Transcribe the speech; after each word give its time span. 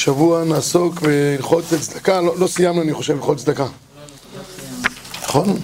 השבוע 0.00 0.44
נעסוק 0.44 1.00
בהלכות 1.00 1.64
צדקה, 1.80 2.20
לא, 2.20 2.38
לא 2.38 2.46
סיימנו 2.46 2.82
אני 2.82 2.94
חושב 2.94 3.14
הלכות 3.14 3.38
צדקה. 3.38 3.66
נכון? 5.22 5.60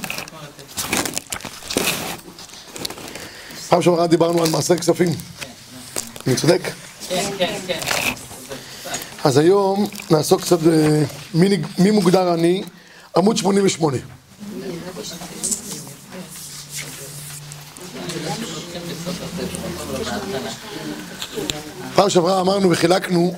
פעם 3.69 3.83
שעברה 3.83 4.06
דיברנו 4.06 4.42
על 4.45 4.51
מעשר 4.51 4.77
כספים. 4.77 5.09
אני 6.27 6.35
צודק? 6.35 6.60
כן, 7.09 7.31
כן, 7.38 7.54
כן. 7.67 7.78
אז 9.24 9.37
היום 9.37 9.87
נעסוק 10.10 10.41
קצת 10.41 10.59
במי 11.35 11.91
מוגדר 11.91 12.28
עני, 12.32 12.63
עמוד 13.17 13.37
88. 13.37 13.96
פעם 21.95 22.10
שעברה 22.10 22.41
אמרנו 22.41 22.70
וחילקנו 22.70 23.34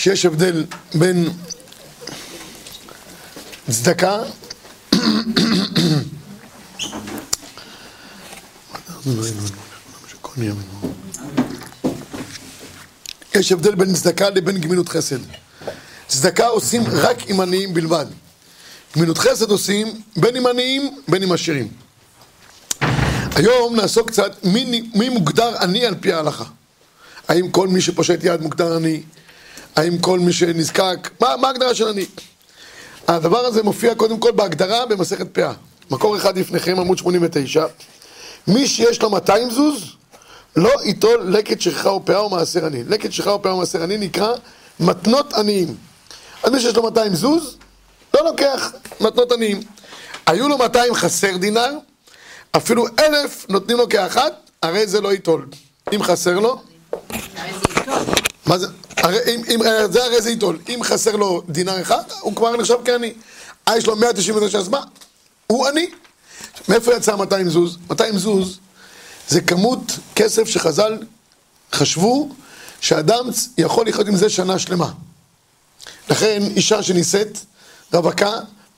שיש 0.00 0.26
הבדל 0.26 0.64
בין 0.94 1.28
צדקה 3.70 4.22
יש 13.34 13.52
הבדל 13.52 13.74
בין 13.74 13.94
צדקה 13.94 14.30
לבין 14.30 14.58
גמילות 14.58 14.88
חסד. 14.88 15.18
צדקה 16.08 16.46
עושים 16.46 16.82
רק 16.92 17.30
עם 17.30 17.40
עניים 17.40 17.74
בלבד. 17.74 18.06
גמילות 18.96 19.18
חסד 19.18 19.50
עושים 19.50 20.02
בין 20.16 20.36
עם 20.36 20.46
עניים 20.46 21.00
בין 21.08 21.22
עם 21.22 21.32
עשירים. 21.32 21.68
היום 23.34 23.76
נעסוק 23.76 24.10
קצת 24.10 24.44
מי, 24.44 24.90
מי 24.94 25.08
מוגדר 25.08 25.56
עני 25.62 25.86
על 25.86 25.94
פי 26.00 26.12
ההלכה. 26.12 26.44
האם 27.28 27.50
כל 27.50 27.68
מי 27.68 27.80
שפושט 27.80 28.18
יד 28.22 28.40
מוגדר 28.40 28.76
עני? 28.76 29.02
האם 29.76 29.98
כל 29.98 30.18
מי 30.18 30.32
שנזקק? 30.32 31.10
מה, 31.20 31.36
מה 31.36 31.48
ההגדרה 31.48 31.74
של 31.74 31.88
עני? 31.88 32.06
הדבר 33.08 33.38
הזה 33.38 33.62
מופיע 33.62 33.94
קודם 33.94 34.18
כל 34.18 34.30
בהגדרה 34.30 34.86
במסכת 34.86 35.34
פאה. 35.34 35.52
מקור 35.90 36.16
אחד 36.16 36.38
לפניכם, 36.38 36.80
עמוד 36.80 36.98
89. 36.98 37.66
מי 38.48 38.68
שיש 38.68 39.02
לו 39.02 39.10
200 39.10 39.50
זוז, 39.50 39.82
לא 40.56 40.70
ייטול 40.84 41.22
לקט 41.22 41.60
שכחה 41.60 41.88
או 41.88 42.04
פאה 42.04 42.18
או 42.18 42.30
מעשר 42.30 42.66
עני. 42.66 42.84
לקט 42.84 43.12
שכחה 43.12 43.30
או 43.30 43.42
פאה 43.42 43.52
או 43.52 43.58
מעשר 43.58 43.82
עני 43.82 43.98
נקרא 43.98 44.34
מתנות 44.80 45.32
עניים. 45.32 45.74
אז 46.42 46.52
מי 46.52 46.60
שיש 46.60 46.76
לו 46.76 46.82
200 46.82 47.14
זוז, 47.14 47.56
לא 48.14 48.24
לוקח 48.24 48.72
מתנות 49.00 49.32
עניים. 49.32 49.60
היו 50.26 50.48
לו 50.48 50.58
200 50.58 50.94
חסר 50.94 51.36
דינר, 51.36 51.70
אפילו 52.56 52.86
אלף 52.98 53.46
נותנים 53.48 53.76
לו 53.78 53.88
כאחת, 53.88 54.50
הרי 54.62 54.86
זה 54.86 55.00
לא 55.00 55.12
ייטול. 55.12 55.46
אם 55.94 56.02
חסר 56.02 56.38
לו, 56.38 56.60
מה 58.46 58.58
זה? 58.58 58.66
הרי, 58.96 59.18
אם, 59.34 59.42
אם, 59.54 59.60
זה 59.90 60.04
הרי 60.04 60.22
זה 60.22 60.30
ייטול. 60.30 60.58
אם 60.68 60.80
חסר 60.82 61.16
לו 61.16 61.42
דינר 61.48 61.82
אחד, 61.82 62.02
הוא 62.20 62.36
כבר 62.36 62.56
נחשב 62.56 62.76
כעני. 62.84 63.12
אה, 63.68 63.78
יש 63.78 63.86
לו 63.86 63.96
199, 63.96 64.58
אז 64.58 64.68
מה? 64.68 64.80
הוא 65.46 65.66
עני. 65.66 65.90
מאיפה 66.68 66.94
יצא 66.94 67.16
200 67.16 67.48
זוז? 67.48 67.78
200 67.90 68.18
זוז 68.18 68.58
זה 69.28 69.40
כמות 69.40 69.80
כסף 70.16 70.48
שחז"ל 70.48 70.98
חשבו 71.72 72.28
שאדם 72.80 73.24
יכול 73.58 73.88
לחיות 73.88 74.06
עם 74.06 74.16
זה 74.16 74.30
שנה 74.30 74.58
שלמה. 74.58 74.92
לכן 76.10 76.42
אישה 76.56 76.82
שנישאת, 76.82 77.38
רווקה, 77.92 78.32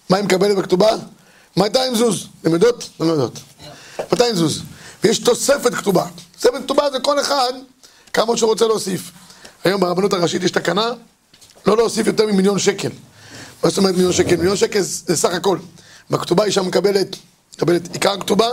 מה 0.09 0.17
היא 0.17 0.25
מקבלת 0.25 0.57
בכתובה? 0.57 0.97
200 1.57 1.95
זוז. 1.95 2.27
אתם 2.41 2.53
יודעות? 2.53 2.89
אתם 2.97 3.07
לא 3.07 3.13
יודעות. 3.13 3.39
200 4.13 4.35
זוז. 4.35 4.63
ויש 5.05 5.19
תוספת 5.19 5.75
כתובה. 5.75 6.07
תוספת 6.33 6.63
כתובה 6.63 6.91
זה 6.91 7.01
כל 7.01 7.21
אחד 7.21 7.53
כמה 8.13 8.37
שהוא 8.37 8.51
רוצה 8.51 8.67
להוסיף. 8.67 9.11
היום 9.65 9.81
ברבנות 9.81 10.13
הראשית 10.13 10.43
יש 10.43 10.51
תקנה 10.51 10.91
לא 11.67 11.77
להוסיף 11.77 12.07
יותר 12.07 12.27
ממיליון 12.27 12.59
שקל. 12.59 12.91
מה 13.63 13.69
זאת 13.69 13.79
אומרת 13.79 13.95
מיליון 13.95 14.13
שקל? 14.13 14.37
מיליון 14.37 14.57
שקל 14.57 14.81
זה 14.81 15.17
סך 15.17 15.35
הכל. 15.35 15.59
בכתובה 16.11 16.45
אישה 16.45 16.63
מקבלת, 16.63 17.17
מקבלת 17.57 17.95
עיקר 17.95 18.21
כתובה, 18.21 18.49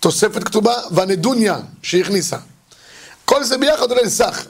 תוספת 0.00 0.44
כתובה 0.44 0.74
והנדוניה 0.90 1.58
שהיא 1.82 2.02
הכניסה. 2.02 2.36
כל 3.24 3.44
זה 3.44 3.58
ביחד 3.58 3.90
עולה 3.90 4.02
לסך. 4.02 4.46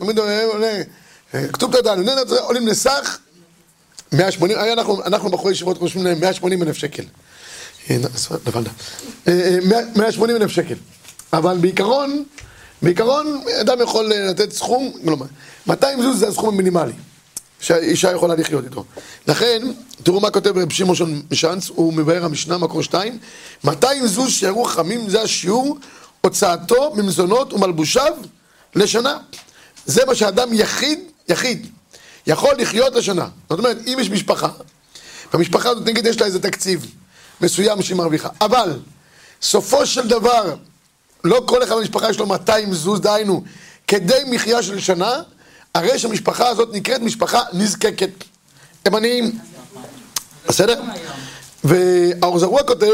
כתוב 1.52 1.72
תודה, 1.72 1.94
עולים 2.40 2.66
לסך 2.66 3.18
180, 4.12 4.58
היום 4.58 4.78
אנחנו, 4.78 5.04
אנחנו 5.04 5.30
בחורי 5.30 5.52
ישיבות 5.52 5.78
חושבים 5.78 6.04
להם 6.04 6.20
180 6.20 6.62
אלף 6.62 6.76
שקל. 6.76 7.04
אה, 7.90 7.96
נפלת. 8.46 8.66
אה, 9.28 9.32
אה, 9.32 9.58
180 9.96 10.36
אלף 10.36 10.50
שקל. 10.50 10.74
אבל 11.32 11.56
בעיקרון, 11.60 12.24
בעיקרון 12.82 13.42
אדם 13.60 13.80
יכול 13.80 14.12
לתת 14.14 14.52
סכום, 14.52 14.92
כלומר, 15.04 15.26
200 15.66 16.02
זוז 16.02 16.18
זה 16.18 16.28
הסכום 16.28 16.48
המינימלי 16.48 16.92
שהאישה 17.60 18.12
יכולה 18.12 18.34
לחיות 18.34 18.64
איתו. 18.64 18.84
לכן, 19.26 19.62
תראו 20.02 20.20
מה 20.20 20.30
כותב 20.30 20.58
רב 20.58 20.72
שמעון 20.72 21.22
משאנץ, 21.30 21.68
הוא 21.68 21.92
מבאר 21.92 22.24
המשנה, 22.24 22.58
מקור 22.58 22.82
2, 22.82 23.18
200 23.64 24.06
זוז 24.06 24.32
שיראו 24.32 24.64
חכמים, 24.64 25.10
זה 25.10 25.22
השיעור, 25.22 25.78
הוצאתו 26.20 26.92
ממזונות 26.96 27.52
ומלבושיו 27.52 28.12
לשנה. 28.74 29.18
זה 29.86 30.04
מה 30.06 30.14
שאדם 30.14 30.48
יחיד, 30.52 30.98
יחיד, 31.28 31.66
יכול 32.26 32.54
לחיות 32.58 32.94
לשנה. 32.94 33.28
זאת 33.50 33.58
אומרת, 33.58 33.76
אם 33.86 33.96
יש 34.00 34.10
משפחה, 34.10 34.48
והמשפחה 35.32 35.68
הזאת 35.68 35.86
נגיד 35.86 36.06
יש 36.06 36.20
לה 36.20 36.26
איזה 36.26 36.42
תקציב 36.42 36.86
מסוים 37.40 37.82
שהיא 37.82 37.96
מרוויחה, 37.96 38.28
אבל 38.40 38.78
סופו 39.42 39.86
של 39.86 40.08
דבר, 40.08 40.54
לא 41.24 41.42
כל 41.46 41.62
אחד 41.62 41.74
במשפחה 41.76 42.10
יש 42.10 42.18
לו 42.18 42.26
200 42.26 42.74
זוז, 42.74 43.00
דהיינו, 43.00 43.42
כדי 43.86 44.22
מחיה 44.26 44.62
של 44.62 44.80
שנה, 44.80 45.22
הרי 45.74 45.98
שהמשפחה 45.98 46.48
הזאת 46.48 46.68
נקראת 46.72 47.00
משפחה 47.00 47.42
נזקקת. 47.52 48.10
הם 48.84 48.94
עניים. 48.94 49.38
בסדר? 50.48 50.80
והאור 51.64 52.38
זרוע 52.38 52.62
כותב, 52.62 52.92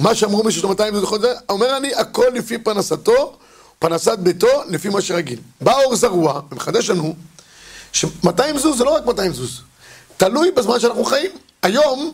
ומה 0.00 0.14
שאמרו 0.14 0.44
מי 0.44 0.52
שיש 0.52 0.62
לו 0.62 0.68
200 0.68 0.94
זוז, 0.94 1.08
אומר 1.48 1.76
אני, 1.76 1.94
הכל 1.94 2.26
לפי 2.34 2.58
פרנסתו, 2.58 3.36
פרנסת 3.78 4.18
ביתו, 4.18 4.62
לפי 4.68 4.88
מה 4.88 5.00
שרגיל. 5.00 5.38
בא 5.60 5.82
אור 5.82 5.96
זרוע, 5.96 6.40
ומחדש 6.52 6.90
לנו, 6.90 7.14
ש-200 7.92 8.58
זוז 8.58 8.78
זה 8.78 8.84
לא 8.84 8.90
רק 8.90 9.06
200 9.06 9.32
זוז, 9.32 9.60
תלוי 10.16 10.50
בזמן 10.50 10.80
שאנחנו 10.80 11.04
חיים. 11.04 11.30
היום, 11.62 12.12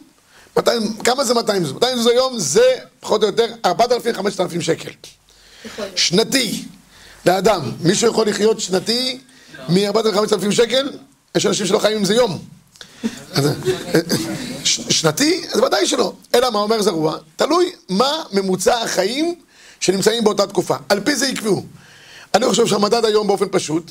200, 0.56 0.96
כמה 0.96 1.24
זה 1.24 1.34
200 1.34 1.64
זוז? 1.64 1.72
200 1.72 1.96
זוז 1.96 2.06
היום 2.06 2.38
זה 2.38 2.76
פחות 3.00 3.22
או 3.22 3.26
יותר 3.26 3.46
4,000-5,000 3.66 4.60
שקל. 4.60 4.90
שנתי, 5.97 6.65
לאדם. 7.27 7.73
מישהו 7.81 8.09
יכול 8.11 8.28
לחיות 8.28 8.61
שנתי 8.61 9.19
מ-4,000-5,000 9.69 10.50
שקל? 10.53 10.91
יש 11.37 11.47
אנשים 11.47 11.67
שלא 11.67 11.78
חיים 11.78 11.97
עם 11.99 12.05
זה 12.05 12.15
יום. 12.15 12.39
שנתי? 14.65 15.43
אז 15.53 15.61
ודאי 15.61 15.87
שלא. 15.87 16.12
אלא 16.34 16.50
מה 16.50 16.59
אומר 16.59 16.83
זרוע? 16.83 17.17
תלוי 17.37 17.73
מה 17.89 18.23
ממוצע 18.33 18.78
החיים 18.83 19.34
שנמצאים 19.81 20.25
באותה 20.25 20.47
תקופה. 20.47 20.77
על 20.89 21.00
פי 21.00 21.17
זה 21.17 21.27
יקבעו. 21.27 21.65
אני 22.34 22.47
חושב 22.49 22.67
שהמדד 22.67 23.05
היום 23.05 23.27
באופן 23.27 23.47
פשוט, 23.50 23.91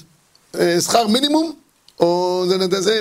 אה, 0.60 0.82
שכר 0.82 1.08
מינימום, 1.08 1.54
או 2.00 2.44
זה, 2.50 2.58
זה, 2.72 2.82
זה, 2.82 3.00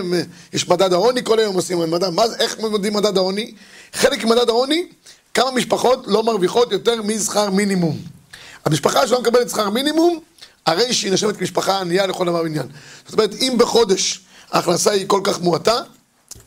יש 0.53 0.69
מדד 0.69 0.93
העוני, 0.93 1.25
כל 1.25 1.39
היום 1.39 1.55
עושים 1.55 1.91
מדד, 1.91 2.09
מה, 2.09 2.29
זה- 2.29 2.37
איך 2.37 2.59
מודדים 2.59 2.93
מדד 2.93 3.17
העוני? 3.17 3.55
חלק 3.93 4.25
ממדד 4.25 4.49
העוני, 4.49 4.87
כמה 5.35 5.51
משפחות 5.51 6.05
לא 6.07 6.23
מרוויחות 6.23 6.73
יותר 6.73 7.03
משכר 7.03 7.51
מינימום. 7.51 7.99
המשפחה 8.65 9.06
שלא 9.06 9.21
מקבלת 9.21 9.50
שכר 9.50 9.71
מינימום, 9.71 10.21
הרי 10.66 10.93
שהיא 10.93 11.12
נחשבת 11.12 11.37
כמשפחה 11.37 11.81
ענייה 11.81 12.06
לכל 12.06 12.26
דבר 12.26 12.43
ועניין. 12.43 12.66
זאת 13.06 13.12
אומרת, 13.12 13.34
אם 13.34 13.54
בחודש 13.59 14.21
ההכנסה 14.53 14.91
היא 14.91 15.04
כל 15.09 15.21
כך 15.25 15.41
מועטה, 15.41 15.76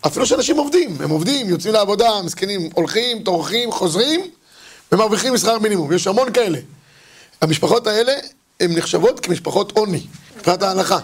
אפילו 0.07 0.25
שאנשים 0.25 0.57
עובדים, 0.57 0.97
הם 0.99 1.09
עובדים, 1.09 1.49
יוצאים 1.49 1.73
לעבודה, 1.73 2.21
מסכנים, 2.21 2.69
הולכים, 2.73 3.23
טורחים, 3.23 3.71
חוזרים, 3.71 4.21
ומרוויחים 4.91 5.33
משכר 5.33 5.59
מינימום, 5.59 5.93
יש 5.93 6.07
המון 6.07 6.33
כאלה. 6.33 6.59
המשפחות 7.41 7.87
האלה, 7.87 8.13
הן 8.59 8.77
נחשבות 8.77 9.19
כמשפחות 9.19 9.77
עוני, 9.77 10.05
מבחינת 10.37 10.63
ההלכה. 10.63 10.99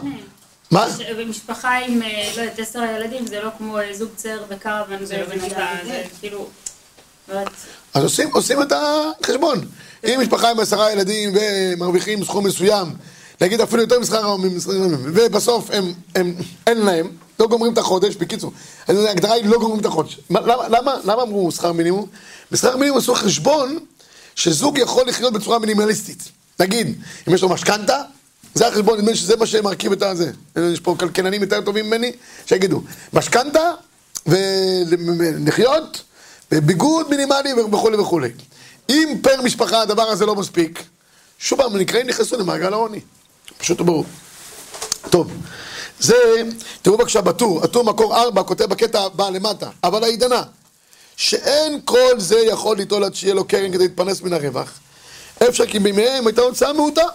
מה? 0.71 0.87
ומשפחה 1.17 1.77
עם, 1.77 2.01
אה, 2.01 2.31
לא 2.35 2.41
יודעת, 2.41 2.59
עשר 2.59 2.83
ילדים, 2.83 3.27
זה 3.27 3.41
לא 3.41 3.49
כמו 3.57 3.79
אה, 3.79 3.93
זוג 3.93 4.09
צעיר 4.15 4.43
בקרוון, 4.49 5.05
זה 5.05 5.17
לא 5.17 5.25
כאילו, 6.19 6.47
לא 7.29 7.39
אז 7.93 8.03
עושים, 8.03 8.29
עושים 8.33 8.61
את 8.61 8.73
החשבון. 8.75 9.65
אם 10.05 10.19
משפחה 10.21 10.51
עם 10.51 10.59
עשרה 10.59 10.91
ילדים 10.91 11.31
ומרוויחים 11.33 12.23
סכום 12.23 12.45
מסוים, 12.45 12.87
נגיד 13.41 13.61
אפילו 13.61 13.81
יותר 13.81 13.99
משכר 13.99 14.35
מינימום, 14.35 14.59
ובסוף 15.03 15.69
הם, 15.71 15.93
הם, 16.15 16.35
אין 16.67 16.77
להם, 16.77 17.07
לא 17.39 17.47
גומרים 17.47 17.73
את 17.73 17.77
החודש, 17.77 18.15
בקיצור, 18.15 18.51
ההגדרה 18.87 19.33
היא 19.33 19.45
לא 19.45 19.57
גומרים 19.57 19.79
את 19.81 19.85
החודש. 19.85 20.19
מה- 20.29 20.39
למה, 20.41 20.67
למה, 20.67 20.95
למה 21.03 21.21
אמרו 21.21 21.51
שכר 21.51 21.71
מינימום? 21.73 22.05
בשכר 22.51 22.77
מינימום 22.77 22.97
עשו 22.99 23.15
חשבון 23.15 23.79
שזוג 24.35 24.77
יכול 24.77 25.07
לחיות 25.07 25.33
בצורה 25.33 25.59
מינימליסטית. 25.59 26.23
נגיד, 26.59 27.01
אם 27.27 27.33
יש 27.33 27.41
לו 27.41 27.49
משכנתה, 27.49 28.01
זה 28.53 28.67
החשבון, 28.67 28.97
נדמה 28.97 29.11
לי 29.11 29.17
שזה 29.17 29.35
מה 29.35 29.45
שמרכיב 29.45 29.91
את 29.91 30.01
הזה. 30.01 30.31
יש 30.73 30.79
פה 30.79 30.95
כלכלנים 30.99 31.41
יותר 31.41 31.61
טובים 31.61 31.85
ממני, 31.87 32.11
שיגידו, 32.45 32.81
משכנתה 33.13 33.71
ולחיות, 34.25 36.01
ביגוד 36.51 37.09
מינימלי 37.09 37.53
וכולי 37.53 37.97
וכולי. 37.97 38.29
אם 38.89 39.17
פר 39.21 39.41
משפחה 39.41 39.81
הדבר 39.81 40.03
הזה 40.03 40.25
לא 40.25 40.35
מספיק, 40.35 40.83
שוב 41.39 41.61
פעם, 41.61 41.77
נקראים 41.77 42.07
נכנסו 42.07 42.37
למעגל 42.37 42.73
העוני. 42.73 42.99
פשוט 43.57 43.81
וברור. 43.81 44.05
טוב, 45.09 45.31
זה, 45.99 46.15
תראו 46.81 46.97
בבקשה 46.97 47.21
בטור, 47.21 47.63
הטור 47.63 47.83
מקור 47.83 48.17
ארבע 48.17 48.43
כותב 48.43 48.65
בקטע 48.65 49.01
הבא 49.01 49.29
למטה, 49.29 49.69
אבל 49.83 50.03
העידנה, 50.03 50.43
שאין 51.15 51.79
כל 51.85 52.13
זה 52.17 52.39
יכול 52.39 52.77
ליטול 52.77 53.03
עד 53.03 53.15
שיהיה 53.15 53.33
לו 53.33 53.45
קרן 53.45 53.71
כדי 53.71 53.77
להתפרנס 53.77 54.21
מן 54.21 54.33
הרווח. 54.33 54.79
אפשר 55.49 55.65
כי 55.65 55.79
בימיהם 55.79 56.27
הייתה 56.27 56.41
הוצאה 56.41 56.73
מעוטה. 56.73 57.05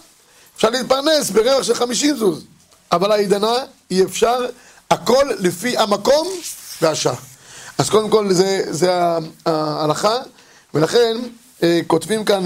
אפשר 0.57 0.71
להתפרנס 0.71 1.31
ברווח 1.31 1.63
של 1.63 1.75
50 1.75 2.17
זוז. 2.17 2.45
אבל 2.93 3.13
העידנה 3.13 3.55
אי 3.91 4.05
אפשר, 4.05 4.47
הכל 4.91 5.31
לפי 5.39 5.79
המקום 5.79 6.29
והשעה. 6.83 7.15
אז 7.79 7.91
קודם 7.91 8.11
כל 8.11 8.33
זה, 8.33 8.63
זה 8.71 8.93
ההלכה, 9.47 10.17
ולכן 10.75 11.17
אה, 11.63 11.81
כותבים 11.87 12.25
כאן 12.25 12.43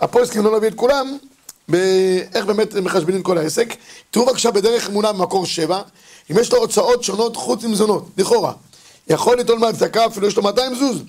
הפוסקים, 0.00 0.44
לא 0.44 0.56
נביא 0.56 0.68
את 0.68 0.74
כולם, 0.74 1.16
באיך 1.68 2.44
באמת 2.46 2.74
מחשבנים 2.74 3.22
כל 3.22 3.38
העסק. 3.38 3.74
תראו 4.10 4.26
בבקשה 4.26 4.50
בדרך 4.50 4.88
אמונה 4.88 5.12
במקור 5.12 5.46
שבע, 5.46 5.82
אם 6.30 6.36
יש 6.40 6.52
לו 6.52 6.58
הוצאות 6.58 7.04
שונות 7.04 7.36
חוץ 7.36 7.64
ממזונות, 7.64 8.08
לכאורה. 8.18 8.52
יכול 9.08 9.36
ליטול 9.36 9.58
מהצדקה, 9.58 10.06
אפילו 10.06 10.26
יש 10.26 10.36
לו 10.36 10.42
200 10.42 10.74
זוז. 10.74 11.02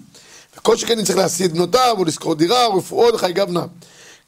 וכל 0.57 0.77
שכן 0.77 1.03
צריך 1.03 1.17
להשיא 1.17 1.45
את 1.45 1.53
בנותיו, 1.53 1.95
או 1.97 2.05
לשכור 2.05 2.35
דירה, 2.35 2.65
או 2.65 2.77
רפואות, 2.77 3.13
וחי 3.13 3.33
גבנה. 3.33 3.65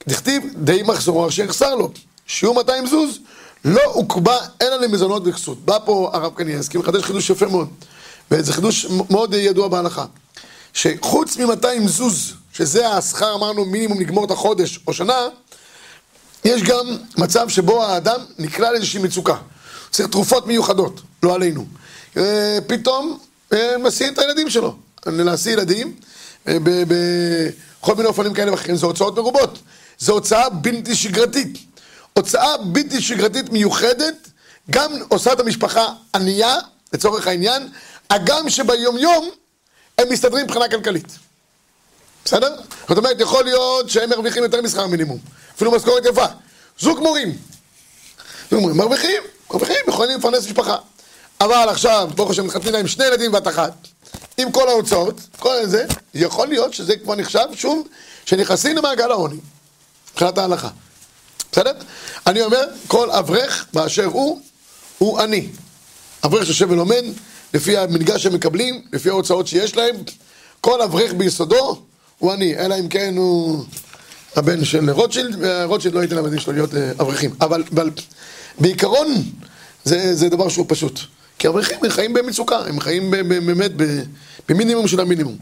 דכתיב, 0.07 0.43
די 0.55 0.81
מחזור 0.83 1.27
אשר 1.27 1.43
יחסר 1.43 1.75
לו. 1.75 1.91
שיעור 2.27 2.55
200 2.55 2.87
זוז, 2.87 3.19
לא 3.65 3.81
הוקבע 3.85 4.37
אלא 4.61 4.75
למזונות 4.75 5.23
וכסות. 5.25 5.65
בא 5.65 5.77
פה 5.85 6.09
הרב 6.13 6.33
קניאסקי, 6.35 6.77
מחדש 6.77 7.03
חידוש 7.03 7.29
יפה 7.29 7.47
מאוד. 7.47 7.67
וזה 8.31 8.53
חידוש 8.53 8.85
מאוד 9.09 9.33
ידוע 9.33 9.67
בהלכה. 9.67 10.05
שחוץ 10.73 11.37
מ-200 11.37 11.87
זוז, 11.87 12.33
שזה 12.53 12.89
השכר, 12.89 13.35
אמרנו, 13.35 13.65
מינימום 13.65 13.99
לגמור 13.99 14.25
את 14.25 14.31
החודש 14.31 14.79
או 14.87 14.93
שנה, 14.93 15.27
יש 16.45 16.63
גם 16.63 16.97
מצב 17.17 17.49
שבו 17.49 17.83
האדם 17.83 18.19
נקלע 18.39 18.71
לאיזושהי 18.71 19.01
מצוקה. 19.03 19.35
צריך 19.91 20.09
תרופות 20.09 20.47
מיוחדות, 20.47 21.01
לא 21.23 21.35
עלינו. 21.35 21.65
אה, 22.17 22.57
פתאום 22.67 23.17
אה, 23.53 23.77
מסיע 23.77 24.07
את 24.07 24.19
הילדים 24.19 24.49
שלו. 24.49 24.75
להשיא 25.05 25.51
ילדים 25.51 25.95
אה, 26.47 26.57
בכל 26.87 27.95
מיני 27.95 28.07
אופנים 28.07 28.33
כאלה 28.33 28.51
ואחרים, 28.51 28.75
זה 28.75 28.85
הוצאות 28.85 29.15
מרובות. 29.15 29.59
זו 29.99 30.13
הוצאה 30.13 30.49
בלתי 30.49 30.95
שגרתית. 30.95 31.57
הוצאה 32.13 32.57
בלתי 32.57 33.01
שגרתית 33.01 33.49
מיוחדת, 33.49 34.29
גם 34.69 34.91
עושה 35.07 35.33
את 35.33 35.39
המשפחה 35.39 35.85
ענייה, 36.15 36.55
לצורך 36.93 37.27
העניין, 37.27 37.69
הגם 38.09 38.49
שביומיום 38.49 39.29
הם 39.97 40.09
מסתדרים 40.09 40.45
מבחינה 40.45 40.69
כלכלית. 40.69 41.17
בסדר? 42.25 42.55
זאת 42.89 42.97
אומרת, 42.97 43.19
יכול 43.19 43.43
להיות 43.43 43.89
שהם 43.89 44.09
מרוויחים 44.09 44.43
יותר 44.43 44.61
משכר 44.61 44.87
מינימום. 44.87 45.17
אפילו 45.55 45.71
משכורת 45.71 46.05
יפה. 46.05 46.25
זוג 46.79 46.99
מורים. 46.99 47.37
זוג 48.51 48.59
מורים 48.59 48.77
מרוויחים, 48.77 49.21
מרוויחים, 49.49 49.75
יכולים 49.87 50.19
לפרנס 50.19 50.45
משפחה. 50.45 50.77
אבל 51.41 51.69
עכשיו, 51.69 52.09
ברוך 52.15 52.31
השם, 52.31 52.45
מתחתנים 52.45 52.73
להם 52.73 52.87
שני 52.87 53.05
ילדים 53.05 53.31
בת 53.31 53.47
אחת, 53.47 53.73
עם 54.37 54.51
כל 54.51 54.69
ההוצאות, 54.69 55.21
כל 55.39 55.65
זה, 55.65 55.85
יכול 56.13 56.47
להיות 56.47 56.73
שזה 56.73 56.95
כבר 56.95 57.15
נחשב, 57.15 57.45
שוב, 57.55 57.87
שנכנסים 58.25 58.77
למעגל 58.77 59.11
העוני, 59.11 59.37
מבחינת 60.11 60.37
ההלכה. 60.37 60.69
בסדר? 61.51 61.73
אני 62.27 62.41
אומר, 62.41 62.63
כל 62.87 63.11
אברך 63.11 63.65
באשר 63.73 64.05
הוא, 64.05 64.41
הוא 64.97 65.19
עני. 65.19 65.47
אברך 66.25 66.45
שיושב 66.45 66.71
ולומד, 66.71 67.03
לפי 67.53 67.77
המנגש 67.77 68.23
שהם 68.23 68.33
מקבלים, 68.33 68.81
לפי 68.93 69.09
ההוצאות 69.09 69.47
שיש 69.47 69.75
להם, 69.75 69.95
כל 70.61 70.81
אברך 70.81 71.13
ביסודו 71.13 71.81
הוא 72.19 72.31
עני, 72.31 72.57
אלא 72.57 72.75
אם 72.79 72.87
כן 72.87 73.13
הוא 73.17 73.65
הבן 74.35 74.65
של 74.65 74.89
רוטשילד, 74.89 75.35
ורוטשילד 75.39 75.95
לא 75.95 76.01
ייתן 76.01 76.15
לבנים 76.15 76.39
שלו 76.39 76.53
להיות 76.53 76.75
אה, 76.75 76.91
אברכים. 76.91 77.35
אבל, 77.41 77.63
אבל 77.73 77.89
בעיקרון 78.59 79.07
זה, 79.83 80.15
זה 80.15 80.29
דבר 80.29 80.49
שהוא 80.49 80.65
פשוט. 80.69 80.99
כי 81.39 81.47
אברכים 81.47 81.77
הם 81.83 81.89
חיים 81.89 82.13
במצוקה, 82.13 82.57
הם 82.57 82.79
חיים 82.79 83.11
באמת 83.11 83.71
במינימום 84.49 84.87
של 84.87 84.99
המינימום. 84.99 85.37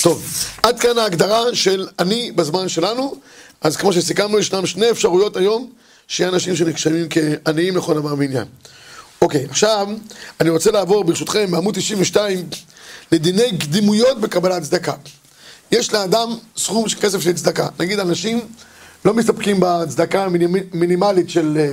טוב, 0.00 0.24
עד 0.62 0.80
כאן 0.80 0.98
ההגדרה 0.98 1.54
של 1.54 1.88
אני 1.98 2.32
בזמן 2.32 2.68
שלנו. 2.68 3.14
אז 3.60 3.76
כמו 3.76 3.92
שסיכמנו, 3.92 4.38
ישנם 4.38 4.66
שני 4.66 4.90
אפשרויות 4.90 5.36
היום 5.36 5.70
שיהיה 6.08 6.30
אנשים 6.30 6.56
שנחשבים 6.56 7.06
כעניים 7.10 7.76
לכל 7.76 7.94
דבר 7.94 8.14
ועניין. 8.18 8.44
אוקיי, 9.22 9.46
עכשיו 9.50 9.88
אני 10.40 10.50
רוצה 10.50 10.70
לעבור 10.70 11.04
ברשותכם 11.04 11.50
בעמוד 11.50 11.74
92 11.74 12.48
לדיני 13.12 13.58
קדימויות 13.58 14.20
בקבלת 14.20 14.62
צדקה. 14.62 14.92
יש 15.72 15.92
לאדם 15.92 16.28
סכום 16.56 16.88
של 16.88 17.00
כסף 17.00 17.20
של 17.20 17.32
צדקה. 17.32 17.68
נגיד 17.78 17.98
אנשים 17.98 18.40
לא 19.04 19.14
מסתפקים 19.14 19.56
בצדקה 19.60 20.24
המינימלית 20.24 21.30
של 21.30 21.56
אה, 21.60 21.72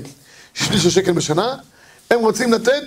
שליש 0.54 0.86
השקל 0.86 1.12
בשנה, 1.12 1.56
הם 2.12 2.19
רוצים 2.19 2.54
לתת 2.54 2.84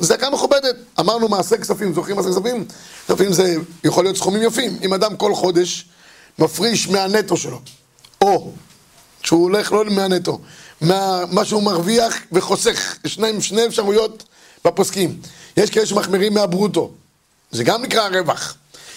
צדקה 0.00 0.30
מכובדת. 0.30 0.76
אמרנו 1.00 1.28
מעשה 1.28 1.56
כספים, 1.56 1.94
זוכרים 1.94 2.16
מעשה 2.16 2.28
כספים? 2.28 2.64
כספים 3.06 3.32
זה 3.32 3.54
יכול 3.84 4.04
להיות 4.04 4.16
סכומים 4.16 4.42
יפים. 4.42 4.78
אם 4.82 4.94
אדם 4.94 5.16
כל 5.16 5.34
חודש 5.34 5.88
מפריש 6.38 6.88
מהנטו 6.88 7.36
שלו, 7.36 7.60
או 8.20 8.52
שהוא 9.22 9.42
הולך 9.42 9.72
לא 9.72 9.84
מהנטו, 9.84 10.40
מה 10.80 11.44
שהוא 11.44 11.62
מרוויח 11.62 12.16
וחוסך, 12.32 12.96
יש 13.04 13.18
שני 13.40 13.66
אפשרויות 13.66 14.24
בפוסקים. 14.64 15.20
יש 15.56 15.70
כאלה 15.70 15.86
שמחמירים 15.86 16.34
מהברוטו, 16.34 16.90
זה 17.50 17.64
גם 17.64 17.82
נקרא 17.82 18.08
רווח. 18.08 18.54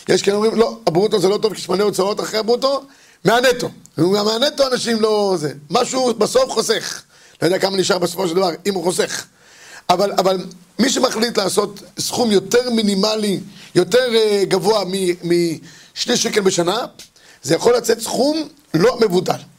יש 0.09 0.21
כאלה 0.21 0.35
אומרים, 0.35 0.55
לא, 0.55 0.77
הברוטו 0.87 1.19
זה 1.19 1.29
לא 1.29 1.37
טוב, 1.37 1.53
כי 1.53 1.59
יש 1.61 1.69
מלא 1.69 1.83
הוצאות 1.83 2.19
אחרי 2.19 2.39
הברוטו, 2.39 2.83
מהנטו. 3.25 3.69
מהנטו 3.97 4.67
אנשים 4.67 5.01
לא 5.01 5.35
זה. 5.39 5.53
משהו 5.69 6.13
בסוף 6.13 6.51
חוסך. 6.51 7.01
לא 7.41 7.47
יודע 7.47 7.59
כמה 7.59 7.77
נשאר 7.77 7.97
בסופו 7.97 8.27
של 8.27 8.35
דבר, 8.35 8.49
אם 8.65 8.73
הוא 8.73 8.83
חוסך. 8.83 9.25
אבל, 9.89 10.11
אבל 10.11 10.45
מי 10.79 10.89
שמחליט 10.89 11.37
לעשות 11.37 11.79
סכום 11.99 12.31
יותר 12.31 12.69
מינימלי, 12.69 13.39
יותר 13.75 14.09
uh, 14.11 14.45
גבוה 14.45 14.83
משני 15.23 16.17
שקל 16.17 16.41
בשנה, 16.41 16.85
זה 17.43 17.55
יכול 17.55 17.75
לצאת 17.75 18.01
סכום 18.01 18.47
לא 18.73 18.99
מבוטל. 18.99 19.50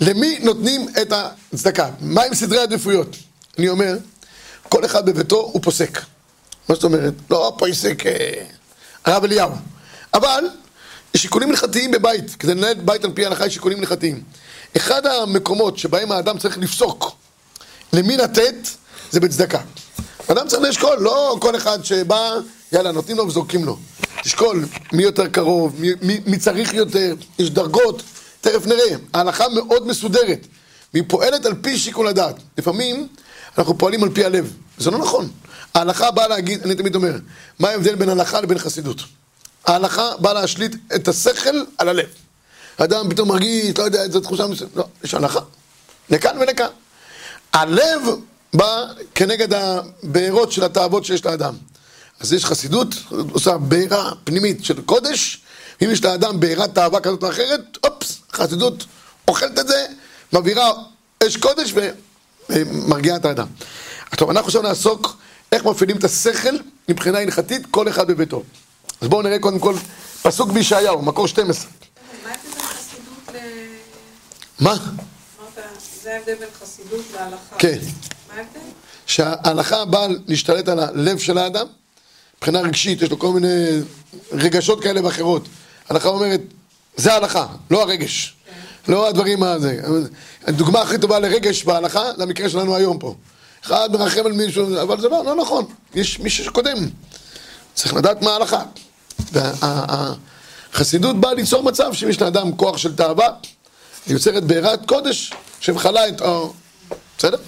למי 0.00 0.38
נותנים 0.42 0.88
את 1.02 1.12
הצדקה? 1.12 1.90
מה 2.00 2.22
עם 2.22 2.34
סדרי 2.34 2.58
עדיפויות? 2.58 3.16
אני 3.58 3.68
אומר, 3.68 3.96
כל 4.68 4.84
אחד 4.84 5.06
בביתו 5.06 5.36
הוא 5.36 5.62
פוסק. 5.62 6.00
מה 6.68 6.74
זאת 6.74 6.84
אומרת? 6.84 7.14
לא 7.30 7.54
פוסק 7.58 8.06
אה, 8.06 8.44
הרב 9.04 9.24
אליהו. 9.24 9.50
אבל 10.14 10.44
יש 11.14 11.22
שיקולים 11.22 11.50
הלכתיים 11.50 11.90
בבית, 11.90 12.34
כדי 12.38 12.54
לנהל 12.54 12.74
בית 12.74 13.04
על 13.04 13.12
פי 13.12 13.24
ההלכה 13.24 13.46
יש 13.46 13.54
שיקולים 13.54 13.78
הלכתיים. 13.78 14.22
אחד 14.76 15.06
המקומות 15.06 15.78
שבהם 15.78 16.12
האדם 16.12 16.38
צריך 16.38 16.58
לפסוק 16.58 17.12
למי 17.92 18.16
לתת, 18.16 18.54
זה 19.10 19.20
בצדקה. 19.20 19.60
אדם 20.30 20.48
צריך 20.48 20.62
לאשכול, 20.62 20.98
לא 20.98 21.36
כל 21.40 21.56
אחד 21.56 21.84
שבא, 21.84 22.34
יאללה, 22.72 22.92
נותנים 22.92 23.16
לו 23.16 23.26
וזורקים 23.26 23.64
לו. 23.64 23.78
תשקול 24.22 24.64
מי 24.92 25.02
יותר 25.02 25.28
קרוב, 25.28 25.74
מי, 25.78 25.88
מי, 26.02 26.20
מי 26.26 26.38
צריך 26.38 26.74
יותר, 26.74 27.14
יש 27.38 27.50
דרגות, 27.50 28.02
תכף 28.42 28.66
נראה. 28.66 28.96
ההלכה 29.14 29.48
מאוד 29.48 29.86
מסודרת, 29.86 30.46
והיא 30.94 31.04
פועלת 31.08 31.46
על 31.46 31.54
פי 31.60 31.78
שיקול 31.78 32.06
הדעת. 32.06 32.36
לפעמים 32.58 33.08
אנחנו 33.58 33.78
פועלים 33.78 34.02
על 34.02 34.10
פי 34.10 34.24
הלב, 34.24 34.52
זה 34.78 34.90
לא 34.90 34.98
נכון. 34.98 35.30
ההלכה 35.74 36.10
באה 36.10 36.28
להגיד, 36.28 36.62
אני 36.62 36.74
תמיד 36.74 36.94
אומר, 36.94 37.16
מה 37.58 37.68
ההבדל 37.68 37.94
בין 37.94 38.08
הלכה 38.08 38.40
לבין 38.40 38.58
חסידות? 38.58 39.00
ההלכה 39.66 40.16
באה 40.18 40.32
להשליט 40.32 40.76
את 40.94 41.08
השכל 41.08 41.64
על 41.78 41.88
הלב. 41.88 42.06
אדם 42.76 43.10
פתאום 43.10 43.28
מרגיש, 43.28 43.78
לא 43.78 43.82
יודע, 43.82 44.02
איזו 44.02 44.20
תחושה 44.20 44.46
מסוימת, 44.46 44.76
לא, 44.76 44.84
יש 45.04 45.14
הלכה. 45.14 45.40
לכאן 46.10 46.38
ולכאן. 46.40 46.66
הלב 47.52 48.02
בא 48.54 48.84
כנגד 49.14 49.52
הבארות 49.52 50.52
של 50.52 50.64
התאוות 50.64 51.04
שיש 51.04 51.24
לאדם. 51.24 51.54
אז 52.20 52.32
יש 52.32 52.44
חסידות, 52.44 52.88
עושה 53.32 53.58
בעירה 53.58 54.12
פנימית 54.24 54.64
של 54.64 54.80
קודש, 54.80 55.41
אם 55.84 55.90
יש 55.90 56.04
לאדם 56.04 56.40
בעירת 56.40 56.74
תאווה 56.74 57.00
כזאת 57.00 57.22
או 57.22 57.30
אחרת, 57.30 57.78
אופס, 57.84 58.20
חסידות 58.32 58.84
אוכלת 59.28 59.58
את 59.58 59.68
זה, 59.68 59.86
מבעירה 60.32 60.72
אש 61.26 61.36
קודש 61.36 61.74
ומרגיעה 62.48 63.16
את 63.16 63.24
האדם. 63.24 63.46
טוב, 64.16 64.30
אנחנו 64.30 64.46
עכשיו 64.46 64.62
נעסוק 64.62 65.16
איך 65.52 65.64
מפעילים 65.64 65.96
את 65.96 66.04
השכל 66.04 66.56
מבחינה 66.88 67.18
הלכתית, 67.18 67.62
כל 67.70 67.88
אחד 67.88 68.06
בביתו. 68.06 68.42
אז 69.00 69.08
בואו 69.08 69.22
נראה 69.22 69.38
קודם 69.38 69.58
כל 69.58 69.74
פסוק 70.22 70.50
בישעיהו, 70.50 71.02
מקור 71.02 71.28
12. 71.28 71.70
מה? 74.60 74.74
זה 76.02 76.14
ההבדל 76.14 76.34
בין 76.34 76.48
חסידות 76.60 77.04
להלכה. 77.14 77.56
כן. 77.58 77.78
מה 78.28 78.34
ההבדל? 78.34 78.60
שההלכה 79.06 79.84
באה 79.84 80.06
להשתלט 80.26 80.68
על 80.68 80.80
הלב 80.80 81.18
של 81.18 81.38
האדם, 81.38 81.66
מבחינה 82.36 82.60
רגשית, 82.60 83.02
יש 83.02 83.10
לו 83.10 83.18
כל 83.18 83.32
מיני 83.32 83.80
רגשות 84.32 84.82
כאלה 84.82 85.04
ואחרות. 85.04 85.48
ההלכה 85.88 86.08
אומרת, 86.08 86.40
זה 86.96 87.12
ההלכה, 87.12 87.46
לא 87.70 87.82
הרגש. 87.82 88.36
לא 88.88 89.08
הדברים 89.08 89.42
הזה. 89.42 89.80
הדוגמה 90.46 90.80
הכי 90.80 90.98
טובה 90.98 91.18
לרגש 91.18 91.64
בהלכה, 91.64 92.02
זה 92.16 92.22
המקרה 92.22 92.48
שלנו 92.48 92.76
היום 92.76 92.98
פה. 92.98 93.14
אחד 93.64 93.88
מרחם 93.92 94.26
על 94.26 94.32
מישהו, 94.32 94.80
אבל 94.82 95.00
זה 95.00 95.08
לא, 95.08 95.24
לא 95.24 95.34
נכון. 95.34 95.64
יש 95.94 96.18
מישהו 96.18 96.44
שקודם. 96.44 96.76
צריך 97.74 97.94
לדעת 97.94 98.22
מה 98.22 98.30
ההלכה. 98.30 98.62
והחסידות 99.32 101.20
באה 101.20 101.34
ליצור 101.34 101.62
מצב 101.62 101.92
שאם 101.92 102.08
יש 102.08 102.20
לאדם 102.20 102.56
כוח 102.56 102.76
של 102.76 102.96
תאווה, 102.96 103.28
היא 104.06 104.14
יוצרת 104.14 104.44
בעירת 104.44 104.86
קודש 104.86 105.32
שמכלה 105.60 106.08
את... 106.08 106.22
בסדר? 107.18 107.38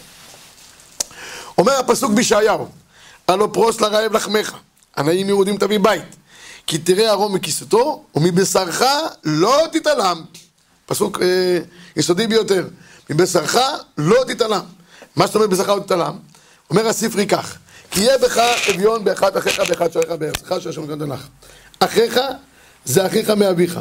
אומר 1.58 1.72
הפסוק 1.72 2.12
בישעיהו, 2.12 2.68
הלא 3.28 3.48
פרוס 3.52 3.80
לרעב 3.80 4.12
לחמך, 4.12 4.52
עניים 4.98 5.28
יהודים 5.28 5.56
תביא 5.56 5.78
בית, 5.78 6.16
כי 6.66 6.78
תראה 6.78 7.10
ערום 7.10 7.34
מכיסתו, 7.34 8.04
ומבשרך 8.14 8.82
לא 9.24 9.62
תתעלם. 9.72 10.22
פסוק 10.86 11.22
אה, 11.22 11.58
יסודי 11.96 12.26
ביותר, 12.26 12.66
מבשרך 13.10 13.56
לא 13.98 14.24
תתעלם. 14.26 14.64
מה 15.16 15.26
זאת 15.26 15.34
אומרת 15.34 15.50
בשרך 15.50 15.68
לא 15.68 15.80
תתעלם? 15.84 16.16
אומר 16.70 16.88
הספרי 16.88 17.26
כך, 17.26 17.58
כי 17.90 18.00
יהיה 18.00 18.18
בך 18.18 18.38
אביון 18.70 19.04
באחד 19.04 19.36
אחיך 19.36 19.60
באחד 19.68 19.92
שעריך 19.92 20.10
בארצך 20.10 20.54
שהשם 20.60 20.84
נותן 20.84 21.12
לך. 21.12 21.26
אחיך 21.80 22.20
זה 22.84 23.06
אחיך 23.06 23.30
מאביך. 23.30 23.80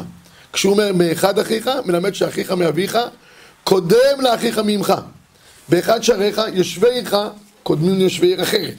כשהוא 0.52 0.72
אומר 0.72 0.92
מאחד 0.92 1.38
אחיך, 1.38 1.70
מלמד 1.84 2.14
שאחיך 2.14 2.50
מאביך 2.50 2.98
קודם 3.64 4.20
לאחיך 4.20 4.58
מעמך. 4.58 4.94
באחד 5.68 6.02
שעריך 6.02 6.40
יושבי 6.52 6.90
עירך 6.90 7.14
קודמים 7.62 7.98
ליושבי 7.98 8.26
עיר 8.26 8.42
אחרת. 8.42 8.74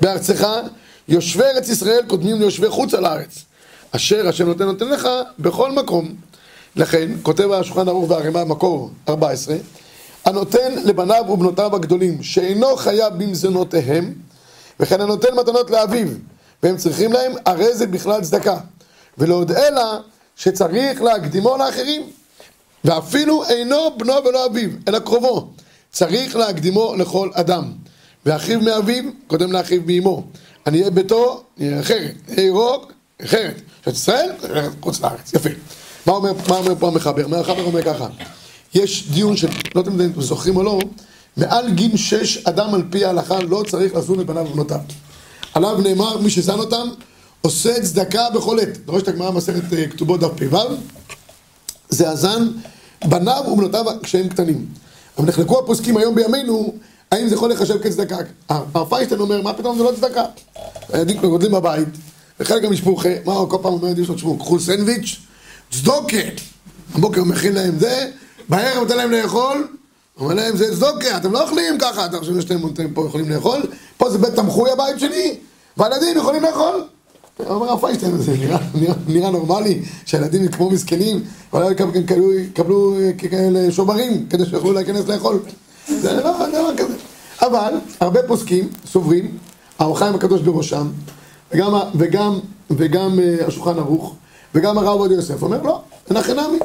בארצך 0.00 0.46
יושבי 1.08 1.44
ארץ 1.44 1.68
ישראל 1.68 2.02
קודמים 2.06 2.40
ליושבי 2.40 2.68
חוץ 2.68 2.94
על 2.94 3.04
הארץ. 3.04 3.44
אשר 3.90 4.28
השם 4.28 4.46
נותן 4.46 4.64
נותן 4.64 4.88
לך 4.88 5.08
בכל 5.38 5.72
מקום. 5.72 6.14
לכן, 6.76 7.10
כותב 7.22 7.50
השולחן 7.52 7.88
ערוך 7.88 8.10
והרימה 8.10 8.44
מקור 8.44 8.90
14, 9.08 9.56
הנותן 10.24 10.74
לבניו 10.84 11.24
ובנותיו 11.28 11.76
הגדולים, 11.76 12.22
שאינו 12.22 12.76
חייב 12.76 13.14
במזונותיהם, 13.18 14.14
וכן 14.80 15.00
הנותן 15.00 15.34
מתנות 15.34 15.70
לאביו, 15.70 16.08
והם 16.62 16.76
צריכים 16.76 17.12
להם, 17.12 17.32
הרי 17.46 17.74
זה 17.74 17.86
בכלל 17.86 18.20
צדקה. 18.20 18.56
ולעוד 19.18 19.52
אלא 19.52 19.82
שצריך 20.36 21.02
להקדימו 21.02 21.56
לאחרים, 21.56 22.02
ואפילו 22.84 23.44
אינו 23.44 23.98
בנו 23.98 24.24
ולא 24.24 24.46
אביו, 24.46 24.70
אלא 24.88 24.98
קרובו. 24.98 25.50
צריך 25.92 26.36
להקדימו 26.36 26.94
לכל 26.96 27.30
אדם. 27.34 27.72
ואחיו 28.26 28.60
מאביו, 28.60 29.04
קודם 29.26 29.52
לאחיו 29.52 29.80
מאמו. 29.86 30.24
עניי 30.66 30.90
ביתו, 30.90 31.42
נהיה 31.58 31.80
אחרת. 31.80 32.14
ירוק, 32.38 32.92
אחרת. 33.24 33.60
שאת 33.84 33.94
ישראל, 33.94 34.30
חוץ 34.80 35.00
לארץ. 35.00 35.34
יפה. 35.34 35.50
מה 36.06 36.12
אומר, 36.12 36.32
מה 36.48 36.56
אומר 36.56 36.74
פה 36.78 36.88
המחבר? 36.88 37.24
המחבר 37.24 37.64
אומר 37.64 37.82
ככה, 37.82 38.06
יש 38.74 39.10
דיון 39.10 39.36
של, 39.36 39.48
לא 39.74 39.80
יודעת 39.80 39.94
אם 39.94 40.10
אתם 40.10 40.22
זוכרים 40.22 40.56
או 40.56 40.62
לא, 40.62 40.78
מעל 41.36 41.72
גיל 41.72 41.96
שש 41.96 42.46
אדם 42.46 42.74
על 42.74 42.82
פי 42.90 43.04
ההלכה 43.04 43.40
לא 43.40 43.64
צריך 43.68 43.94
לזון 43.94 44.20
את 44.20 44.26
בניו 44.26 44.46
ובנותיו. 44.50 44.80
עליו 45.54 45.80
נאמר, 45.80 46.18
מי 46.18 46.30
שזן 46.30 46.58
אותם, 46.58 46.88
עושה 47.40 47.82
צדקה 47.82 48.30
בכל 48.34 48.60
עת. 48.60 48.78
דורש 48.86 49.02
את 49.02 49.08
הגמרא 49.08 49.30
מסכת 49.30 49.72
אה, 49.72 49.86
כתובות 49.88 50.20
דף 50.20 50.30
פ"ו, 50.36 50.58
זה 51.88 52.10
הזן 52.10 52.48
בניו 53.04 53.44
ובנותיו 53.52 53.84
כשהם 54.02 54.28
קטנים. 54.28 54.66
אבל 55.18 55.28
נחלקו 55.28 55.58
הפוסקים 55.58 55.96
היום 55.96 56.14
בימינו, 56.14 56.74
האם 57.12 57.28
זה 57.28 57.34
יכול 57.34 57.50
לחשב 57.50 57.82
כצדקה? 57.82 58.16
הרב 58.48 58.88
פיינשטיין 58.88 59.20
אומר, 59.20 59.42
מה 59.42 59.52
פתאום 59.52 59.78
זה 59.78 59.84
לא 59.84 59.92
צדקה? 59.96 60.22
הילדים 60.92 61.20
גודלים 61.20 61.52
בבית, 61.52 61.88
וחלק 62.40 62.62
גם 62.62 62.72
משפוחה, 62.72 63.08
מה 63.24 63.32
הוא 63.32 63.50
כל 63.50 63.56
פעם 63.62 63.72
אומר 63.72 63.84
לילדים 63.84 64.04
שלו, 64.04 64.14
תשמעו, 64.14 64.38
קחו 64.38 64.60
סנדוויץ', 64.60 65.16
צדוקה. 65.70 66.16
הבוקר 66.94 67.20
הוא 67.20 67.28
מכין 67.28 67.54
להם 67.54 67.78
זה, 67.78 68.10
בערב 68.48 68.82
נותן 68.82 68.96
להם 68.96 69.10
לאכול, 69.10 69.68
אומר 70.20 70.34
להם, 70.34 70.56
זה 70.56 70.76
צדוקה, 70.76 71.16
אתם 71.16 71.32
לא 71.32 71.42
אוכלים 71.42 71.78
ככה, 71.78 72.06
אתם 72.06 72.18
חושבים 72.18 72.40
שאתם 72.40 72.58
פה 72.94 73.06
יכולים 73.06 73.30
לאכול? 73.30 73.62
פה 73.96 74.10
זה 74.10 74.18
בית 74.18 74.34
תמחוי 74.34 74.70
הבית 74.70 75.00
שלי, 75.00 75.36
והילדים 75.76 76.16
יכולים 76.16 76.42
לאכול. 76.42 76.84
אומר 77.46 77.70
הרב 77.70 77.80
פיינשטיין, 77.80 78.18
זה 78.18 78.32
נראה, 78.32 78.58
נראה, 78.74 78.94
נראה 79.06 79.30
נורמלי 79.30 79.82
שהילדים 80.06 80.48
כמו 80.48 80.70
מסכנים, 80.70 81.24
אולי 81.52 81.72
יקבלו, 81.72 82.32
יקבלו 82.32 82.96
כאלה 83.18 83.72
שוברים 83.72 84.26
כדי 84.30 84.46
שיוכלו 84.46 84.72
להיכנס 84.72 85.06
לאכול. 85.08 85.38
זה 85.88 86.12
לא 86.12 86.48
דבר 86.48 86.76
כזה. 86.76 86.94
אבל 87.42 87.74
הרבה 88.00 88.22
פוסקים 88.22 88.68
סוברים, 88.86 89.38
האור 89.78 89.98
חיים 89.98 90.14
הקדוש 90.14 90.40
בראשם, 90.40 90.88
וגם, 91.52 91.74
וגם, 91.94 92.38
וגם 92.70 93.18
uh, 93.18 93.44
השולחן 93.44 93.78
ערוך, 93.78 94.14
וגם 94.54 94.78
הרב 94.78 94.88
עובדיה 94.88 95.16
יוסף 95.16 95.42
אומר 95.42 95.62
לא, 95.62 95.82
הכי 96.10 96.32
נמי. 96.32 96.58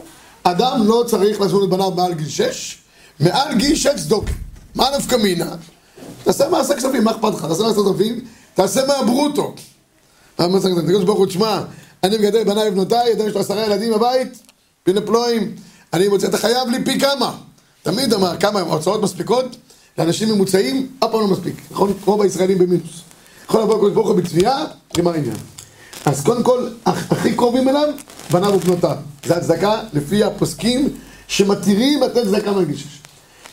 אדם 0.43 0.81
לא 0.87 1.03
צריך 1.07 1.41
לעשות 1.41 1.63
את 1.63 1.69
בניו 1.69 1.91
מעל 1.91 2.13
גיל 2.13 2.29
שש, 2.29 2.77
מעל 3.19 3.55
גיל 3.55 3.75
שש 3.75 3.87
צדוק. 3.87 4.25
מה 4.75 4.85
נפקא 4.97 5.15
מינה? 5.15 5.55
תעשה 6.23 6.49
מעשה 6.49 6.75
כספים, 6.75 7.03
מה 7.03 7.11
אכפת 7.11 7.33
לך? 7.33 7.45
תעשה 7.45 7.63
מעשה 7.63 7.75
כספים, 7.75 8.19
תעשה 8.53 8.81
מהברוטו. 8.87 9.53
המעשה 10.37 10.69
כספים, 10.69 10.87
תגיד 10.87 11.05
ברוך 11.05 11.19
הוא, 11.19 11.25
תשמע, 11.25 11.61
אני 12.03 12.17
מגדל 12.17 12.43
בניי 12.43 12.69
ובנותיי, 12.69 13.13
אדם 13.13 13.27
יש 13.27 13.33
לו 13.33 13.39
עשרה 13.41 13.65
ילדים 13.65 13.93
בבית, 13.93 14.41
פיני 14.83 15.01
פלואים, 15.01 15.55
אני 15.93 16.07
מוצא, 16.07 16.27
אתה 16.27 16.37
חייב 16.37 16.69
לי 16.69 16.83
פי 16.83 16.99
כמה. 16.99 17.37
תמיד 17.83 18.13
אמר, 18.13 18.37
כמה 18.37 18.59
ההוצאות 18.59 19.01
מספיקות? 19.01 19.45
לאנשים 19.97 20.29
ממוצעים, 20.29 20.87
אף 20.99 21.11
פעם 21.11 21.21
לא 21.21 21.27
מספיק, 21.27 21.55
נכון? 21.71 21.93
כמו 22.03 22.17
בישראלים 22.17 22.57
במינוס. 22.57 23.01
יכול 23.45 23.61
לבוא 23.61 23.75
הקדוש 23.75 23.93
ברוך 23.93 24.07
הוא 24.07 24.15
בתביעה, 24.15 24.65
נגמר 24.97 25.13
העניין. 25.13 25.35
אז 26.05 26.23
קודם 26.23 26.43
כל, 26.43 26.67
הכי 26.85 27.35
קרובים 27.35 27.69
אליו, 27.69 27.87
בניו 28.31 28.53
ובנותיו. 28.53 28.95
זה 29.25 29.37
הצדקה 29.37 29.81
לפי 29.93 30.23
הפוסקים 30.23 30.89
שמתירים 31.27 32.01
לתת 32.01 32.23
צדקה 32.23 32.51
מגיל 32.51 32.77
שש. 32.77 32.99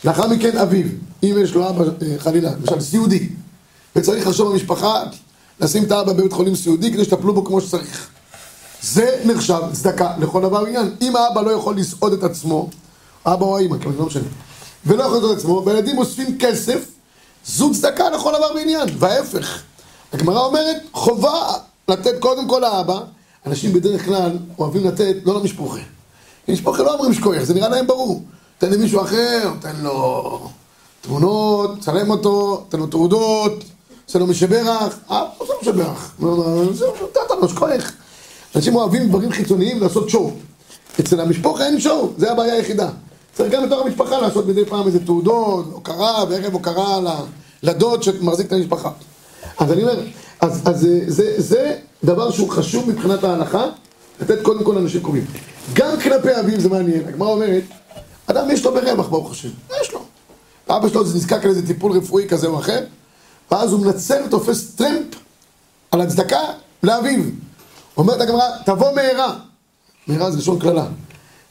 לאחר 0.04 0.28
מכן 0.28 0.58
אביו, 0.58 0.86
אם 1.22 1.36
יש 1.40 1.54
לו 1.54 1.68
אבא, 1.68 1.84
חלילה, 2.18 2.50
למשל 2.60 2.80
סיעודי, 2.80 3.28
וצריך 3.96 4.26
לחשוב 4.26 4.52
במשפחה, 4.52 5.02
לשים 5.60 5.84
את 5.84 5.92
האבא 5.92 6.12
בבית 6.12 6.32
חולים 6.32 6.56
סיעודי 6.56 6.92
כדי 6.92 7.04
שתטפלו 7.04 7.34
בו 7.34 7.44
כמו 7.44 7.60
שצריך. 7.60 8.08
זה 8.82 9.20
נחשב 9.24 9.60
צדקה 9.72 10.12
לכל 10.18 10.42
דבר 10.42 10.66
עניין. 10.66 10.90
אם 11.02 11.16
האבא 11.16 11.40
לא 11.40 11.50
יכול 11.50 11.76
לסעוד 11.76 12.12
את 12.12 12.22
עצמו, 12.22 12.70
אבא 13.26 13.44
או 13.44 13.58
האמא, 13.58 13.76
לא 13.98 14.06
משנה, 14.06 14.28
ולא 14.86 15.04
יכול 15.04 15.32
את 15.32 15.38
עצמו, 15.38 15.62
והילדים 15.66 15.98
אוספים 15.98 16.38
כסף, 16.38 16.84
זו 17.46 17.72
צדקה 17.74 18.10
לכל 18.10 18.32
דבר 18.38 18.54
בעניין, 18.54 18.88
וההפך. 18.98 19.62
הגמרא 20.12 20.40
אומרת, 20.40 20.76
חובה 20.92 21.52
לתת 21.88 22.14
קודם 22.20 22.48
כל 22.48 22.58
לאבא, 22.62 23.00
אנשים 23.46 23.72
בדרך 23.72 24.04
כלל 24.04 24.38
אוהבים 24.58 24.86
לתת 24.86 25.16
לא 25.24 25.40
למשפחה. 25.40 25.78
למשפחה 26.48 26.82
לא 26.82 26.94
אומרים 26.94 27.14
שכוח, 27.14 27.42
זה 27.42 27.54
נראה 27.54 27.68
להם 27.68 27.86
ברור. 27.86 28.22
תן 28.58 28.70
למישהו 28.70 29.02
אחר, 29.02 29.50
תן 29.60 29.76
לו 29.82 30.48
תמונות, 31.00 31.80
צלם 31.80 32.10
אותו, 32.10 32.64
תן 32.68 32.78
לו 32.78 32.86
תעודות, 32.86 33.64
עושה 34.06 34.18
לו 34.18 34.26
משברך, 34.26 34.98
אה, 35.10 35.24
עושה 35.38 35.52
לו 35.52 35.58
משברך. 35.62 36.14
זהו, 36.72 36.92
נתת 36.94 37.30
לו 37.40 37.48
שכוח. 37.48 37.92
אנשים 38.56 38.74
אוהבים 38.74 39.08
דברים 39.08 39.32
חיצוניים 39.32 39.80
לעשות 39.80 40.08
שואו. 40.08 40.30
אצל 41.00 41.20
המשפחה 41.20 41.66
אין 41.66 41.80
שואו, 41.80 42.12
זה 42.16 42.32
הבעיה 42.32 42.54
היחידה. 42.54 42.88
צריך 43.38 43.52
גם 43.52 43.66
בתוך 43.66 43.86
המשפחה 43.86 44.20
לעשות 44.20 44.46
מדי 44.46 44.64
פעם 44.64 44.86
איזה 44.86 45.06
תעודות, 45.06 45.66
הוקרה, 45.72 46.24
וערב 46.30 46.52
הוקרה 46.52 46.98
לדוד 47.62 48.02
שמחזיק 48.02 48.46
את 48.46 48.52
המשפחה. 48.52 48.90
אז 49.58 49.72
אני 49.72 49.82
אומר, 49.82 50.00
אז, 50.40 50.62
אז 50.64 50.80
זה, 50.80 51.00
זה, 51.06 51.34
זה 51.36 51.76
דבר 52.04 52.30
שהוא 52.30 52.50
חשוב 52.50 52.88
מבחינת 52.90 53.24
ההלכה, 53.24 53.66
לתת 54.20 54.42
קודם 54.42 54.64
כל 54.64 54.78
אנשים 54.78 55.02
קרובים. 55.02 55.24
גם 55.72 56.00
כלפי 56.02 56.40
אביו 56.40 56.60
זה 56.60 56.68
מעניין, 56.68 57.08
הגמרא 57.08 57.28
אומרת, 57.28 57.62
אדם 58.26 58.50
יש 58.50 58.64
לו 58.64 58.74
ברווח 58.74 59.08
ברוך 59.08 59.30
השם, 59.30 59.48
יש 59.82 59.92
לו. 59.92 60.00
אבא 60.68 60.88
שלו 60.88 61.02
נזקק 61.02 61.44
לאיזה 61.44 61.66
טיפול 61.66 61.92
רפואי 61.92 62.28
כזה 62.28 62.46
או 62.46 62.58
אחר, 62.58 62.84
ואז 63.50 63.72
הוא 63.72 63.80
מנצל 63.80 64.22
ותופס 64.26 64.70
טרמפ 64.74 65.14
על 65.90 66.00
הצדקה 66.00 66.40
לאביו. 66.82 67.22
אומרת 67.96 68.20
הגמרא, 68.20 68.44
תבוא 68.64 68.92
מהרה. 68.94 69.34
מהרה 70.06 70.30
זה 70.30 70.38
לשון 70.38 70.58
קללה. 70.58 70.86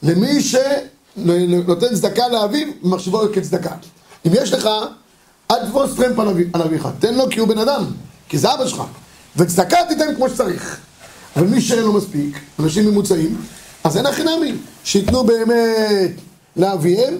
למי 0.03 0.41
שנותן 1.25 1.95
צדקה 1.95 2.27
לאביו, 2.27 2.67
מחשבו 2.83 3.21
כצדקה. 3.33 3.75
אם 4.27 4.31
יש 4.33 4.53
לך, 4.53 4.69
אל 5.51 5.67
תפוס 5.69 5.95
טרמפ 5.95 6.19
על 6.53 6.61
אביך, 6.61 6.87
תן 6.99 7.15
לו 7.15 7.29
כי 7.29 7.39
הוא 7.39 7.47
בן 7.47 7.57
אדם, 7.57 7.85
כי 8.29 8.37
זה 8.37 8.53
אבא 8.53 8.67
שלך. 8.67 8.83
וצדקה 9.35 9.77
תיתן 9.89 10.15
כמו 10.15 10.29
שצריך. 10.29 10.79
אבל 11.35 11.47
מי 11.47 11.61
שאין 11.61 11.83
לו 11.83 11.93
מספיק, 11.93 12.39
אנשים 12.59 12.85
ממוצעים, 12.85 13.41
אז 13.83 13.97
אין 13.97 14.05
הכי 14.05 14.23
נמי, 14.23 14.53
שייתנו 14.83 15.23
באמת 15.23 16.11
לאביהם, 16.55 17.17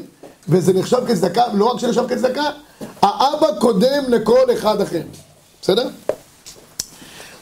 וזה 0.50 0.74
נחשב 0.74 0.98
כצדקה, 1.08 1.44
לא 1.54 1.66
רק 1.66 1.80
שנחשב 1.80 2.08
כצדקה, 2.10 2.44
האבא 3.02 3.48
קודם 3.60 4.04
לכל 4.08 4.54
אחד 4.54 4.82
אחר. 4.82 5.02
בסדר? 5.62 5.90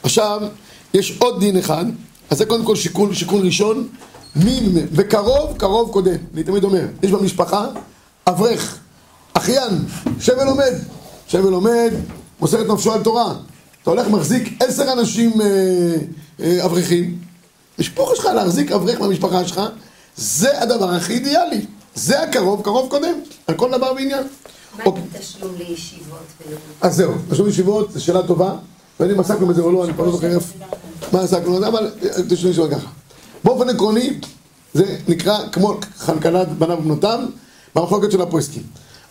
עכשיו, 0.03 0.41
יש 0.93 1.17
עוד 1.19 1.39
דין 1.39 1.57
אחד, 1.57 1.85
אז 2.29 2.37
זה 2.37 2.45
קודם 2.45 2.65
כל 2.65 2.75
שיקול, 2.75 3.13
שיקול 3.13 3.45
ראשון, 3.45 3.87
מי 4.35 4.69
וקרוב, 4.91 5.57
קרוב 5.57 5.91
קודם. 5.91 6.15
אני 6.33 6.43
תמיד 6.43 6.63
אומר, 6.63 6.85
יש 7.03 7.11
במשפחה 7.11 7.67
אברך, 8.27 8.77
אחיין, 9.33 9.85
יושב 10.17 10.33
ולומד, 10.41 10.73
יושב 11.25 11.45
ולומד, 11.45 11.93
מוסר 12.39 12.61
את 12.61 12.67
נפשו 12.67 12.93
על 12.93 13.03
תורה. 13.03 13.35
אתה 13.81 13.89
הולך, 13.89 14.07
מחזיק 14.07 14.63
עשר 14.63 14.91
אנשים 14.91 15.33
אברכים, 16.65 17.17
משפחה 17.79 18.15
שלך 18.15 18.25
להחזיק 18.25 18.71
אברך 18.71 19.01
מהמשפחה 19.01 19.47
שלך, 19.47 19.61
זה 20.17 20.61
הדבר 20.61 20.89
הכי 20.89 21.13
אידיאלי. 21.13 21.65
זה 21.95 22.23
הקרוב, 22.23 22.61
קרוב 22.61 22.89
קודם, 22.89 23.13
על 23.47 23.55
כל 23.55 23.71
דבר 23.71 23.91
ועניין. 23.95 24.23
מה 24.77 24.83
עם 24.85 24.93
תשלום 25.19 25.51
לישיבות? 25.57 26.17
אז 26.81 26.95
זהו, 26.95 27.13
תשלום 27.31 27.47
לישיבות 27.47 27.91
זו 27.93 28.03
שאלה 28.03 28.27
טובה, 28.27 28.55
ואני 28.99 29.13
אם 29.13 29.19
עסקנו 29.19 29.47
בזה 29.47 29.61
או 29.61 29.71
לא, 29.71 29.85
אני 29.85 29.93
כבר 29.93 30.05
לא 30.05 30.11
זוכר 30.11 30.37
מה 31.11 31.21
עסקנו 31.21 31.55
בזה, 31.55 31.67
אבל 31.67 31.91
תשלום 32.29 32.47
לישיבות 32.47 32.71
ככה. 32.71 32.87
באופן 33.45 33.69
עקרוני, 33.69 34.19
זה 34.73 34.97
נקרא 35.07 35.37
כמו 35.51 35.79
חנקלת 35.97 36.47
בניו 36.49 36.77
ובנותיו, 36.77 37.19
במחלוקת 37.75 38.11
של 38.11 38.21
הפועסקים. 38.21 38.63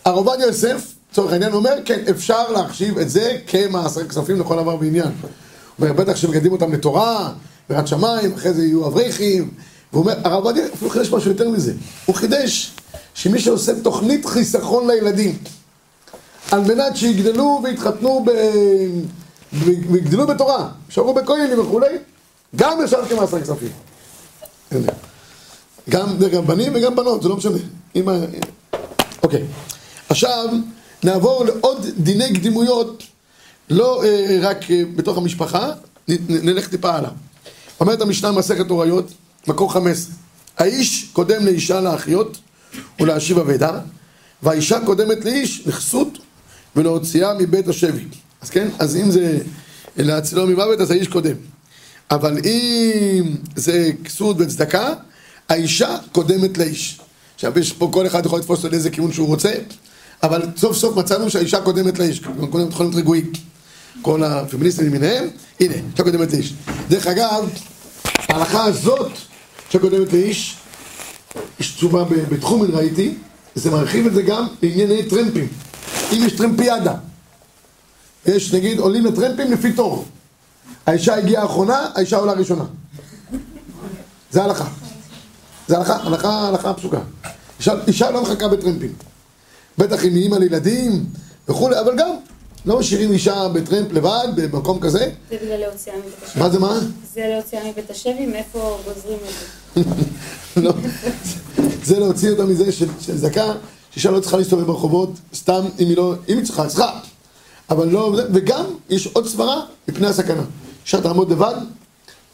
הרב 0.05 0.27
עובדיה 0.27 0.45
יוסף 0.45 0.93
לצורך 1.11 1.31
העניין, 1.31 1.53
אומר, 1.53 1.73
כן, 1.85 1.99
אפשר 2.09 2.51
להחשיב 2.51 2.97
את 2.97 3.09
זה 3.09 3.37
כמעשר 3.47 4.07
כספים 4.07 4.39
לכל 4.39 4.55
דבר 4.55 4.75
ועניין. 4.79 5.07
הוא 5.07 5.31
אומר, 5.79 5.93
בטח 5.93 6.15
שמגדלים 6.15 6.51
אותם 6.51 6.73
לתורה, 6.73 7.31
בירת 7.69 7.87
שמיים, 7.87 8.33
אחרי 8.33 8.53
זה 8.53 8.65
יהיו 8.65 8.87
אברכים. 8.87 9.51
והוא 9.93 10.03
אומר, 10.03 10.13
הרב 10.23 10.45
עובדיה 10.45 10.65
אפילו 10.73 10.91
חידש 10.91 11.11
משהו 11.11 11.31
יותר 11.31 11.49
מזה. 11.49 11.73
הוא 12.05 12.15
חידש 12.15 12.71
שמי 13.13 13.39
שעושה 13.39 13.81
תוכנית 13.81 14.25
חיסכון 14.25 14.87
לילדים, 14.91 15.37
על 16.51 16.61
מנת 16.61 16.97
שיגדלו 16.97 17.61
ויתחתנו 17.63 18.25
ב... 18.25 18.31
ויגדלו 19.53 20.27
בתורה, 20.27 20.69
יישארו 20.87 21.13
בכהנים 21.13 21.59
וכולי, 21.59 21.97
גם 22.55 22.79
ישר 22.83 23.05
כמעשר 23.05 23.41
כספים. 23.41 23.71
גם, 25.89 26.17
גם 26.31 26.47
בנים 26.47 26.71
וגם 26.75 26.95
בנות, 26.95 27.23
זה 27.23 27.29
לא 27.29 27.37
משנה. 27.37 27.57
ה... 27.95 28.11
אוקיי. 29.23 29.43
עכשיו, 30.09 30.49
נעבור 31.03 31.45
לעוד 31.45 31.85
דיני 31.97 32.33
קדימויות, 32.33 33.03
לא 33.69 34.03
אה, 34.03 34.37
רק 34.41 34.71
אה, 34.71 34.83
בתוך 34.95 35.17
המשפחה, 35.17 35.71
נ, 36.07 36.13
נ, 36.13 36.45
נלך 36.49 36.67
טיפה 36.67 36.91
הלאה. 36.91 37.09
אומרת 37.79 38.01
המשנה 38.01 38.31
מסכת 38.31 38.69
הוריות, 38.69 39.11
מקור 39.47 39.73
15. 39.73 40.15
האיש 40.57 41.09
קודם 41.13 41.45
לאישה 41.45 41.81
לאחיות 41.81 42.37
ולהשיב 42.99 43.39
אבדה, 43.39 43.79
והאישה 44.43 44.79
קודמת 44.85 45.25
לאיש 45.25 45.67
לכסות 45.67 46.17
ולהוציאה 46.75 47.33
מבית 47.33 47.67
השבי. 47.67 48.05
אז 48.41 48.49
כן, 48.49 48.67
אז 48.79 48.95
אם 48.95 49.11
זה 49.11 49.39
להצילו 49.97 50.47
ממוות, 50.47 50.81
אז 50.81 50.91
האיש 50.91 51.07
קודם. 51.07 51.35
אבל 52.11 52.37
אם 52.45 53.35
זה 53.55 53.91
כסות 54.03 54.35
וצדקה, 54.39 54.93
האישה 55.49 55.97
קודמת 56.11 56.57
לאיש. 56.57 56.99
עכשיו 57.35 57.59
יש 57.59 57.73
פה 57.73 57.89
כל 57.93 58.07
אחד 58.07 58.25
יכול 58.25 58.39
לתפוס 58.39 58.57
אותו 58.57 58.69
לאיזה 58.69 58.89
כיוון 58.89 59.13
שהוא 59.13 59.27
רוצה, 59.27 59.53
אבל 60.23 60.41
סוף 60.57 60.77
סוף 60.77 60.97
מצאנו 60.97 61.29
שהאישה 61.29 61.61
קודמת 61.61 61.99
לאיש, 61.99 62.19
קודמת 62.19 62.49
יכולים 62.49 62.71
להיות 62.79 62.95
רגועים. 62.95 63.31
כל 64.01 64.23
הפמיניסטים 64.23 64.85
למיניהם, 64.85 65.27
הנה, 65.59 65.73
אישה 65.91 66.03
קודמת 66.03 66.33
לאיש. 66.33 66.53
דרך 66.89 67.07
אגב, 67.07 67.49
ההלכה 68.29 68.63
הזאת 68.63 69.11
שקודמת 69.69 70.13
לאיש, 70.13 70.55
יש 71.59 71.71
תשובה 71.71 72.03
בתחומן 72.03 72.71
ראיתי, 72.71 73.13
זה 73.55 73.71
מרחיב 73.71 74.05
את 74.05 74.13
זה 74.13 74.21
גם 74.21 74.47
לענייני 74.61 75.03
טרמפים. 75.09 75.47
אם 76.13 76.23
יש 76.25 76.33
טרמפיאדה, 76.33 76.93
יש 78.25 78.53
נגיד 78.53 78.79
עולים 78.79 79.05
לטרמפים 79.05 79.51
לפי 79.51 79.73
תור. 79.73 80.05
האישה 80.85 81.15
הגיעה 81.15 81.43
האחרונה, 81.43 81.89
האישה 81.95 82.17
עולה 82.17 82.33
ראשונה. 82.33 82.63
זה 84.31 84.43
הלכה. 84.43 84.65
זה 85.67 85.77
הלכה, 85.77 85.95
הלכה, 85.95 86.47
הלכה 86.47 86.73
פסוקה. 86.73 86.99
אישה, 87.59 87.73
אישה 87.87 88.11
לא 88.11 88.21
מחכה 88.21 88.47
בטרמפים. 88.47 88.93
בטח 89.77 90.05
אם 90.05 90.15
היא 90.15 90.23
אימא 90.23 90.35
לילדים 90.35 91.05
וכולי, 91.49 91.79
אבל 91.79 91.97
גם 91.97 92.09
לא 92.65 92.79
משאירים 92.79 93.11
אישה 93.11 93.47
בטרמפ 93.47 93.91
לבד, 93.91 94.27
במקום 94.35 94.79
כזה. 94.79 95.11
זה 95.29 95.37
בגלל 95.43 95.59
להוציאה 95.59 95.95
מבית 95.97 96.13
השבי. 96.23 96.39
מה 96.39 96.49
זה 96.49 96.59
מה? 96.59 96.79
זה 97.13 97.27
להוציאה 97.33 97.69
מבית 97.71 97.89
השבי, 97.89 98.25
מאיפה 98.25 98.77
גוזרים 98.85 99.17
את 99.29 99.83
זה? 99.83 99.91
לא. 100.61 100.73
זה 101.83 101.99
להוציא 101.99 102.31
אותה 102.31 102.45
מזה 102.45 102.71
של, 102.71 102.87
של 102.99 103.17
זקה, 103.17 103.53
שאישה 103.91 104.11
לא 104.11 104.19
צריכה 104.19 104.37
להסתובב 104.37 104.63
ברחובות, 104.63 105.09
סתם 105.33 105.61
אם 105.79 105.87
היא 105.87 105.97
לא, 105.97 106.13
אם 106.29 106.37
היא 106.37 106.45
צריכה, 106.45 106.67
צריכה. 106.67 106.99
אבל 107.69 107.87
לא, 107.87 108.15
וגם 108.33 108.65
יש 108.89 109.07
עוד 109.07 109.27
סברה 109.27 109.61
מפני 109.87 110.07
הסכנה. 110.07 110.43
אישה 110.85 111.01
תעמוד 111.01 111.31
לבד, 111.31 111.53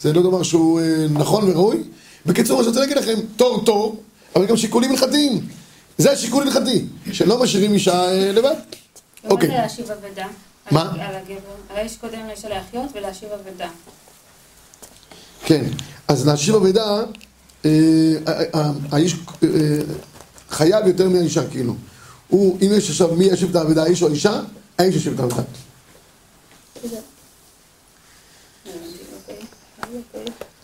זה 0.02 0.14
לא 0.14 0.22
דבר 0.22 0.44
שהוא 0.44 0.80
אה, 0.82 1.06
נכון 1.10 1.50
וראוי. 1.52 1.84
בקיצור, 2.26 2.58
מה 2.58 2.64
שאני 2.64 2.70
רוצה 2.70 2.80
להגיד 2.80 2.98
לכם, 2.98 3.20
תור 3.36 3.66
תור, 3.66 3.96
אבל 4.36 4.46
גם 4.46 4.58
שיקולים 4.58 4.92
הלכתיים. 4.92 5.48
זה 5.98 6.12
השיקול 6.12 6.44
הלכתי, 6.48 6.86
שלא 7.12 7.44
משאירים 7.44 7.74
אישה 7.74 8.04
אה, 8.12 8.32
לבד. 8.32 8.54
ומה 9.24 9.32
אוקיי. 9.32 9.48
זה 9.50 9.54
להשיב 9.56 9.86
אבדה? 9.92 10.28
מה? 10.72 10.82
על- 10.92 11.16
הגבר. 11.16 11.36
הרי 11.70 11.82
יש 11.82 11.98
קודם 11.98 12.28
לאישה 12.28 12.50
להחיות 12.50 12.90
ולהשיב 12.96 13.30
אבדה. 13.32 13.70
כן, 15.46 15.66
אז 16.08 16.28
להשיב 16.28 16.56
אבדה, 16.56 17.04
אה, 17.66 17.70
אה, 18.28 18.44
אה, 18.56 18.72
האיש 18.92 19.16
חייב 20.50 20.88
יותר 20.88 21.10
מהאישה, 21.10 21.48
כאילו. 21.50 21.76
הוא, 22.28 22.58
אם 22.62 22.70
יש 22.78 22.90
עכשיו 22.90 23.16
מי 23.16 23.26
ישיב 23.26 23.50
את 23.50 23.56
האבדה, 23.56 23.84
האיש 23.84 24.04
או 24.04 24.08
האישה, 24.08 24.42
האיש 24.78 24.96
ישיב 24.96 25.14
את 25.14 25.20
האבדה. 25.20 25.44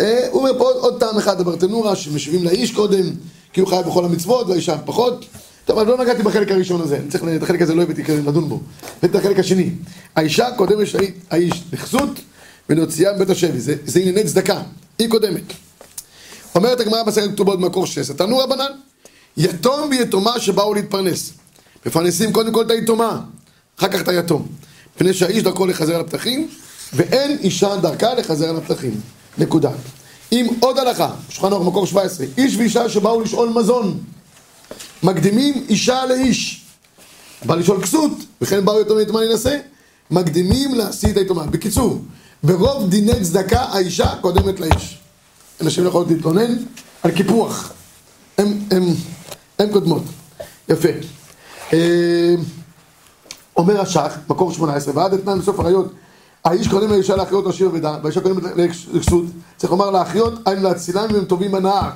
אה, 0.01 0.27
הוא 0.31 0.39
אומר 0.39 0.59
פה 0.59 0.69
עוד, 0.71 0.99
טעם 0.99 1.17
אחד 1.17 1.39
בברטנורה, 1.39 1.95
שמשיבים 1.95 2.43
לאיש 2.43 2.71
קודם, 2.71 3.03
כי 3.53 3.61
הוא 3.61 3.69
חייב 3.69 3.85
בכל 3.85 4.05
המצוות, 4.05 4.47
והאישה 4.47 4.77
פחות. 4.77 5.25
טוב, 5.65 5.79
אבל 5.79 5.87
לא 5.87 5.97
נגעתי 5.97 6.23
בחלק 6.23 6.51
הראשון 6.51 6.81
הזה, 6.81 6.97
אני 6.97 7.09
צריך, 7.09 7.23
את 7.37 7.43
החלק 7.43 7.61
הזה 7.61 7.75
לא 7.75 7.81
הבאתי 7.81 8.03
כדי 8.03 8.21
לדון 8.21 8.49
בו. 8.49 8.59
ואת 9.03 9.15
החלק 9.15 9.39
השני. 9.39 9.71
האישה 10.15 10.47
קודם 10.55 10.81
יש 10.81 10.95
האיש 11.29 11.63
לכסות 11.73 12.09
ולהוציאה 12.69 13.13
מבית 13.13 13.29
השבי, 13.29 13.59
זה, 13.59 13.99
ענייני 13.99 14.23
צדקה, 14.23 14.61
היא 14.99 15.09
קודמת. 15.09 15.43
אומרת 16.55 16.79
הגמרא 16.79 17.03
במסכת 17.03 17.31
כתובות 17.31 17.59
במקור 17.59 17.87
16, 17.87 18.17
תנו 18.17 18.37
רבנן, 18.37 18.71
יתום 19.37 19.89
ויתומה 19.89 20.39
שבאו 20.39 20.73
להתפרנס. 20.73 21.33
מפרנסים 21.85 22.33
קודם 22.33 22.53
כל 22.53 22.65
את 22.65 22.71
היתומה, 22.71 23.21
אחר 23.79 23.87
כך 23.87 24.01
את 24.01 24.07
היתום. 24.07 24.47
מפני 24.95 25.13
שהאיש 25.13 25.43
דרכו 25.43 25.65
לחזר 25.65 25.95
על 25.95 26.01
הפתחים, 26.01 26.47
ואין 26.93 27.37
אישה 27.39 27.75
דרכה 27.75 28.13
לחזר 28.13 28.49
על 28.49 28.57
הפתחים. 28.57 29.01
נקודה. 29.37 29.71
אם 30.31 30.47
עוד 30.59 30.77
הלכה, 30.77 31.09
שולחן 31.29 31.53
ערוך 31.53 31.67
מקור 31.67 31.87
17, 31.87 32.27
איש 32.37 32.55
ואישה 32.55 32.89
שבאו 32.89 33.21
לשאול 33.21 33.49
מזון, 33.49 33.99
מקדימים 35.03 35.65
אישה 35.69 36.05
לאיש. 36.05 36.65
בא 37.45 37.55
לשאול 37.55 37.81
כסות, 37.81 38.11
וכן 38.41 38.65
באו 38.65 38.81
יתום 38.81 38.97
ויתומה 38.97 39.21
להינשא, 39.21 39.57
מקדימים 40.11 40.75
להשיא 40.75 41.11
את 41.11 41.17
היתומה. 41.17 41.45
בקיצור, 41.45 42.01
ברוב 42.43 42.89
דיני 42.89 43.21
צדקה 43.23 43.61
האישה 43.61 44.15
קודמת 44.21 44.59
לאיש. 44.59 44.97
אנשים 45.61 45.83
לא 45.83 45.89
יכולים 45.89 46.15
להתלונן 46.15 46.55
על 47.03 47.11
קיפוח. 47.11 47.71
הם, 48.37 48.59
הם, 48.71 48.83
הם 49.59 49.71
קודמות. 49.71 50.03
יפה. 50.69 50.89
אה, 51.73 52.35
אומר 53.57 53.81
השח, 53.81 54.17
מקור 54.29 54.53
18, 54.53 54.97
ועד 54.97 55.13
אתנן 55.13 55.39
לסוף 55.39 55.59
הראיות, 55.59 55.93
האיש 56.47 56.67
קודם 56.67 56.89
לאישה 56.89 57.15
להחיות 57.15 57.45
להשאיר 57.45 57.69
אבדה, 57.69 57.97
והאישה 58.01 58.21
קודם 58.21 58.39
לכסות, 58.55 59.25
צריך 59.57 59.71
לומר 59.71 59.89
להחיות, 59.89 60.33
היינו 60.45 60.63
להצילם 60.63 61.07
אם 61.09 61.15
הם 61.15 61.25
טובים 61.25 61.51
בנהר. 61.51 61.89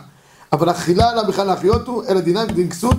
אבל 0.51 0.71
אכילה 0.71 1.09
עליו 1.09 1.23
בכלל 1.27 1.47
להחיות 1.47 1.87
הוא, 1.87 2.03
אלא 2.09 2.19
דינם 2.19 2.47
כדין 2.47 2.69
כסות, 2.69 2.97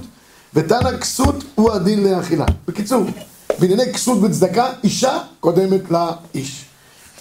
ותנא 0.55 0.99
כסות 0.99 1.45
הוא 1.55 1.73
הדין 1.73 2.03
לאכילה. 2.03 2.45
בקיצור, 2.69 3.05
בענייני 3.59 3.93
כסות 3.93 4.19
וצדקה, 4.23 4.73
אישה 4.85 5.19
קודמת 5.41 5.81
לאיש. 5.91 6.65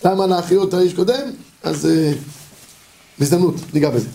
למה 0.06 0.28
להחיות 0.28 0.74
האיש 0.74 0.94
קודם? 0.94 1.32
אז 1.64 1.86
אה, 1.86 2.14
בהזדמנות, 3.20 3.56
ניגע 3.74 3.90
בזה. 3.90 4.08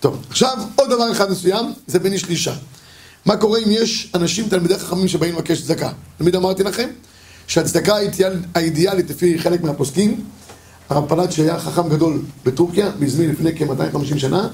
טוב, 0.00 0.22
עכשיו 0.30 0.58
עוד 0.76 0.90
דבר 0.90 1.12
אחד 1.12 1.30
מסוים, 1.30 1.72
זה 1.86 1.98
בין 1.98 2.12
איש 2.12 2.28
לאישה. 2.28 2.54
מה 3.26 3.36
קורה 3.36 3.58
אם 3.58 3.70
יש 3.70 4.10
אנשים, 4.14 4.48
תלמידי 4.48 4.78
חכמים 4.78 5.08
שבאים 5.08 5.34
לבקש 5.34 5.62
צדקה? 5.62 5.90
תמיד 6.18 6.36
אמרתי 6.36 6.62
לכם 6.62 6.88
שהצדקה 7.46 7.96
האידיאל, 7.96 8.32
האידיאלית 8.54 9.10
לפי 9.10 9.38
חלק 9.38 9.62
מהפוסקים, 9.62 10.24
הרב 10.88 11.08
פלאט 11.08 11.32
שהיה 11.32 11.58
חכם 11.58 11.88
גדול 11.88 12.22
בטורקיה, 12.44 12.90
בזמין 12.98 13.30
לפני 13.30 13.50
כ-250 13.56 14.18
שנה, 14.18 14.48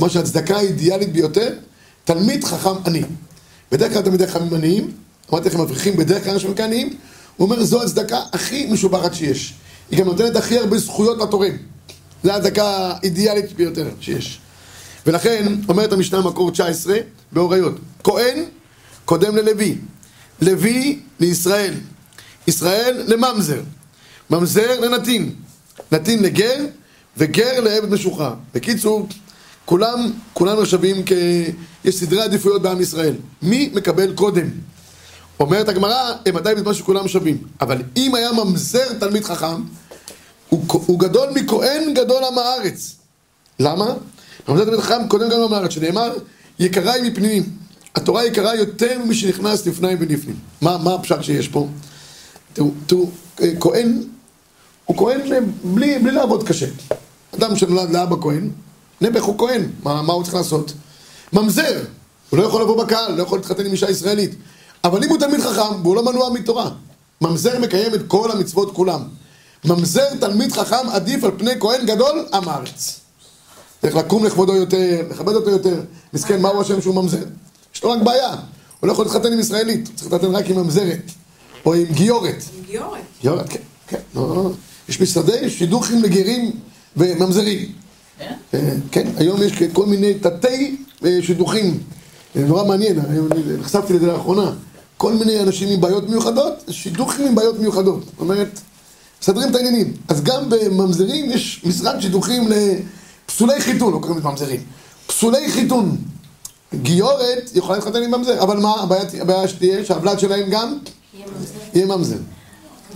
אמר 0.00 0.08
שהצדקה 0.08 0.56
האידיאלית 0.56 1.12
ביותר, 1.12 1.54
תלמיד 2.04 2.44
חכם 2.44 2.70
עני. 2.86 3.02
בדרך 3.72 3.92
כלל 3.92 4.02
תלמידי 4.02 4.26
חכמים 4.26 4.54
עניים, 4.54 4.90
אמרתי 5.32 5.48
לכם 5.48 5.60
אברכים 5.60 5.96
בדרך 5.96 6.24
כלל 6.24 6.32
אנשים 6.32 6.54
עניים, 6.64 6.96
הוא 7.36 7.44
אומר 7.44 7.64
זו 7.64 7.82
הצדקה 7.82 8.18
הכי 8.32 8.66
משובחת 8.66 9.14
שיש. 9.14 9.54
היא 9.90 9.98
גם 9.98 10.06
נותנת 10.06 10.36
הכי 10.36 10.58
הרבה 10.58 10.78
זכויות 10.78 11.18
לתורם. 11.18 11.52
זו 12.24 12.32
הצדקה 12.32 12.64
האידיאלית 12.66 13.52
ביותר 13.52 13.88
שיש. 14.00 14.40
ולכן, 15.06 15.54
אומרת 15.68 15.92
המשנה 15.92 16.20
מקור 16.20 16.50
19, 16.50 16.96
בהוריות, 17.32 17.74
כהן 18.04 18.44
קודם 19.04 19.36
ללוי, 19.36 19.78
לוי 20.42 21.00
לישראל, 21.20 21.74
ישראל 22.46 23.02
לממזר, 23.06 23.60
ממזר 24.30 24.80
לנתין, 24.80 25.34
נתין 25.92 26.22
לגר, 26.22 26.64
וגר 27.16 27.60
לעבד 27.60 27.90
משוחרר. 27.90 28.34
בקיצור, 28.54 29.08
כולם, 29.64 30.10
כולנו 30.32 30.66
שווים 30.66 31.02
כ... 31.06 31.12
יש 31.84 32.00
סדרי 32.00 32.22
עדיפויות 32.22 32.62
בעם 32.62 32.80
ישראל. 32.80 33.14
מי 33.42 33.70
מקבל 33.74 34.12
קודם? 34.14 34.50
אומרת 35.40 35.68
הגמרא, 35.68 36.12
הם 36.26 36.36
עדיין 36.36 36.56
בזמן 36.56 36.74
שכולם 36.74 37.08
שווים. 37.08 37.38
אבל 37.60 37.82
אם 37.96 38.14
היה 38.14 38.32
ממזר 38.32 38.92
תלמיד 39.00 39.24
חכם, 39.24 39.62
הוא, 40.48 40.64
הוא 40.68 41.00
גדול 41.00 41.28
מכהן 41.34 41.94
גדול 41.94 42.24
עם 42.24 42.38
הארץ. 42.38 42.96
למה? 43.60 43.94
ממזר 44.48 44.64
תלמיד 44.64 44.80
חכם 44.80 45.08
קודם 45.08 45.28
גם 45.28 45.40
עם 45.40 45.52
הארץ, 45.52 45.70
שנאמר, 45.70 46.12
יקרה 46.58 46.92
היא 46.92 47.02
מפנימים. 47.12 47.42
התורה 47.94 48.26
יקרה 48.26 48.54
יותר 48.54 48.98
ממי 49.04 49.14
שנכנס 49.14 49.66
לפניים 49.66 49.98
ולפנים. 50.00 50.36
מה, 50.60 50.78
מה 50.78 50.94
הפשט 50.94 51.22
שיש 51.22 51.48
פה? 51.48 51.68
תראו, 52.56 52.70
תראו, 52.86 53.06
אה, 53.42 53.52
כהן, 53.60 54.02
הוא 54.84 54.96
כהן 54.96 55.32
אה, 55.32 55.38
בלי, 55.64 55.98
בלי 55.98 56.10
לעבוד 56.10 56.48
קשה. 56.48 56.66
אדם 57.34 57.56
שנולד 57.56 57.90
לאבא 57.90 58.16
כהן, 58.20 58.50
נעבך 59.00 59.24
הוא 59.24 59.38
כהן, 59.38 59.70
מה, 59.82 60.02
מה 60.02 60.12
הוא 60.12 60.22
צריך 60.22 60.34
לעשות? 60.34 60.72
ממזר, 61.32 61.84
הוא 62.30 62.38
לא 62.38 62.44
יכול 62.44 62.62
לבוא 62.62 62.84
בקהל, 62.84 63.14
לא 63.14 63.22
יכול 63.22 63.38
להתחתן 63.38 63.66
עם 63.66 63.72
אישה 63.72 63.90
ישראלית. 63.90 64.30
אבל 64.84 65.04
אם 65.04 65.08
הוא 65.08 65.18
תלמיד 65.18 65.40
חכם, 65.40 65.82
והוא 65.82 65.96
לא 65.96 66.04
מנוע 66.04 66.30
מתורה, 66.30 66.70
ממזר 67.20 67.58
מקיים 67.58 67.94
את 67.94 68.00
כל 68.06 68.30
המצוות 68.30 68.74
כולם. 68.74 69.02
ממזר 69.64 70.14
תלמיד 70.20 70.52
חכם 70.52 70.88
עדיף 70.92 71.24
על 71.24 71.30
פני 71.38 71.60
כהן 71.60 71.86
גדול, 71.86 72.26
עם 72.32 72.48
הארץ. 72.48 73.00
צריך 73.82 73.96
לקום 73.96 74.24
לכבודו 74.24 74.56
יותר, 74.56 75.02
לכבד 75.10 75.34
אותו 75.34 75.50
יותר. 75.50 75.80
מסכן, 76.12 76.42
מהו 76.42 76.60
השם 76.60 76.82
שהוא 76.82 76.94
ממזר? 76.94 77.24
יש 77.74 77.84
לו 77.84 77.90
רק 77.90 78.02
בעיה. 78.02 78.30
הוא 78.80 78.88
לא 78.88 78.92
יכול 78.92 79.04
להתחתן 79.04 79.32
עם 79.32 79.40
ישראלית, 79.40 79.86
הוא 79.86 79.96
צריך 79.96 80.12
להתחתן 80.12 80.34
רק 80.34 80.46
עם 80.50 80.56
ממזרת. 80.56 81.02
או 81.66 81.74
עם 81.74 81.86
גיורת. 81.92 82.44
עם 82.56 82.64
גיורת. 82.66 83.00
גיורת, 83.22 83.48
כן, 83.48 83.58
כן. 83.86 83.98
לא, 84.14 84.28
לא, 84.28 84.44
לא. 84.44 84.50
יש 84.88 85.00
משרדי 85.00 85.50
שידוכים 85.50 86.02
לגרים 86.02 86.50
וממזרים. 86.96 87.72
אה, 88.54 88.70
כן, 88.90 89.08
היום 89.16 89.42
יש 89.42 89.52
כל 89.72 89.86
מיני 89.86 90.14
תתי 90.14 90.76
אה, 91.04 91.18
שידוכים. 91.22 91.78
אה, 92.36 92.40
נורא 92.40 92.64
מעניין, 92.64 93.00
נחשפתי 93.60 93.92
לזה 93.92 94.06
לאחרונה. 94.06 94.52
כל 94.96 95.12
מיני 95.12 95.40
אנשים 95.40 95.68
עם 95.68 95.80
בעיות 95.80 96.08
מיוחדות, 96.08 96.54
שידוכים 96.70 97.26
עם 97.26 97.34
בעיות 97.34 97.58
מיוחדות. 97.58 98.04
זאת 98.04 98.20
אומרת, 98.20 98.60
מסדרים 99.22 99.50
את 99.50 99.54
העניינים. 99.54 99.92
אז 100.08 100.22
גם 100.22 100.48
בממזרים 100.48 101.30
יש 101.30 101.62
משרד 101.64 102.00
שידוכים 102.00 102.48
לפסולי 102.48 103.60
חיתון, 103.60 103.92
לא 103.92 103.98
קוראים 103.98 104.18
לזה 104.18 104.28
ממזרים. 104.28 104.60
פסולי 105.06 105.50
חיתון. 105.50 105.96
גיורת 106.74 107.50
יכולה 107.54 107.78
להתחתן 107.78 108.02
עם 108.02 108.14
ממזר, 108.14 108.42
אבל 108.42 108.56
מה, 108.56 108.74
הבעיה, 108.80 109.02
הבעיה 109.20 109.48
שתהיה 109.48 109.84
שהוולד 109.84 110.18
שלהם 110.18 110.50
גם 110.50 110.78
יהיה 111.74 111.86
ממזר. 111.86 112.16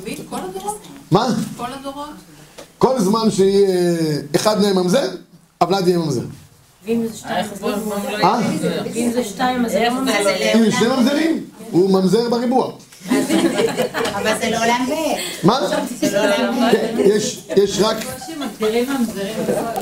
תמיד? 0.02 0.20
כל 0.30 0.36
הדורות? 0.36 0.78
מה? 1.10 1.28
כל 1.56 1.72
הדורות? 1.80 2.08
כל 2.78 3.00
זמן 3.00 3.30
שיהיה 3.30 3.96
אחד 4.36 4.60
מהם 4.60 4.76
ממזר, 4.78 5.10
הוולד 5.62 5.88
יהיה 5.88 5.98
ממזר. 5.98 6.22
ואם 6.84 7.06
זה 7.06 7.16
שתיים, 7.16 7.44
אז 7.52 7.62
לא 7.62 7.76
ממזר. 7.78 8.82
ואם 8.94 9.10
זה 9.12 9.24
שתיים, 9.24 9.64
אז 9.64 9.72
זה 9.72 9.88
לא 9.88 10.00
ממזר. 10.00 10.36
אם 10.54 10.64
יש 10.64 10.74
שני 10.74 10.88
ממזרים, 10.88 11.44
הוא 11.70 11.90
ממזר 11.90 12.28
בריבוע. 12.30 12.72
אבל 14.14 14.32
זה 14.40 14.50
לעולם 14.50 14.86
ועד. 14.88 15.18
מה? 15.42 15.60
זה 16.00 16.18
לעולם 16.18 16.58
ועד. 16.58 16.72
כן, 16.72 16.96
יש, 16.98 17.40
יש 17.56 17.78
רק... 17.80 17.96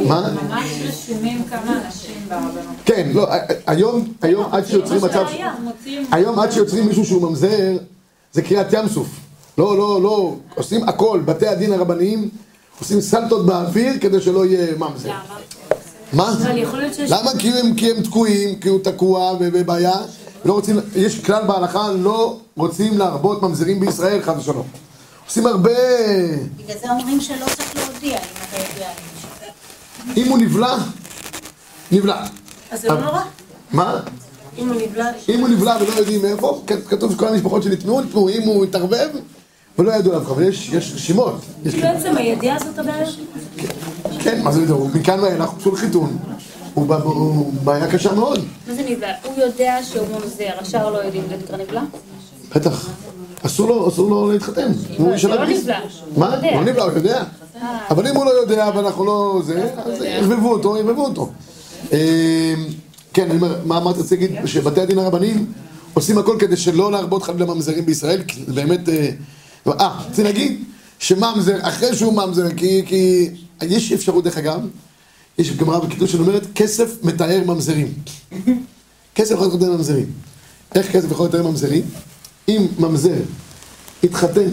מה? 0.00 0.30
ממש 0.42 0.66
רשומים 0.88 1.42
כמה 1.50 1.80
אנשים 1.86 2.14
ברבנות. 2.28 2.76
כן, 2.84 3.08
לא, 3.14 3.28
היום, 3.66 4.12
היום 4.22 4.52
עד 4.52 4.66
שיוצרים 4.66 5.04
מצב... 5.04 5.26
היום 6.10 6.38
עד 6.38 6.50
שיוצרים 6.52 6.86
מישהו 6.86 7.04
שהוא 7.04 7.30
ממזר, 7.30 7.76
זה 8.32 8.42
קריעת 8.42 8.72
ים 8.72 8.88
סוף. 8.88 9.08
לא, 9.58 9.78
לא, 9.78 10.02
לא, 10.02 10.34
עושים 10.54 10.88
הכל, 10.88 11.20
בתי 11.24 11.46
הדין 11.46 11.72
הרבניים 11.72 12.28
עושים 12.80 13.00
סלטות 13.00 13.46
באוויר 13.46 13.92
כדי 14.00 14.20
שלא 14.20 14.46
יהיה 14.46 14.74
ממזר. 14.76 15.12
מה? 16.12 16.34
למה? 17.08 17.30
כי 17.38 17.50
הם, 17.52 17.74
כי 17.74 17.90
הם 17.90 18.02
תקועים, 18.02 18.60
כי 18.60 18.68
הוא 18.68 18.80
תקוע 18.82 19.36
ובבעיה. 19.40 19.96
לא 20.44 20.52
רוצים, 20.52 20.76
יש 20.96 21.18
כלל 21.18 21.44
בהלכה, 21.46 21.92
לא 21.92 22.38
רוצים 22.56 22.98
להרבות 22.98 23.42
ממזרים 23.42 23.80
בישראל, 23.80 24.22
חס 24.22 24.34
ושלום. 24.38 24.66
עושים 25.26 25.46
הרבה... 25.46 25.70
בגלל 26.56 26.76
זה 26.82 26.90
אומרים 26.90 27.20
שלא 27.20 27.46
צריך 27.46 27.76
להודיע 27.76 28.18
אם 28.18 28.24
אתה 28.48 28.56
יודע. 28.56 28.90
אם 30.16 30.28
הוא 30.28 30.38
נבלע, 30.38 30.76
נבלע. 31.92 32.24
אז 32.70 32.80
זה 32.80 32.88
לא 32.88 33.00
נורא. 33.00 33.22
מה? 33.72 34.00
אם 34.58 34.68
הוא 34.68 34.76
נבלע... 34.82 35.06
אם 35.28 35.40
הוא 35.40 35.48
נבלע 35.48 35.76
ולא 35.80 35.92
יודעים 35.98 36.22
מאיפה, 36.22 36.62
כתוב 36.88 37.12
שכל 37.12 37.28
המשפחות 37.28 37.62
שנטמעו, 37.62 38.00
נטמעו. 38.00 38.28
אם 38.28 38.42
הוא 38.42 38.64
התערבב, 38.64 39.08
ולא 39.78 39.92
ידעו 39.92 40.12
עליו, 40.12 40.30
אבל 40.30 40.42
יש 40.42 40.70
רשימות. 40.94 41.34
יש- 41.64 41.74
כאילו 41.74 41.88
הידיעה 42.16 42.58
זאת 42.58 42.78
הבעיה? 42.78 43.06
כן, 44.18 44.40
מה 44.42 44.52
זה 44.52 44.60
יודע? 44.60 44.74
הוא 44.74 44.90
מכאן 44.94 45.20
ואילך 45.20 45.50
הוא 45.50 45.58
פסול 45.60 45.76
חיתון. 45.76 46.16
הוא 46.74 46.94
הוא 46.94 47.52
בעיה 47.64 47.90
קשה 47.90 48.12
מאוד. 48.12 48.44
מה 48.68 48.74
זה 48.74 48.82
נבלע? 48.88 49.08
הוא 49.24 49.34
יודע 49.44 49.78
שהוא 49.82 50.06
ממזר, 50.08 50.50
השאר 50.60 50.90
לא 50.90 50.98
יודעים, 50.98 51.22
זה 51.28 51.36
נקרא 51.44 51.56
נבלע? 51.56 51.82
בטח. 52.54 52.88
אסור 53.46 53.68
לו, 53.68 53.88
אסור 53.88 54.10
לו 54.10 54.32
להתחתן. 54.32 54.72
הוא 54.98 55.10
זה 55.10 55.18
של 55.18 55.28
לא. 55.28 55.44
נבלע. 55.46 55.78
מה? 56.16 56.36
הוא. 56.36 56.52
לא 56.52 56.64
נבלע, 56.64 56.82
הוא 56.84 56.92
יודע. 56.92 57.24
אבל 57.90 58.06
אם 58.08 58.16
הוא 58.16 58.24
לא 58.24 58.30
יודע 58.30 58.70
ואנחנו 58.76 59.04
לא 59.04 59.40
זה, 59.46 59.70
אז 59.84 60.02
ירבבו 60.02 60.52
אותו, 60.52 60.76
ירבבו 60.76 61.04
אותו. 61.04 61.30
אה, 63.08 63.14
כן, 63.14 63.30
אני 63.30 63.36
אומר, 63.36 63.60
מה 63.64 63.78
אמרת? 63.78 63.96
רציתי 63.98 64.28
להגיד 64.28 64.46
שבתי 64.46 64.80
הדין 64.80 64.98
הרבניים 64.98 65.52
עושים 65.94 66.18
הכל 66.18 66.36
כדי 66.38 66.56
שלא 66.56 66.92
להרבות 66.92 67.22
חלילה 67.22 67.46
ממזרים 67.46 67.86
בישראל, 67.86 68.22
כי 68.26 68.44
זה 68.46 68.52
באמת... 68.52 68.88
אה, 68.88 69.10
אה, 69.66 70.00
רציתי 70.06 70.22
להגיד 70.22 70.64
שממזר, 70.98 71.58
אחרי 71.68 71.96
שהוא 71.96 72.12
ממזר, 72.12 72.54
כי, 72.56 72.82
כי 72.86 73.30
יש 73.62 73.92
אפשרות 73.92 74.24
דרך 74.24 74.38
אגב, 74.38 74.60
יש 75.38 75.56
גמרא 75.56 75.78
בקידוש 75.78 76.12
שאומרת, 76.12 76.46
כסף 76.54 77.04
מתאר 77.04 77.44
ממזרים. 77.46 77.92
כסף 79.14 79.34
יכול 79.34 79.46
לתאר 79.46 79.76
ממזרים. 79.76 80.06
איך 80.74 80.92
כסף 80.92 81.10
יכול 81.10 81.26
לתאר 81.26 81.42
ממזרים? 81.42 81.82
אם 82.48 82.66
ממזר 82.78 83.20
התחתן 84.04 84.50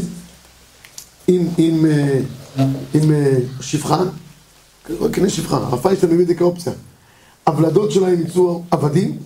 עם, 1.27 1.47
עם, 1.57 1.85
אה, 1.85 2.19
עם 2.93 3.11
אה, 3.11 3.37
שפחה, 3.61 4.03
כנראה 5.13 5.29
שפחה, 5.29 5.57
הפייס 5.57 5.99
תמיד 5.99 6.27
זה 6.27 6.33
כאופציה. 6.33 6.73
הוולדות 7.47 7.91
שלהם 7.91 8.21
יצאו 8.21 8.63
עבדים, 8.71 9.17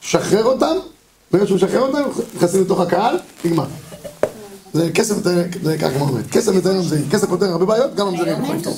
שחרר 0.00 0.44
אותם, 0.44 0.76
ברגע 1.32 1.46
שהוא 1.46 1.56
משחרר 1.56 1.80
אותם, 1.80 2.02
נכנסים 2.36 2.62
לתוך 2.62 2.80
הקהל, 2.80 3.18
נגמר. 3.44 3.66
זה 4.72 4.90
כסף 4.94 5.18
מתאר, 5.18 5.42
זה 5.62 5.78
ככה 5.78 5.90
כמו 5.90 6.08
אומרת, 6.08 6.30
כסף 6.30 6.52
מתאר 6.52 6.72
ממזרים, 6.72 7.10
כסף 7.10 7.28
פותר 7.28 7.46
הרבה 7.46 7.66
בעיות, 7.66 7.94
גם 7.94 8.08
ממזרים 8.08 8.28
היום 8.28 8.42
יכולים 8.42 8.60
לפתור. 8.60 8.76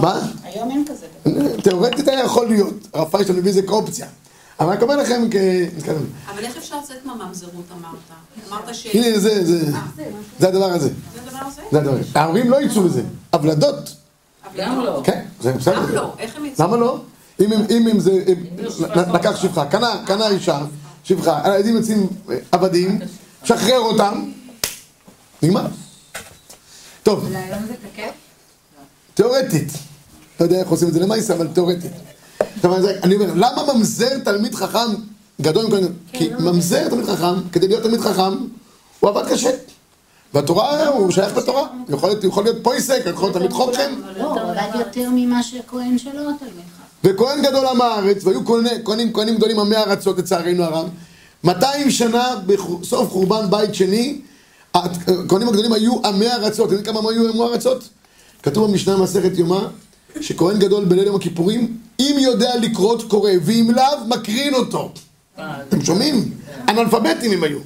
מה? 0.00 0.20
היום 0.42 0.70
אין 0.70 0.84
כזה. 0.88 1.06
תאורטית 1.62 2.08
היה 2.08 2.24
יכול 2.24 2.46
להיות, 2.46 2.74
הרב 2.94 3.08
פייסטון 3.10 3.36
מביא 3.36 3.50
את 3.50 3.54
זה 3.54 3.62
כאופציה. 3.62 4.06
אבל 4.60 4.72
אני 4.72 4.82
אומר 4.82 4.96
לכם 4.96 5.22
כ... 5.30 5.34
אבל 6.30 6.44
איך 6.44 6.56
אפשר 6.56 6.78
לצאת 6.78 7.06
מהממזרות 7.06 7.52
אמרת? 7.72 7.94
אמרת 8.48 8.74
ש... 8.74 8.86
הנה 8.86 9.18
זה, 9.18 9.44
זה, 9.44 9.72
זה 10.38 10.48
הדבר 10.48 10.64
הזה. 10.64 10.88
זה 11.14 11.20
הדבר 11.22 11.46
הזה? 11.46 11.62
זה 11.72 11.78
הדבר 11.78 11.92
הזה. 11.92 12.04
ההורים 12.14 12.50
לא 12.50 12.60
יצאו 12.60 12.82
מזה, 12.82 13.02
הוולדות, 13.32 13.94
גם 14.56 14.80
לא. 14.80 15.00
כן, 15.04 15.24
זה 15.40 15.52
בסדר. 15.52 15.86
גם 15.86 15.94
לא, 15.94 16.12
איך 16.18 16.36
הם 16.36 16.44
יצאו? 16.44 16.64
למה 16.64 16.76
לא? 16.76 17.00
אם 17.40 17.52
הם- 17.52 17.66
אם 17.70 17.86
הם 17.88 18.00
זה, 18.00 18.24
אם 18.28 18.34
לקח 19.14 19.36
שפחה, 19.42 19.64
קנה, 19.66 20.02
קנה 20.06 20.28
אישה, 20.28 20.60
שפחה, 21.04 21.40
הילדים 21.52 21.76
יוצאים 21.76 22.06
עבדים, 22.52 22.98
שחרר 23.44 23.78
אותם, 23.78 24.30
נגמר. 25.42 25.66
טוב, 27.02 27.24
היום 27.34 27.66
זה 27.66 27.72
תקף? 27.92 28.10
תיאורטית. 29.14 29.68
לא 30.40 30.44
יודע 30.44 30.60
איך 30.60 30.68
עושים 30.68 30.88
את 30.88 30.92
זה 30.92 31.00
למעשה, 31.00 31.34
אבל 31.34 31.48
תיאורטית. 31.48 31.92
אני 33.04 33.14
אומר, 33.14 33.32
למה 33.34 33.72
ממזר 33.74 34.18
תלמיד 34.18 34.54
חכם 34.54 34.88
גדול 35.40 35.66
מכל... 35.66 35.76
כי 36.12 36.30
ממזר 36.38 36.88
תלמיד 36.88 37.06
חכם, 37.06 37.48
כדי 37.52 37.68
להיות 37.68 37.82
תלמיד 37.82 38.00
חכם, 38.00 38.32
הוא 39.00 39.10
עבד 39.10 39.28
קשה. 39.32 39.50
והתורה, 40.34 40.86
הוא 40.88 41.10
שייך 41.10 41.36
לתורה. 41.36 41.66
יכול 41.88 42.08
להיות- 42.08 42.24
יכול 42.24 42.44
להיות 42.44 42.56
פויסק, 42.62 43.02
יכול 43.10 43.24
להיות 43.24 43.32
תלמיד 43.36 43.52
חוכם. 43.52 43.94
לא, 44.16 44.24
הוא 44.24 44.40
עבד 44.40 44.78
יותר 44.78 45.08
ממה 45.14 45.42
שכהן 45.42 45.98
שלו 45.98 46.12
תלמיד 46.12 46.34
חכם. 46.38 46.75
וכהן 47.06 47.42
גדול 47.42 47.66
עם 47.66 47.80
הארץ, 47.80 48.24
והיו 48.24 48.44
כהני- 48.46 48.68
כהנים, 48.84 49.12
כהנים 49.12 49.36
גדולים 49.36 49.58
עמי 49.60 49.76
ארצות 49.76 50.18
לצערנו 50.18 50.62
הרב. 50.62 50.88
200 51.44 51.90
שנה 51.90 52.34
בסוף 52.46 53.10
חורבן 53.10 53.50
בית 53.50 53.74
שני, 53.74 54.20
הכהנים 54.74 55.48
הגדולים 55.48 55.72
היו 55.72 56.06
עמי 56.06 56.26
ארצות. 56.32 56.66
אתם 56.68 56.76
יודעים 56.76 56.96
כמה 56.96 57.10
היו 57.10 57.28
עמי 57.28 57.42
ארצות? 57.42 57.88
כתוב 58.42 58.70
במשנה 58.70 58.96
מסכת 58.96 59.38
יומא, 59.38 59.60
שכהן 60.20 60.58
גדול 60.58 60.84
בליל 60.84 61.06
יום 61.06 61.16
הכיפורים, 61.16 61.76
אם 62.00 62.16
יודע 62.18 62.56
לקרות 62.56 63.02
קורא, 63.10 63.30
ואם 63.44 63.70
לאו 63.76 63.84
מקרין 64.08 64.54
אותו. 64.54 64.90
אתם 65.40 65.84
שומעים? 65.84 66.30
אנאלפביתים 66.68 67.32
הם 67.32 67.44
היו. 67.44 67.58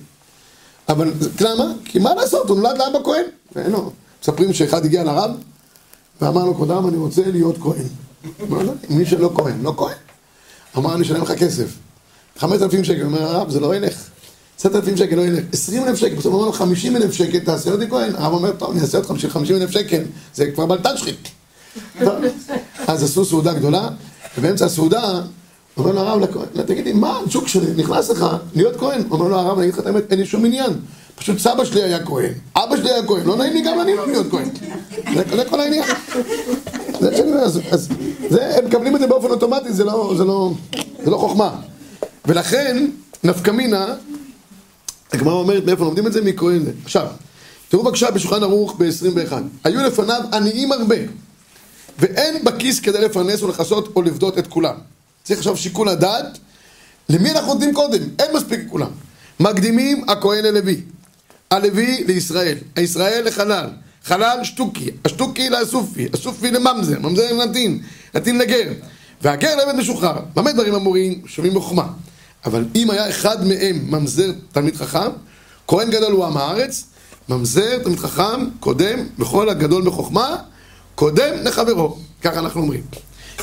אבל 0.88 1.12
למה? 1.40 1.64
כי 1.84 1.98
מה 1.98 2.14
לעשות, 2.14 2.48
הוא 2.48 2.56
נולד 2.56 2.78
לאבא 2.78 2.98
כהן. 3.04 3.24
ואין 3.56 3.70
לו. 3.70 3.90
מספרים 4.22 4.52
שאחד 4.54 4.84
הגיע 4.84 5.04
לרב, 5.04 5.30
ואמר 6.20 6.44
לו, 6.44 6.54
כבוד 6.54 6.70
הרב, 6.70 6.86
אני 6.86 6.96
רוצה 6.96 7.22
להיות 7.26 7.56
כהן. 7.60 7.84
מי 8.90 9.06
שלא 9.06 9.30
כהן, 9.34 9.62
לא 9.62 9.74
כהן. 9.76 9.96
אמר, 10.78 10.94
אני 10.94 11.02
אשלם 11.02 11.22
לך 11.22 11.32
כסף. 11.32 11.66
חמשת 12.38 12.62
אלפים 12.62 12.84
שקל. 12.84 13.02
אומר 13.02 13.22
הרב, 13.22 13.50
זה 13.50 13.60
לא 13.60 13.76
ילך. 13.76 14.08
עשרת 14.58 14.74
אלפים 14.74 14.96
שקל 14.96 15.16
לא 15.16 15.22
ילך. 15.22 15.44
עשרים 15.52 15.84
אלף 15.84 15.98
שקל. 15.98 16.14
בסוף 16.14 16.34
אמר 16.34 16.44
לו, 16.44 16.52
חמישים 16.52 16.96
אלף 16.96 17.12
שקל, 17.12 17.38
תעשה 17.38 17.70
אותי 17.70 17.90
כהן. 17.90 18.12
הרב 18.16 18.32
אומר, 18.32 18.52
טוב, 18.52 18.70
אני 18.70 18.80
אעשה 18.80 18.98
אותך 18.98 19.10
בשביל 19.10 19.30
חמישים 19.30 19.56
אלף 19.56 19.70
שקל. 19.70 20.02
זה 20.34 20.50
כבר 20.50 20.66
בלטן 20.66 20.96
שחית. 20.96 21.28
אז 22.86 23.02
עשו 23.02 23.24
סעודה 23.24 23.52
גדולה, 23.52 23.88
ובאמצע 24.38 24.64
הסעודה, 24.64 25.20
אומר 25.76 25.92
לו 25.92 26.00
הרב 26.00 26.20
לכהן, 26.20 26.64
תגידי, 26.66 26.92
מה 26.92 27.20
הצ'וק 27.26 27.48
שנכנס 27.48 28.10
לך 28.10 28.26
להיות 28.54 28.76
כהן? 28.76 29.02
אומר 29.10 29.28
לו 29.28 29.38
הרב, 29.38 29.58
אני 29.58 29.66
אגיד 29.66 29.74
לך 29.74 29.80
את 29.80 29.86
האמת, 29.86 30.10
אין 30.10 30.18
לי 30.18 30.26
שום 30.26 30.44
עניין. 30.44 30.72
פשוט 31.16 31.38
סבא 31.38 31.64
שלי 31.64 31.82
היה 31.82 32.04
כהן, 32.04 32.32
אבא 32.56 32.76
שלי 32.76 32.90
היה 32.90 33.06
כהן, 33.06 33.26
לא 33.26 33.36
נעים 33.36 33.52
לי 33.52 33.62
גם 33.62 33.80
אני 33.80 33.96
לא 33.96 34.06
להיות 34.06 34.30
כהן. 34.30 34.48
זה 35.36 35.44
כל 35.50 35.60
העניין. 35.60 35.84
זה 37.00 38.58
הם 38.58 38.66
מקבלים 38.66 38.96
את 38.96 39.00
זה 39.00 39.06
באופן 39.06 39.30
אוטומטי, 39.30 39.72
זה 39.72 39.84
לא, 39.84 40.14
זה 40.16 40.24
לא, 40.24 40.52
זה 41.04 41.10
לא 41.10 41.16
חוכמה. 41.16 41.60
ולכן, 42.26 42.86
נפקא 43.24 43.50
מינה, 43.50 43.94
הגמרא 45.12 45.34
אומרת 45.34 45.64
מאיפה 45.64 45.84
לומדים 45.84 46.06
את 46.06 46.12
זה? 46.12 46.22
מכהן 46.22 46.64
זה. 46.64 46.70
עכשיו, 46.84 47.06
תראו 47.68 47.82
בבקשה 47.82 48.10
בשולחן 48.10 48.42
ערוך 48.42 48.74
ב-21. 48.78 49.32
היו 49.64 49.80
לפניו 49.82 50.20
עניים 50.32 50.72
הרבה, 50.72 50.96
ואין 51.98 52.44
בכיס 52.44 52.80
כדי 52.80 53.00
לפרנס 53.00 53.42
ולכסות 53.42 53.96
או 53.96 54.02
לפדות 54.02 54.38
את 54.38 54.46
כולם. 54.46 54.74
צריך 55.24 55.38
עכשיו 55.38 55.56
שיקול 55.56 55.88
הדעת, 55.88 56.38
למי 57.08 57.30
אנחנו 57.30 57.54
נותנים 57.54 57.74
קודם? 57.74 58.02
אין 58.18 58.36
מספיק 58.36 58.60
לכולם. 58.66 58.90
מקדימים 59.40 60.04
הכהן 60.08 60.44
ללוי, 60.44 60.80
הלוי 61.50 62.04
לישראל, 62.06 62.58
הישראל 62.76 63.26
לחלל, 63.26 63.66
חלל 64.04 64.38
שטוקי, 64.42 64.90
השטוקי 65.04 65.50
לאסופי, 65.50 66.08
הסופי 66.12 66.50
לממזר, 66.50 66.98
ממזר 66.98 67.32
לנתין, 67.32 67.82
נתין 68.14 68.38
לגר, 68.38 68.72
והגר 69.22 69.56
לעבד 69.56 69.74
משוחרר. 69.74 70.16
במה 70.34 70.52
דברים 70.52 70.74
אמורים? 70.74 71.22
שומעים 71.26 71.54
בחוכמה. 71.54 71.86
אבל 72.44 72.64
אם 72.74 72.90
היה 72.90 73.08
אחד 73.08 73.46
מהם 73.46 73.90
ממזר 73.90 74.32
תלמיד 74.52 74.76
חכם, 74.76 75.10
כהן 75.68 75.90
גדול 75.90 76.12
הוא 76.12 76.26
עם 76.26 76.36
הארץ, 76.36 76.84
ממזר 77.28 77.78
תלמיד 77.78 77.98
חכם, 77.98 78.50
קודם, 78.60 79.06
בכל 79.18 79.48
הגדול 79.48 79.86
בחוכמה, 79.86 80.36
קודם 80.94 81.34
לחברו. 81.44 81.96
ככה 82.22 82.38
אנחנו 82.38 82.60
אומרים. 82.60 82.82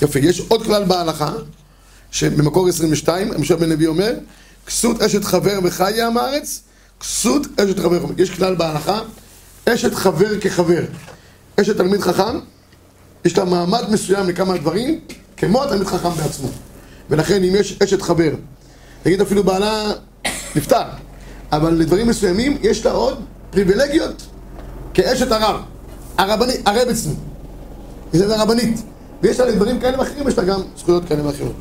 יפה, 0.01 0.19
יש 0.19 0.41
עוד 0.47 0.63
כלל 0.65 0.83
בהלכה, 0.83 1.31
שבמקור 2.11 2.67
22, 2.67 3.31
המשל 3.31 3.55
בן 3.55 3.69
לוי 3.69 3.87
אומר, 3.87 4.13
כסות 4.67 5.01
אשת 5.01 5.23
חבר 5.23 5.59
וחיה 5.63 6.07
עם 6.07 6.17
הארץ, 6.17 6.61
כסות 6.99 7.59
אשת 7.59 7.79
חבר. 7.79 8.05
יש 8.17 8.29
כלל 8.29 8.55
בהלכה, 8.55 8.99
אשת 9.69 9.93
חבר 9.93 10.39
כחבר. 10.39 10.83
אשת 11.61 11.77
תלמיד 11.77 12.01
חכם, 12.01 12.39
יש 13.25 13.37
לה 13.37 13.45
מעמד 13.45 13.83
מסוים 13.89 14.27
לכמה 14.29 14.57
דברים, 14.57 14.99
כמו 15.37 15.63
התלמיד 15.63 15.87
חכם 15.87 16.09
בעצמו. 16.09 16.47
ולכן 17.09 17.43
אם 17.43 17.55
יש 17.55 17.77
אשת 17.83 18.01
חבר, 18.01 18.31
נגיד 19.05 19.21
אפילו 19.21 19.43
בעלה 19.43 19.91
נפטר, 20.55 20.83
אבל 21.51 21.73
לדברים 21.73 22.07
מסוימים 22.07 22.57
יש 22.61 22.85
לה 22.85 22.91
עוד 22.91 23.25
פריבילגיות 23.49 24.27
כאשת 24.93 25.31
הרב, 25.31 25.61
הרבנית, 26.17 26.67
הרבצנו, 26.67 27.13
יש 28.13 28.21
לה 28.21 28.43
רבנית, 28.43 28.81
ויש 29.23 29.39
לה 29.39 29.45
לדברים 29.45 29.79
כאלה 29.79 29.99
ואחרים, 29.99 30.27
יש 30.27 30.37
לה 30.37 30.43
גם 30.43 30.61
זכויות 30.77 31.03
כאלה 31.05 31.27
ואחרות. 31.27 31.55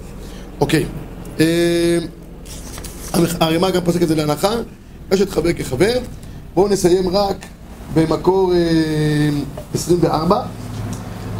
אוקיי, 0.60 0.86
אה, 1.40 1.98
הרימה 3.40 3.70
גם 3.70 3.84
פוסק 3.84 4.02
את 4.02 4.08
זה 4.08 4.14
להנחה, 4.14 4.50
אשת 5.14 5.30
חבר 5.30 5.52
כחבר, 5.52 5.98
בואו 6.54 6.68
נסיים 6.68 7.08
רק 7.08 7.36
במקור 7.94 8.52
אה, 8.54 8.58
24. 9.74 10.42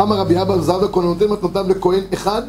אמר 0.01 0.17
רבי 0.17 0.43
אבא 0.43 0.59
זרדה 0.61 0.89
כהן 0.89 1.05
נותן 1.05 1.25
מתנותיו 1.29 1.67
לכהן 1.69 2.01
אחד 2.15 2.43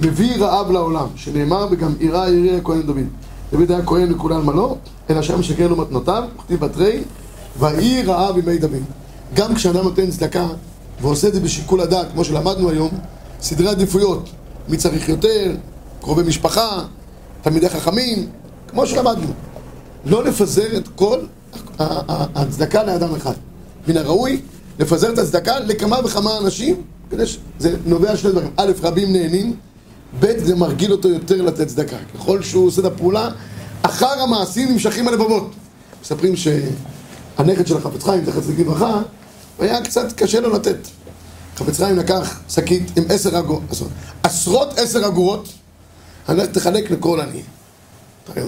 מביא 0.00 0.44
רעב 0.44 0.70
לעולם, 0.70 1.06
שנאמר 1.16 1.66
וגם 1.70 1.92
יראה 2.00 2.30
יראה 2.30 2.58
הכהן 2.58 2.82
דוד. 2.82 3.06
דוד 3.52 3.70
היה 3.70 3.86
כהן 3.86 4.08
לכולן 4.08 4.42
מלא, 4.42 4.76
אלא 5.10 5.22
שם 5.22 5.42
שקר 5.42 5.68
לו 5.68 5.76
מתנותיו, 5.76 6.24
וכתיב 6.36 6.60
בתרי, 6.60 7.02
ויהי 7.58 8.02
רעב 8.02 8.38
ימי 8.38 8.58
דוד. 8.58 8.82
גם 9.34 9.54
כשאדם 9.54 9.84
נותן 9.84 10.10
צדקה 10.10 10.46
ועושה 11.00 11.28
את 11.28 11.34
זה 11.34 11.40
בשיקול 11.40 11.80
הדעת, 11.80 12.06
כמו 12.12 12.24
שלמדנו 12.24 12.70
היום, 12.70 12.90
סדרי 13.40 13.68
עדיפויות, 13.68 14.30
מי 14.68 14.76
צריך 14.76 15.08
יותר, 15.08 15.54
קרובי 16.00 16.22
משפחה, 16.22 16.82
תלמידי 17.42 17.68
חכמים, 17.68 18.26
כמו 18.68 18.86
שלמדנו. 18.86 19.28
לא 20.04 20.24
לפזר 20.24 20.76
את 20.76 20.88
כל 20.88 21.18
הצדקה 21.78 22.84
לאדם 22.84 23.14
אחד. 23.14 23.34
מן 23.88 23.96
הראוי 23.96 24.40
לפזר 24.78 25.12
את 25.12 25.18
הצדקה 25.18 25.60
לכמה 25.60 25.98
וכמה 26.04 26.38
אנשים, 26.38 26.82
כדי 27.10 27.26
שזה 27.26 27.76
נובע 27.86 28.16
שני 28.16 28.30
דברים. 28.30 28.50
א', 28.56 28.72
רבים 28.82 29.12
נהנים, 29.12 29.56
ב', 30.20 30.38
זה 30.44 30.54
מרגיל 30.54 30.92
אותו 30.92 31.08
יותר 31.08 31.42
לתת 31.42 31.66
צדקה. 31.66 31.96
ככל 32.14 32.42
שהוא 32.42 32.66
עושה 32.66 32.80
את 32.80 32.86
הפעולה, 32.86 33.30
אחר 33.82 34.20
המעשים 34.20 34.72
נמשכים 34.72 35.08
הלבבות. 35.08 35.50
מספרים 36.02 36.34
שהנכד 36.36 37.66
של 37.66 37.76
החפץ 37.76 38.02
חיים, 38.02 38.24
זכר 38.24 38.40
צדיק 38.40 38.58
לברכה, 38.58 39.02
היה 39.58 39.82
קצת 39.82 40.12
קשה 40.12 40.40
לו 40.40 40.54
לתת. 40.54 40.76
חפץ 41.56 41.76
חיים 41.76 41.96
לקח 41.96 42.40
שקית 42.48 42.98
עם 42.98 43.04
עשר 43.08 43.38
אגורות, 43.38 43.62
עשרות 44.22 44.78
עשר 44.78 45.06
אגורות, 45.06 45.48
הלך 46.28 46.46
תחלק 46.46 46.90
לכל 46.90 47.20
עני. 47.20 47.42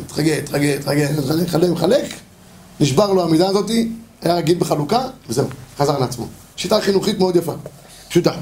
תחגה, 0.06 0.42
תחגה, 0.42 0.78
תחגה, 0.78 1.06
מחלק, 1.42 1.70
מחלק, 1.70 2.14
נשבר 2.80 3.12
לו 3.12 3.22
המידה 3.22 3.48
הזאתי, 3.48 3.88
היה 4.22 4.34
רגיל 4.34 4.58
בחלוקה, 4.58 5.02
וזהו, 5.28 5.46
חזר 5.78 5.98
לעצמו. 5.98 6.26
שיטה 6.56 6.80
חינוכית 6.80 7.18
מאוד 7.18 7.36
יפה, 7.36 7.54
פשוטה. 8.08 8.32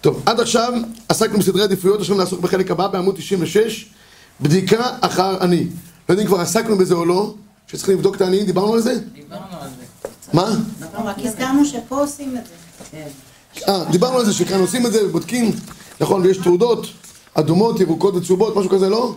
טוב, 0.00 0.22
עד 0.26 0.40
עכשיו 0.40 0.72
עסקנו 1.08 1.38
בסדרי 1.38 1.62
עדיפויות, 1.62 2.00
עכשיו 2.00 2.16
נעסוק 2.16 2.40
בחלק 2.40 2.70
הבא, 2.70 2.86
בעמוד 2.88 3.16
96, 3.16 3.86
בדיקה 4.40 4.96
אחר 5.00 5.42
עני. 5.42 5.66
לא 6.08 6.12
יודעים 6.12 6.28
כבר 6.28 6.40
עסקנו 6.40 6.78
בזה 6.78 6.94
או 6.94 7.04
לא, 7.04 7.34
שצריכים 7.66 7.94
לבדוק 7.94 8.16
את 8.16 8.20
העניים, 8.20 8.46
דיברנו 8.46 8.74
על 8.74 8.80
זה? 8.80 8.98
דיברנו 9.12 9.56
על 9.60 9.68
זה. 9.68 9.84
מה? 10.32 10.56
רק 11.04 11.16
הזכרנו 11.18 11.64
שפה 11.64 12.00
עושים 12.00 12.36
את 12.36 12.42
זה. 12.92 13.04
אה, 13.68 13.84
דיברנו 13.90 14.18
על 14.18 14.24
זה 14.24 14.32
שכאן 14.32 14.60
עושים 14.60 14.86
את 14.86 14.92
זה 14.92 15.06
ובודקים, 15.06 15.52
נכון, 16.00 16.22
ויש 16.22 16.36
תעודות 16.36 16.86
אדומות, 17.34 17.80
ירוקות 17.80 18.14
וצהובות, 18.14 18.56
משהו 18.56 18.70
כזה, 18.70 18.88
לא? 18.88 19.14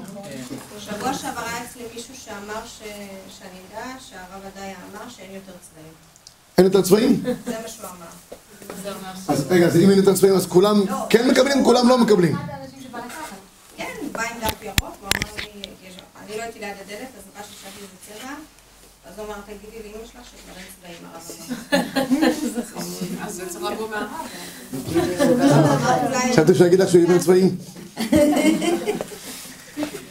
בשבוע 0.78 1.13
שעבר 1.13 1.41
היה 1.41 1.63
אצלי 1.63 1.84
מישהו 1.95 2.13
שאמר 2.26 2.62
ש... 2.65 2.82
שאני 4.34 4.46
אדע 4.46 4.52
שהרב 4.52 4.52
עדיה 4.56 4.76
אמר 4.93 5.10
שאין 5.10 5.32
יותר 5.32 5.52
צבעים. 5.62 5.93
אין 6.58 6.65
יותר 6.65 6.82
צבעים? 6.82 7.24
זה 7.46 7.60
מה 7.62 7.67
שהוא 7.67 7.86
אמר. 7.86 8.06
אז 9.28 9.46
רגע, 9.50 9.65
אז 9.65 9.76
אם 9.76 9.89
אין 9.89 9.98
יותר 9.98 10.13
צבעים 10.13 10.36
אז 10.36 10.46
כולם 10.48 10.84
כן 11.10 11.30
מקבלים, 11.30 11.63
כולם 11.63 11.89
לא 11.89 11.98
מקבלים. 11.98 12.38
כן, 13.78 13.91
הוא 14.02 14.12
בא 14.12 14.22
עם 14.22 14.41
דף 14.41 14.63
ירוק, 14.63 14.80
הוא 14.82 14.89
אמר 15.02 15.36
לי, 15.38 15.62
אני 16.26 16.38
לא 16.38 16.43
הייתי 16.43 16.60
ליד 16.60 16.74
הדלת, 16.86 17.08
אז 17.17 17.24
רש"י 17.39 17.54
שאלתי 17.62 17.78
איזה 17.78 18.19
צבע, 18.19 18.34
אז 19.08 19.19
הוא 19.19 19.26
אמר, 19.26 19.36
תגידי 19.46 19.89
לאמא 19.89 20.06
שלך 20.06 20.22
שכבר 20.32 20.56
אין 20.58 20.65
צבעים, 20.80 21.02
הרב 21.13 21.24
אמר. 22.78 23.26
אז 23.28 23.34
זה 23.36 23.50
צריך 23.50 23.63
לבוא 23.63 23.89
מהרב. 23.89 24.10
חשבתי 26.32 26.56
שהוא 26.56 26.67
יגיד 26.67 26.80
לך 26.80 26.89
שהוא 26.89 27.02
יותר 27.02 27.19
צבעים. 27.19 27.56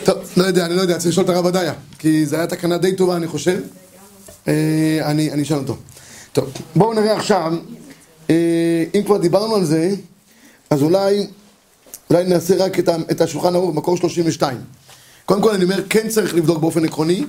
טוב, 0.04 0.18
לא 0.36 0.44
יודע, 0.44 0.66
אני 0.66 0.76
לא 0.76 0.80
יודע, 0.80 0.98
צריך 0.98 1.10
לשאול 1.10 1.24
את 1.24 1.30
הרב 1.30 1.46
עדיה, 1.46 1.72
כי 1.98 2.26
זו 2.26 2.36
הייתה 2.36 2.56
תקנה 2.56 2.78
די 2.78 2.96
טובה, 2.96 3.16
אני 3.16 3.26
חושב. 3.26 3.60
אה, 4.48 5.00
אני 5.04 5.42
אשאל 5.42 5.56
אותו. 5.56 5.76
טוב, 6.32 6.52
בואו 6.76 6.94
נראה 6.94 7.16
עכשיו, 7.16 7.52
אה, 8.30 8.84
אם 8.94 9.02
כבר 9.06 9.16
דיברנו 9.16 9.54
על 9.54 9.64
זה, 9.64 9.94
אז 10.70 10.82
אולי, 10.82 11.26
אולי 12.10 12.24
נעשה 12.24 12.64
רק 12.64 12.78
את 12.78 12.88
את 13.10 13.20
השולחן 13.20 13.54
ערוך 13.54 13.74
במקור 13.74 13.96
32. 13.96 14.58
קודם 15.24 15.42
כל 15.42 15.50
אני 15.50 15.64
אומר, 15.64 15.82
כן 15.88 16.08
צריך 16.08 16.34
לבדוק 16.34 16.58
באופן 16.58 16.84
עקרוני, 16.84 17.24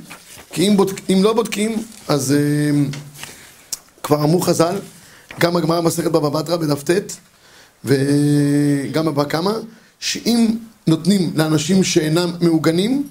כי 0.51 0.67
אם, 0.67 0.77
בודק, 0.77 1.01
אם 1.09 1.19
לא 1.23 1.33
בודקים, 1.33 1.83
אז 2.07 2.31
אה, 2.31 2.79
כבר 4.03 4.23
אמרו 4.23 4.41
חז"ל, 4.41 4.75
גם 5.39 5.55
הגמרא 5.55 5.81
במסכת 5.81 6.11
בבא 6.11 6.29
בתרא 6.29 6.57
בדף 6.57 6.83
ט', 6.83 7.15
וגם 7.85 9.05
בבא 9.05 9.23
קמא, 9.23 9.53
שאם 9.99 10.47
נותנים 10.87 11.31
לאנשים 11.35 11.83
שאינם 11.83 12.31
מעוגנים, 12.41 13.07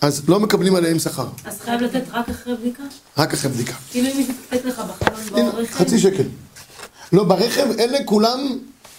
אז 0.00 0.22
לא 0.28 0.40
מקבלים 0.40 0.74
עליהם 0.74 0.98
שכר, 0.98 1.26
אז 1.44 1.60
חייב 1.60 1.80
לתת 1.80 2.02
רק 2.12 2.28
אחרי 2.28 2.54
בדיקה? 2.56 2.82
רק 3.18 3.32
אחרי 3.32 3.50
בדיקה. 3.50 3.72
כאילו 3.90 4.08
אם 4.08 4.20
יתקתק 4.20 4.64
לך 4.66 4.82
בחלון 5.00 5.50
ברכב? 5.50 5.74
חצי 5.74 5.98
שקל. 5.98 6.22
לא, 7.12 7.24
ברכב, 7.24 7.66
אלה 7.78 7.98
כולם, 8.04 8.58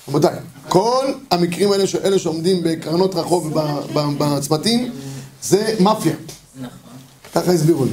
רבותיי, 0.10 0.36
כל 0.70 1.06
המקרים 1.32 1.72
האלה, 1.72 1.84
אלה 2.04 2.20
שעומדים 2.20 2.58
בקרנות 2.64 3.16
רחוב 3.16 3.46
וב- 3.46 3.60
ב- 3.94 4.18
בצמתים, 4.24 4.92
זה 5.44 5.76
מאפיה. 5.80 6.14
נכון. 6.56 6.70
ככה 7.36 7.52
הסבירו 7.52 7.86
לי. 7.86 7.92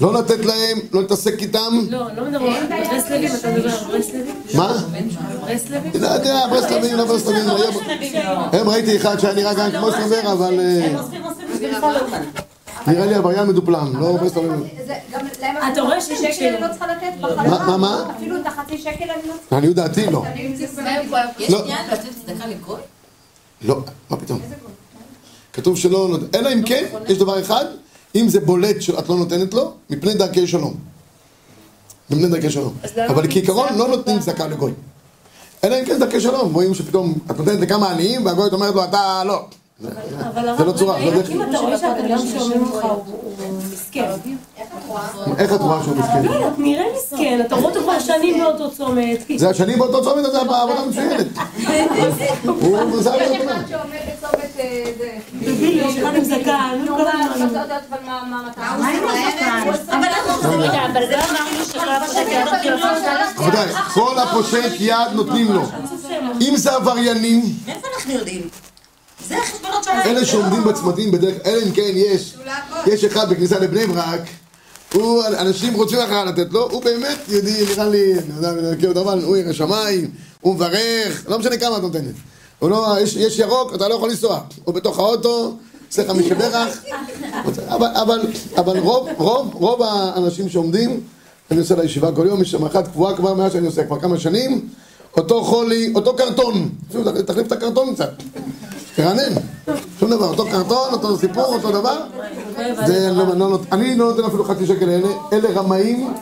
לא 0.00 0.14
לתת 0.14 0.44
להם, 0.44 0.78
לא 0.92 1.00
להתעסק 1.00 1.34
איתם. 1.42 1.78
לא, 1.90 2.06
לא 2.16 2.24
מדבר 2.24 2.46
על 2.46 2.66
ברסלבים, 2.66 3.30
אתה 3.34 3.50
מדבר 3.52 3.70
על 3.78 3.84
ברסלבים? 3.86 4.34
מה? 4.54 4.84
ברסלבים? 5.46 5.90
לא 6.02 6.06
יודע, 6.08 6.46
ברסלבים, 6.50 6.96
לא 6.96 7.04
ברסלבים. 7.04 7.42
הם 8.52 8.68
ראיתי 8.68 8.96
אחד 8.96 9.18
שהיה 9.18 9.34
נראה 9.34 9.54
גם 9.54 9.70
כמו 9.70 9.90
סטרבר, 9.92 10.32
אבל 10.32 10.60
אה, 10.60 10.96
נראה 12.86 13.06
לי 13.06 13.14
עבריין 13.14 13.46
מדופלם, 13.48 14.00
לא 14.00 14.16
ברסלבים. 14.16 14.64
אתה 15.72 15.80
רואה 15.82 16.00
שיש 16.00 16.36
שקל 16.36 16.44
אני 16.48 16.60
לא 16.60 16.66
צריכה 16.70 16.86
לתת 16.86 17.12
בחלום. 17.20 17.50
מה, 17.50 17.76
מה? 17.76 18.04
אפילו 18.16 18.36
את 18.36 18.46
החצי 18.46 18.78
שקל 18.78 18.90
אני 19.10 19.28
לא 19.28 19.32
צריכה. 19.40 19.54
לעניות 19.56 19.76
דעתי 19.76 20.06
לא. 20.06 20.24
יש 21.38 21.50
לא. 21.50 21.62
עניין 21.62 21.78
לתת 21.92 22.04
צדקה 22.26 22.46
לגוי? 22.46 22.80
לא, 23.62 23.76
מה 24.10 24.16
פתאום? 24.16 24.40
כתוב 25.52 25.76
שלא, 25.78 26.08
נות- 26.10 26.36
אלא 26.36 26.52
אם 26.52 26.62
כן, 26.66 26.84
יש 27.08 27.18
דבר 27.18 27.40
אחד, 27.40 27.64
אם 28.14 28.28
זה 28.28 28.40
בולט 28.40 28.80
שאת 28.82 29.08
לא 29.08 29.16
נותנת 29.16 29.54
לו, 29.54 29.72
מפני 29.90 30.14
דרכי 30.14 30.46
שלום. 30.46 30.74
מפני 32.10 32.28
דרכי 32.28 32.50
שלום. 32.50 32.74
אבל 33.08 33.26
כעיקרון 33.30 33.68
לא 33.78 33.88
נותנים 33.88 34.20
צדקה 34.20 34.46
לגוי. 34.46 34.72
אלא 35.64 35.80
אם 35.80 35.84
כן 35.84 35.98
דרכי 35.98 36.20
שלום, 36.20 36.54
רואים 36.54 36.74
שפתאום 36.74 37.14
את 37.30 37.38
נותנת 37.38 37.60
לכמה 37.60 37.90
עניים 37.90 38.26
והגויית 38.26 38.52
אומרת 38.52 38.74
לו 38.74 38.84
אתה 38.84 39.22
לא. 39.26 39.44
זה- 39.82 39.90
זה 40.58 40.64
לא 40.64 40.72
צורה, 40.72 40.98
זה 40.98 41.04
לא 41.04 41.10
דרך. 41.10 41.30
אם 41.30 41.42
אתה 41.42 41.58
רואה 41.58 41.78
שהבן 41.78 42.04
אדם 42.12 42.18
שאומר 42.32 42.56
לך 42.78 42.84
הוא 42.84 43.24
מסכן, 43.72 44.10
איך 45.38 45.52
את 45.54 45.60
רואה 45.60 45.80
שהוא 45.82 45.96
מסכן? 45.96 46.22
לא, 46.24 46.48
את 46.48 46.58
נראה 46.58 46.84
מסכן, 46.96 47.40
אתה 47.46 47.54
רואה 47.54 47.66
אותו 47.68 47.80
כבר 47.80 47.98
שנים 47.98 48.40
באותו 48.40 48.70
צומת, 48.70 49.18
כי 49.26 49.38
זה 49.38 49.50
השנים 49.50 49.78
באותו 49.78 50.02
צומת 50.04 50.24
הזה 50.24 50.38
בעבודה 50.44 50.80
מצוינת. 50.88 51.26
הוא 52.44 52.84
מוזר 52.84 53.14
יש 53.22 53.28
מאוד. 53.30 53.48
אחד 53.48 53.68
שעומד 53.68 53.84
בצומת 54.18 54.60
אה, 54.60 54.84
זה. 54.98 55.10
דבילי, 55.40 55.80
יש 55.88 55.96
אחד 55.98 56.14
עם 56.16 56.24
זקן, 56.24 56.82
נו, 56.86 56.96
מה. 56.96 57.02
אתה 57.36 57.60
יודעת 57.60 57.82
אבל 57.90 57.98
מה 58.06 58.20
המטרה? 58.46 58.76
מה 58.78 58.88
עם 58.88 59.04
הזקן? 59.08 59.70
אבל 60.92 61.06
זה 61.08 61.16
רבותיי, 63.36 63.72
כל 63.94 64.18
הפושט 64.18 64.72
יד 64.80 64.96
נותנים 65.14 65.52
לו. 65.52 65.62
אם 66.40 66.56
זה 66.56 66.72
עבריינים, 66.74 67.42
מאיפה 67.66 67.86
אנחנו 67.96 68.12
יודעים? 68.12 68.42
זה 69.28 69.38
החשבונות 69.38 69.84
שלהם. 69.84 70.00
אלה 70.06 70.24
שעומדים 70.24 70.64
בצמתים 70.64 71.10
בדרך, 71.10 71.34
אלא 71.44 71.62
אם 71.62 71.72
כן 71.72 71.90
יש, 71.94 72.34
יש 72.86 73.04
אחד 73.04 73.30
בכניסה 73.30 73.58
לבני 73.58 73.86
ברק, 73.86 74.20
הוא, 74.92 75.24
אנשים 75.38 75.74
רוצים 75.74 75.98
לך 75.98 76.10
לתת 76.26 76.52
לו, 76.52 76.70
הוא 76.70 76.82
באמת 76.82 77.18
יהודי, 77.28 77.64
נראה 77.68 77.88
לי, 77.88 78.12
אני 78.12 78.36
יודע, 78.36 78.50
אני 78.50 78.76
מכיר 78.76 78.88
אותו, 78.88 79.00
אבל 79.02 79.24
הוא 79.24 79.36
ירא 79.36 79.52
שמיים, 79.52 80.10
הוא 80.40 80.54
מברך, 80.54 81.24
לא 81.28 81.38
משנה 81.38 81.56
כמה 81.56 81.76
את 81.76 81.82
נותנת. 81.82 82.14
הוא 82.58 82.70
לא, 82.70 82.96
יש, 83.00 83.16
יש 83.16 83.38
ירוק, 83.38 83.74
אתה 83.74 83.88
לא 83.88 83.94
יכול 83.94 84.10
לנסוע. 84.10 84.40
הוא 84.64 84.74
בתוך 84.74 84.98
האוטו, 84.98 85.56
עושה 85.88 86.02
לך 86.02 86.10
משברך. 86.10 86.78
אבל, 87.68 87.88
אבל, 88.02 88.20
אבל 88.56 88.78
רוב, 88.78 89.08
רוב, 89.16 89.54
רוב 89.54 89.82
האנשים 89.82 90.48
שעומדים, 90.48 91.00
אני 91.50 91.60
עושה 91.60 91.74
לישיבה 91.74 92.12
כל 92.12 92.26
יום, 92.26 92.42
יש 92.42 92.50
שם 92.50 92.64
אחת 92.64 92.88
קבועה 92.88 93.16
כבר 93.16 93.34
מאז 93.34 93.52
שאני 93.52 93.66
עושה 93.66 93.84
כבר 93.84 94.00
כמה 94.00 94.18
שנים, 94.18 94.68
אותו 95.16 95.44
חולי, 95.44 95.92
אותו 95.94 96.16
קרטון, 96.16 96.68
תחליף 97.26 97.46
את 97.46 97.52
הקרטון 97.52 97.94
קצת, 97.94 98.10
תרענן, 98.96 99.32
שום 100.00 100.10
דבר, 100.10 100.28
אותו 100.28 100.46
קרטון, 100.46 100.92
אותו 100.92 101.18
סיפור, 101.18 101.44
אותו 101.44 101.72
דבר, 101.72 102.00
זה 102.86 103.10
לא, 103.12 103.36
לא, 103.36 103.50
לא, 103.50 103.58
אני 103.72 103.96
לא 103.96 104.06
נותן 104.06 104.24
אפילו 104.24 104.44
חצי 104.44 104.66
שקל 104.66 104.84
לאלה, 104.84 105.08
אלה 105.32 105.48
רמאים, 105.60 106.12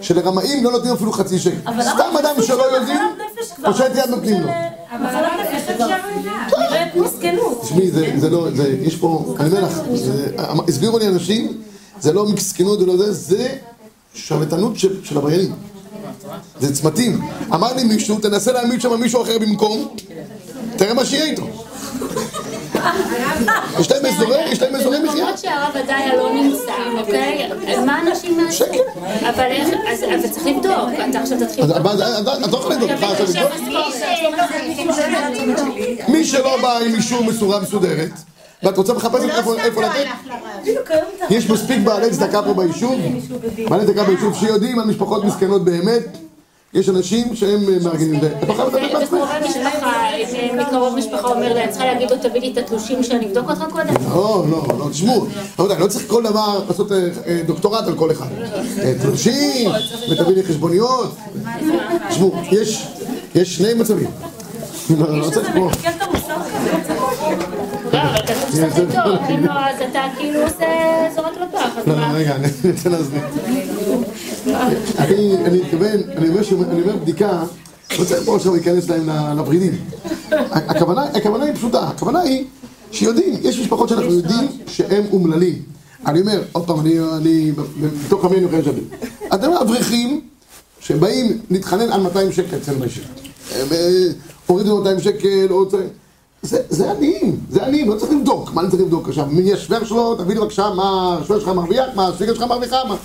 שלרמאים 0.00 0.64
לא 0.64 0.70
נותנים 0.70 0.94
אפילו 0.94 1.12
חצי 1.12 1.38
שקל, 1.38 1.82
סתם 1.82 2.16
אדם 2.18 2.42
שלא 2.42 2.76
יודעים, 2.76 3.00
פושט 3.64 3.90
יד 3.94 4.10
נותנים 4.10 4.42
לו. 4.42 4.48
אבל 4.90 5.24
איך 5.38 5.70
אפשר 5.70 5.86
לדעת? 5.86 6.58
נראית 6.58 6.96
מסכנות. 6.96 7.62
תשמעי, 7.62 7.90
זה, 8.16 8.30
לא, 8.30 8.48
יש 8.82 8.96
פה, 8.96 9.34
אני 9.40 9.48
אומר 9.48 9.64
לך, 9.64 9.80
זה, 9.94 10.26
הסבירו 10.68 10.98
לי 10.98 11.08
אנשים, 11.08 11.52
זה 12.00 12.12
לא 12.12 12.26
מסכנות 12.26 12.80
ולא 12.80 12.96
זה, 12.96 13.12
זה 13.12 13.56
שרלטנות 14.14 14.78
של 14.78 15.16
עבריינים. 15.16 15.52
זה 16.60 16.74
צמתים. 16.74 17.20
אמר 17.54 17.72
לי 17.72 17.84
מישהו, 17.84 18.18
תנסה 18.18 18.52
להעמיד 18.52 18.80
שם 18.80 19.00
מישהו 19.00 19.22
אחר 19.22 19.38
במקום, 19.38 19.88
תראה 20.76 20.94
מה 20.94 21.04
שיהיה 21.04 21.24
איתו. 21.24 21.46
יש 23.80 23.90
להם 23.90 24.06
אזורי, 24.06 24.44
יש 24.50 24.62
להם 24.62 24.74
אזורי 24.74 24.98
מחיה. 24.98 25.12
במקומות 25.12 25.38
שהרב 25.38 25.76
עדיה 25.76 26.16
לא 26.16 26.32
נמצא, 26.34 26.72
אוקיי? 26.98 27.48
מה 27.86 28.00
אנשים 28.02 28.40
יעשו? 28.40 28.64
אבל 29.22 29.44
איך, 29.44 29.68
אז 29.88 30.04
צריך 30.30 30.46
לבדוק. 30.46 30.88
אתה 31.10 31.20
עכשיו 31.20 31.38
תתחיל... 31.40 31.64
אז 31.64 31.70
אבל 31.70 32.02
את 32.44 32.52
לא 32.52 32.58
יכולה 32.58 32.76
לבדוק. 32.76 32.90
מי 36.08 36.24
שלא 36.24 36.62
בא 36.62 36.78
עם 36.78 36.94
אישור 36.94 37.24
מסורה 37.24 37.60
מסודרת, 37.60 38.10
ואת 38.62 38.76
רוצה 38.76 38.92
לחפש 38.92 39.24
איפה 39.24 39.58
איפה 39.58 39.82
לתת, 39.82 40.06
יש 41.30 41.50
מספיק 41.50 41.78
בעלי 41.84 42.10
צדקה 42.10 42.42
פה 42.42 42.54
ביישוב, 42.54 43.00
בעלי 43.68 43.86
צדקה 43.86 44.04
ביישוב 44.04 44.36
שיודעים 44.38 44.78
על 44.78 44.86
משפחות 44.86 45.24
מסכנות 45.24 45.64
באמת, 45.64 46.18
יש 46.74 46.88
אנשים 46.88 47.36
שהם 47.36 47.60
אה, 47.68 47.76
מארגנים 47.84 48.14
את 48.14 48.20
זה. 48.20 48.34
משפחה, 49.48 50.08
מקרוב 50.54 50.96
משפחה 50.96 51.28
אומר 51.28 51.54
לי, 51.54 51.62
אני 51.62 51.70
צריכה 51.70 51.86
להגיד 51.86 52.10
לו, 52.10 52.16
תביא 52.16 52.40
לי 52.40 52.52
את 52.52 52.58
התלושים 52.58 53.02
שאני 53.02 53.26
אבדוק 53.26 53.50
אותך 53.50 53.64
קודם? 53.70 53.94
לא, 54.08 54.44
לא, 54.50 54.66
לא, 54.78 54.90
תשמעו, 54.90 55.26
רבותיי, 55.58 55.78
לא 55.78 55.86
צריך 55.86 56.04
כל 56.08 56.22
דבר 56.22 56.64
לעשות 56.68 56.92
אה, 56.92 57.08
אה, 57.26 57.40
דוקטורט 57.46 57.86
על 57.86 57.94
כל 57.94 58.10
אחד. 58.10 58.26
אה, 58.78 58.92
תלושים, 59.02 59.70
ותביא 60.10 60.34
לי 60.34 60.42
חשבוניות. 60.42 61.16
תשמעו, 62.08 62.32
יש, 62.50 62.86
יש 63.34 63.56
שני 63.56 63.74
מצבים. 63.74 64.10
לא, 64.98 65.18
לא 65.18 65.30
צריך 65.30 65.48
פה. 65.54 65.70
לא, 67.92 67.98
אבל 68.02 68.22
כתוב 68.26 68.50
שצריך 68.50 68.78
לבדוק, 68.78 69.20
אם 69.30 69.46
לא, 69.46 69.52
אז 69.52 69.76
אתה 69.90 70.00
כאילו 70.16 70.42
עושה, 70.42 70.66
זורק 71.14 71.32
לפח, 71.36 71.78
אז 71.78 71.86
לא, 71.86 71.94
לא, 71.94 72.00
מה? 72.00 72.12
רגע, 72.12 72.34
אני 72.34 72.48
רוצה 72.76 72.88
להסביר. 72.88 73.22
אני 74.98 75.58
מתכוון, 75.58 76.00
אני 76.16 76.82
אומר 76.82 76.96
בדיקה, 76.96 77.42
לא 77.98 78.04
צריך 78.04 78.24
פה 78.24 78.36
עכשיו 78.36 78.52
להיכנס 78.52 78.88
להם 78.88 79.08
לוורידים. 79.38 79.72
הכוונה 80.52 81.02
הכוונה 81.02 81.44
היא 81.44 81.54
פשוטה, 81.54 81.88
הכוונה 81.88 82.20
היא 82.20 82.44
שיודעים, 82.92 83.34
יש 83.42 83.58
משפחות 83.58 83.88
שאנחנו 83.88 84.12
יודעים 84.12 84.48
שהם 84.66 85.04
אומללים. 85.12 85.62
אני 86.06 86.20
אומר, 86.20 86.42
עוד 86.52 86.66
פעם, 86.66 86.80
אני, 86.80 87.00
אני, 87.16 87.52
בתוך 88.06 88.24
עמי 88.24 88.36
אני 88.36 88.44
אוכל 88.44 88.62
שווה. 88.62 88.80
אתם 89.34 89.52
אברכים 89.52 90.20
שבאים 90.80 91.38
להתחנן 91.50 91.92
על 91.92 92.00
200 92.00 92.32
שקל 92.32 92.56
אצל 92.56 92.74
מישהו. 92.76 93.02
אה, 93.52 93.64
הורידו 94.46 94.78
200 94.78 95.00
שקל, 95.00 95.46
או 95.50 95.68
צריך... 95.68 95.86
זה, 96.42 96.62
זה 96.70 96.90
עניים, 96.90 97.40
זה 97.50 97.66
עניים, 97.66 97.90
לא 97.90 97.96
צריך 97.96 98.12
לבדוק, 98.12 98.52
מה 98.54 98.60
אני 98.60 98.70
צריך 98.70 98.82
לבדוק 98.82 99.08
עכשיו? 99.08 99.26
מי 99.26 99.52
השוור 99.52 99.84
שלו, 99.84 100.14
תביא 100.14 100.34
לי 100.34 100.40
בבקשה 100.40 100.70
מה 100.74 101.18
השוור 101.22 101.40
שלך 101.40 101.48
מרוויח, 101.48 101.86
מה 101.94 102.08
הספיגה 102.08 102.34
שלך 102.34 102.42
מרוויחה, 102.42 102.76
מה... 102.88 102.96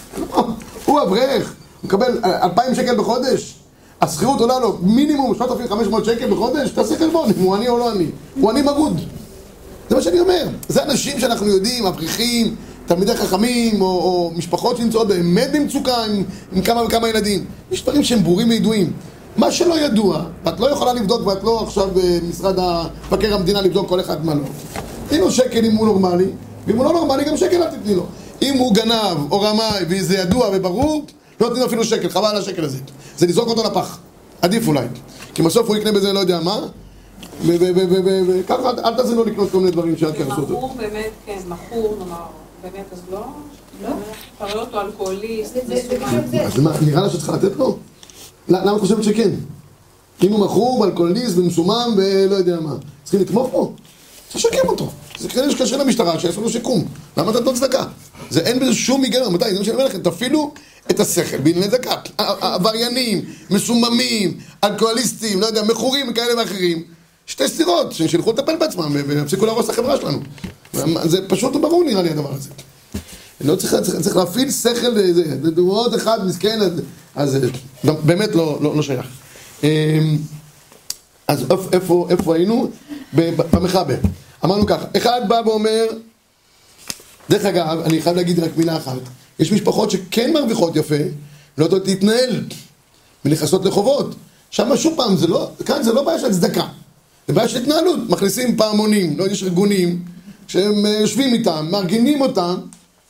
הוא 0.85 1.01
אברך, 1.01 1.53
הוא 1.81 1.87
מקבל 1.87 2.19
אה, 2.23 2.45
2,000 2.45 2.75
שקל 2.75 2.97
בחודש, 2.97 3.62
השכירות 4.03 4.41
עולה 4.41 4.59
לו 4.59 4.77
מינימום 4.81 5.35
3,500 5.35 6.05
שקל 6.05 6.29
בחודש, 6.29 6.69
תעשה 6.69 6.95
חשבון 6.95 7.29
אם 7.37 7.43
הוא 7.43 7.55
עני 7.55 7.69
או 7.69 7.77
לא 7.77 7.91
עני, 7.91 8.05
הוא 8.39 8.49
עני 8.49 8.61
מרוד. 8.61 9.01
זה 9.89 9.95
מה 9.95 10.01
שאני 10.01 10.19
אומר, 10.19 10.47
זה 10.67 10.83
אנשים 10.83 11.19
שאנחנו 11.19 11.47
יודעים, 11.47 11.85
אברכים, 11.85 12.55
תלמידי 12.85 13.15
חכמים, 13.15 13.81
או, 13.81 13.87
או 13.87 14.31
משפחות 14.35 14.77
שנמצאות 14.77 15.07
באמת 15.07 15.49
במצוקה 15.53 16.03
עם, 16.03 16.23
עם 16.53 16.61
כמה 16.61 16.83
וכמה 16.83 17.09
ילדים. 17.09 17.45
יש 17.71 17.83
דברים 17.83 18.03
שהם 18.03 18.23
ברורים 18.23 18.49
וידועים. 18.49 18.93
מה 19.37 19.51
שלא 19.51 19.79
ידוע, 19.79 20.23
ואת 20.45 20.59
לא 20.59 20.71
יכולה 20.71 20.93
לבדוק, 20.93 21.27
ואת 21.27 21.43
לא 21.43 21.63
עכשיו 21.63 21.87
במשרד 21.93 22.55
מבקר 23.07 23.35
המדינה 23.35 23.61
לבדוק 23.61 23.89
כל 23.89 23.99
אחד 23.99 24.25
מה 24.25 24.33
לא. 24.33 24.43
תני 25.09 25.17
לו 25.17 25.31
שקל 25.31 25.65
אם 25.65 25.75
הוא 25.75 25.87
נורמלי, 25.87 26.27
ואם 26.67 26.77
הוא 26.77 26.85
לא 26.85 26.93
נורמלי 26.93 27.23
גם 27.23 27.37
שקל 27.37 27.63
אל 27.63 27.69
תתני 27.69 27.95
לו. 27.95 28.05
אם 28.41 28.57
הוא 28.57 28.73
גנב 28.73 29.31
או 29.31 29.41
רמאי 29.41 29.85
וזה 29.89 30.17
ידוע 30.17 30.49
וברור, 30.53 31.05
לא 31.49 31.59
לו 31.59 31.65
אפילו 31.65 31.83
שקל, 31.83 32.09
חבל 32.09 32.25
על 32.25 32.37
השקל 32.37 32.63
הזה. 32.63 32.77
זה 33.17 33.27
לזרוק 33.27 33.47
אותו 33.47 33.63
לפח. 33.63 33.99
עדיף 34.41 34.67
אולי. 34.67 34.85
כי 35.33 35.41
בסוף 35.41 35.67
הוא 35.67 35.75
יקנה 35.75 35.91
בזה 35.91 36.13
לא 36.13 36.19
יודע 36.19 36.39
מה, 36.39 36.59
וככה 37.47 38.69
אל 38.85 38.95
תעזרי 38.97 39.15
לו 39.15 39.25
לקנות 39.25 39.51
כל 39.51 39.57
מיני 39.57 39.71
דברים 39.71 39.97
שאת 39.97 40.19
יעשו 40.19 40.31
אותו. 40.31 40.43
מכור 40.43 40.75
באמת, 40.77 41.09
כן, 41.25 41.39
מכור, 41.47 41.95
נאמר, 41.99 42.25
באמת, 42.63 42.85
אז 42.91 42.99
לא? 43.11 43.25
לא. 43.83 43.89
אתה 44.37 44.45
רואה 44.45 44.65
אותו 44.65 44.81
אלכוהוליסט. 44.81 45.57
אז 46.45 46.59
מה, 46.59 46.71
נראה 46.81 47.01
לה 47.01 47.09
שאת 47.09 47.19
צריכה 47.19 47.35
לתת 47.35 47.55
לו? 47.57 47.77
למה 48.49 48.75
את 48.75 48.81
חושבת 48.81 49.03
שכן? 49.03 49.29
אם 50.23 50.31
הוא 50.31 50.39
מכור, 50.39 50.79
באלכוהוליסט, 50.79 51.37
ומסומם, 51.37 51.93
ולא 51.97 52.35
יודע 52.35 52.59
מה. 52.59 52.75
צריכים 53.03 53.21
לתמוך 53.21 53.49
בו? 53.51 53.73
צריך 54.29 54.45
לשקם 54.45 54.67
אותו. 54.67 54.89
זה 55.19 55.29
כנראה 55.29 55.51
שקשה 55.51 55.77
למשטרה, 55.77 56.19
שיעשו 56.19 56.41
לו 56.41 56.49
שיקום. 56.49 56.85
למה 57.17 57.31
אתה 57.31 57.39
נותן 57.39 57.57
צדקה? 57.57 57.85
זה 58.29 58.39
אין 58.39 58.59
בזה 58.59 58.73
שום 58.73 59.03
היגיון, 59.03 59.23
רבותיי, 59.23 59.53
זה 59.53 59.59
מה 59.59 59.65
שאני 59.65 59.75
אומר 59.75 59.85
לכם, 59.85 60.01
תפעילו 60.01 60.51
את 60.91 60.99
השכל 60.99 61.37
בענייני 61.37 61.67
ע- 62.19 62.53
עבריינים, 62.55 63.25
מסוממים, 63.49 64.37
אלכוהוליסטים, 64.63 65.41
לא 65.41 65.45
יודע, 65.45 65.63
מכורים 65.63 66.13
כאלה 66.13 66.41
ואחרים. 66.41 66.83
שתי 67.25 67.47
סטירות, 67.47 67.91
שילכו 67.93 68.31
לטפל 68.31 68.55
בעצמם 68.57 68.95
ויפסיקו 69.07 69.45
להרוס 69.45 69.65
את 69.65 69.69
החברה 69.69 69.97
שלנו. 69.97 70.19
זה 71.03 71.27
פשוט 71.27 71.55
ברור 71.55 71.83
נראה 71.83 72.01
לי 72.01 72.09
הדבר 72.09 72.33
הזה. 72.33 72.49
לא 73.41 73.55
צריך, 73.55 73.75
צריך, 73.75 74.01
צריך 74.01 74.17
להפעיל 74.17 74.51
שכל, 74.51 74.87
לזה. 74.87 75.23
זה 75.43 75.51
דוגמאות 75.51 75.95
אחד 75.95 76.27
מסכן, 76.27 76.61
אז, 76.61 76.71
אז 77.15 77.37
לא, 77.83 77.93
באמת 77.93 78.35
לא, 78.35 78.59
לא, 78.61 78.75
לא 78.75 78.81
שייך. 78.81 79.05
אמ, 79.63 80.17
אז 81.27 81.45
איפה, 81.73 82.07
איפה, 82.09 82.35
היינו? 82.35 82.69
במחבר. 83.13 83.95
אמרנו 84.45 84.65
ככה, 84.65 84.85
אחד 84.97 85.21
בא 85.27 85.41
ואומר, 85.45 85.85
דרך 87.29 87.45
אגב, 87.45 87.79
אני 87.85 88.01
חייב 88.01 88.15
להגיד 88.15 88.39
רק 88.39 88.51
מילה 88.57 88.77
אחת, 88.77 88.97
יש 89.39 89.51
משפחות 89.51 89.91
שכן 89.91 90.33
מרוויחות 90.33 90.75
יפה, 90.75 90.95
לא 91.57 91.63
יודעות 91.63 91.87
להתנהל, 91.87 92.43
ונכנסות 93.25 93.65
לחובות. 93.65 94.15
שם 94.51 94.77
שוב 94.77 94.93
פעם, 94.97 95.17
זה 95.17 95.27
לא, 95.27 95.49
כאן 95.65 95.83
זה 95.83 95.93
לא 95.93 96.03
בעיה 96.03 96.19
של 96.19 96.31
צדקה, 96.33 96.67
זה 97.27 97.33
בעיה 97.33 97.47
של 97.47 97.61
התנהלות. 97.61 97.99
מכניסים 98.09 98.57
פעמונים, 98.57 99.17
לא 99.17 99.27
יש 99.27 99.43
ארגונים, 99.43 99.99
שהם 100.47 100.85
אה, 100.85 100.91
יושבים 100.91 101.33
איתם, 101.33 101.67
מארגנים 101.71 102.21
אותם, 102.21 102.55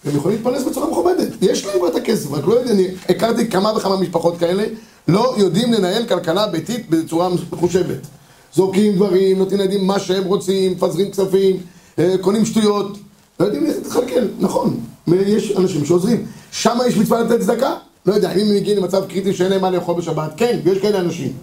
והם 0.06 0.16
יכולים 0.18 0.38
להתפרנס 0.38 0.64
בצורה 0.64 0.92
מכובדת. 0.92 1.28
יש 1.42 1.66
להם 1.66 1.78
כבר 1.78 1.88
את 1.88 1.96
הכסף, 1.96 2.32
רק 2.32 2.48
לא 2.48 2.54
יודע, 2.54 2.72
אני 2.72 2.88
הכרתי 3.10 3.50
כמה 3.50 3.74
וכמה 3.78 3.98
משפחות 3.98 4.38
כאלה, 4.38 4.64
לא 5.08 5.36
יודעים 5.38 5.74
לנהל 5.74 6.06
כלכלה 6.06 6.48
ביתית 6.48 6.90
בצורה 6.90 7.30
מחושבת. 7.52 8.08
זורקים 8.56 8.96
דברים, 8.96 9.38
נותנים 9.38 9.60
לילדים 9.60 9.88
מה 9.88 10.00
שהם 10.00 10.24
רוצים, 10.24 10.72
מפזרים 10.72 11.12
כספים, 11.12 11.58
אה, 12.00 12.16
קונים 12.22 12.46
שטויות, 12.46 12.98
לא 13.40 13.46
יודעים 13.46 13.64
להתכלכל, 13.64 14.28
נכון, 14.40 14.80
יש 15.08 15.52
אנשים 15.58 15.86
שעוזרים. 15.86 16.26
שם 16.52 16.78
יש 16.88 16.98
מצווה 16.98 17.24
לתת 17.24 17.40
צדקה? 17.40 17.74
לא 18.06 18.14
יודע, 18.14 18.32
אם 18.32 18.40
הם 18.40 18.56
מגיעים 18.56 18.78
למצב 18.78 19.06
קריטי 19.06 19.34
שאין 19.34 19.52
להם 19.52 19.62
מה 19.62 19.70
לאכול 19.70 19.96
בשבת, 19.96 20.34
כן, 20.38 20.60
ויש 20.64 20.78
כאלה 20.78 21.00
אנשים. 21.00 21.34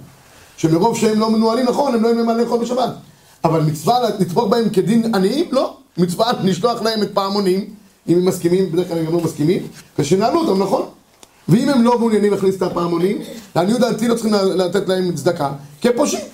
שמרוב 0.56 0.96
שהם 0.96 1.20
לא 1.20 1.30
מנוהלים 1.30 1.66
נכון, 1.66 1.94
הם 1.94 2.02
לא 2.02 2.08
יודעים 2.08 2.26
מה 2.26 2.34
לאכול 2.34 2.60
בשבת. 2.60 2.90
אבל 3.44 3.60
מצווה 3.60 4.08
לתמוך 4.20 4.44
בהם 4.44 4.70
כדין 4.70 5.14
עניים? 5.14 5.48
לא. 5.52 5.76
מצווה 5.98 6.32
לשלוח 6.44 6.82
להם 6.82 7.02
את 7.02 7.10
פעמונים, 7.14 7.64
אם 8.08 8.16
הם 8.16 8.24
מסכימים, 8.24 8.72
בדרך 8.72 8.88
כלל 8.88 8.98
הם 8.98 9.06
גם 9.06 9.12
לא 9.12 9.20
מסכימים, 9.20 9.66
ושינהלו 9.98 10.40
אותם, 10.40 10.62
נכון? 10.62 10.82
ואם 11.48 11.68
הם 11.68 11.84
לא 11.84 11.98
מעוניינים 11.98 12.32
להכניס 12.32 12.56
את 12.56 12.62
הפעמונים, 12.62 13.18
לעניות 13.56 13.80
דעתי 13.80 14.08
לא 14.08 14.14
צריכים 14.14 14.34
לתת 14.34 14.88
להם 14.88 15.14
צדקה, 15.14 15.52
כי 15.80 15.88
הם 15.88 15.94
פושעים. 15.96 16.24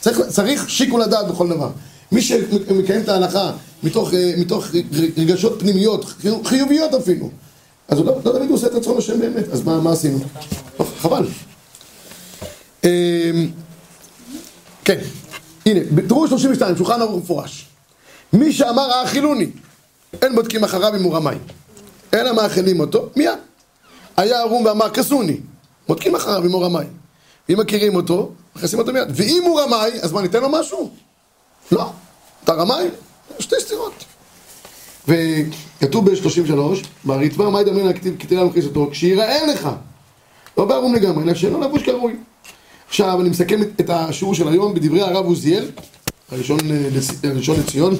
צריך, 0.00 0.20
צריך 0.20 0.70
שיקול 0.70 1.02
הדעת 1.02 1.28
בכל 1.28 1.48
דבר. 1.48 1.68
מי 2.12 2.22
שמקיים 2.22 3.00
את 3.00 3.08
ההלכה 3.08 3.52
מתוך, 3.82 4.14
אה, 4.14 4.32
מתוך 4.38 4.66
רגשות 5.16 5.60
פנימיות, 5.60 6.04
חיוביות 6.44 6.94
אפילו, 6.94 7.30
אז 7.88 7.98
הוא 7.98 8.06
לא, 8.06 8.14
לא 8.24 8.32
תמיד 8.38 8.50
עושה 8.50 8.66
את 8.66 8.72
רצון 8.72 8.98
השם 8.98 9.20
באמת, 9.20 9.48
אז 9.52 9.62
מה, 9.62 9.80
מה 9.80 9.92
עשינו? 9.92 10.18
חבל. 10.98 11.26
אמ, 12.84 12.88
כן, 14.84 14.98
הנה, 15.66 15.80
תראו 16.08 16.28
32, 16.28 16.76
שולחן 16.76 17.00
ערוך 17.00 17.22
מפורש. 17.22 17.66
מי 18.32 18.52
שאמר 18.52 18.92
האכילוני, 18.92 19.46
אין 20.22 20.34
בודקים 20.34 20.64
אחריו 20.64 20.96
אם 20.96 21.02
הוא 21.02 21.14
רמאי. 21.14 21.36
אלא 22.14 22.32
מאכילים 22.32 22.80
אותו, 22.80 23.08
מיד. 23.16 23.38
היה 24.16 24.40
ערום 24.40 24.64
ואמר 24.64 24.90
כסוני, 24.90 25.36
בודקים 25.88 26.14
אחריו 26.14 26.44
אם 26.46 26.52
הוא 26.52 26.64
רמאי. 26.64 26.86
אם 27.50 27.58
מכירים 27.58 27.94
אותו, 27.94 28.32
מכניסים 28.56 28.78
אותו 28.78 28.92
מיד. 28.92 29.08
ואם 29.14 29.42
הוא 29.46 29.60
רמאי, 29.60 29.90
אז 30.02 30.12
מה, 30.12 30.22
ניתן 30.22 30.40
לו 30.40 30.48
משהו? 30.48 30.90
לא. 31.72 31.90
אתה 32.44 32.52
רמאי? 32.52 32.88
שתי 33.38 33.54
סתירות. 33.60 34.04
וכתוב 35.08 36.10
ב-33, 36.10 36.58
בריטב"א, 37.04 37.50
מה 37.50 37.60
ידמיין 37.60 37.92
תראה 38.28 38.42
למכניס 38.44 38.64
אותו, 38.64 38.88
כשיראה 38.92 39.46
לך, 39.46 39.68
לא 40.58 40.64
בערום 40.64 40.94
לגמרי, 40.94 41.24
אלא 41.24 41.34
שאינו 41.34 41.60
לבוש 41.60 41.82
כראוי. 41.82 42.16
עכשיו, 42.88 43.20
אני 43.20 43.28
מסכם 43.28 43.62
את- 43.62 43.90
השיעור 43.90 44.34
של 44.34 44.48
היום 44.48 44.74
בדברי 44.74 45.00
הרב 45.02 45.24
עוזיאל, 45.26 45.70
הראשון, 46.32 46.58
אה, 46.70 46.88
הראשון 47.30 47.56
לציון, 47.60 47.94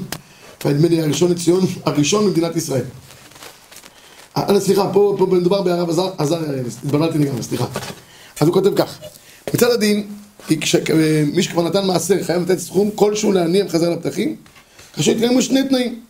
נדמה 0.64 0.88
לי 0.88 1.02
הראשון 1.02 1.30
לציון, 1.30 1.60
הראשון 1.84 2.26
במדינת 2.26 2.56
ישראל. 2.56 2.84
אה, 4.36 4.42
אה, 4.54 4.60
סליחה, 4.60 4.90
פה, 4.92 5.14
פה 5.18 5.26
מדובר 5.26 5.62
בהרב 5.62 5.90
עזר, 5.90 6.10
עזר, 6.18 6.38
התבלבלתי 6.84 7.18
לגמרי, 7.18 7.42
סליחה. 7.42 7.64
אז 8.40 8.46
הוא 8.48 8.54
כותב 8.54 8.76
כך, 8.76 8.98
מצד 9.54 9.70
הדין, 9.70 10.06
כי 10.46 10.60
כש- 10.60 10.74
אה, 10.74 11.24
מי 11.34 11.42
שכבר 11.42 11.62
נתן 11.62 11.86
מעשר 11.86 12.22
חייב 12.24 12.42
לתת 12.42 12.58
סכום 12.58 12.90
כלשהו 12.94 13.32
לעני 13.32 13.60
המחזר 13.60 13.90
לפתחים, 13.90 14.36
כאשר 14.94 15.10
יתקיימו 15.12 15.42
שני 15.42 15.68
תנאים. 15.68 16.00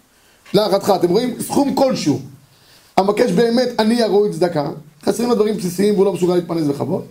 להערתך, 0.54 0.92
אתם 0.96 1.08
רואים? 1.08 1.36
סכום 1.42 1.74
כלשהו. 1.74 2.20
המבקש 2.96 3.30
באמת 3.32 3.68
עני 3.80 4.02
הראוי 4.02 4.32
צדקה, 4.32 4.70
חסרים 5.04 5.28
לו 5.28 5.34
דברים 5.34 5.56
בסיסיים 5.56 5.94
והוא 5.94 6.04
לא 6.04 6.12
מסוגל 6.12 6.34
להתפרנס 6.34 6.66
בכבוד. 6.66 7.04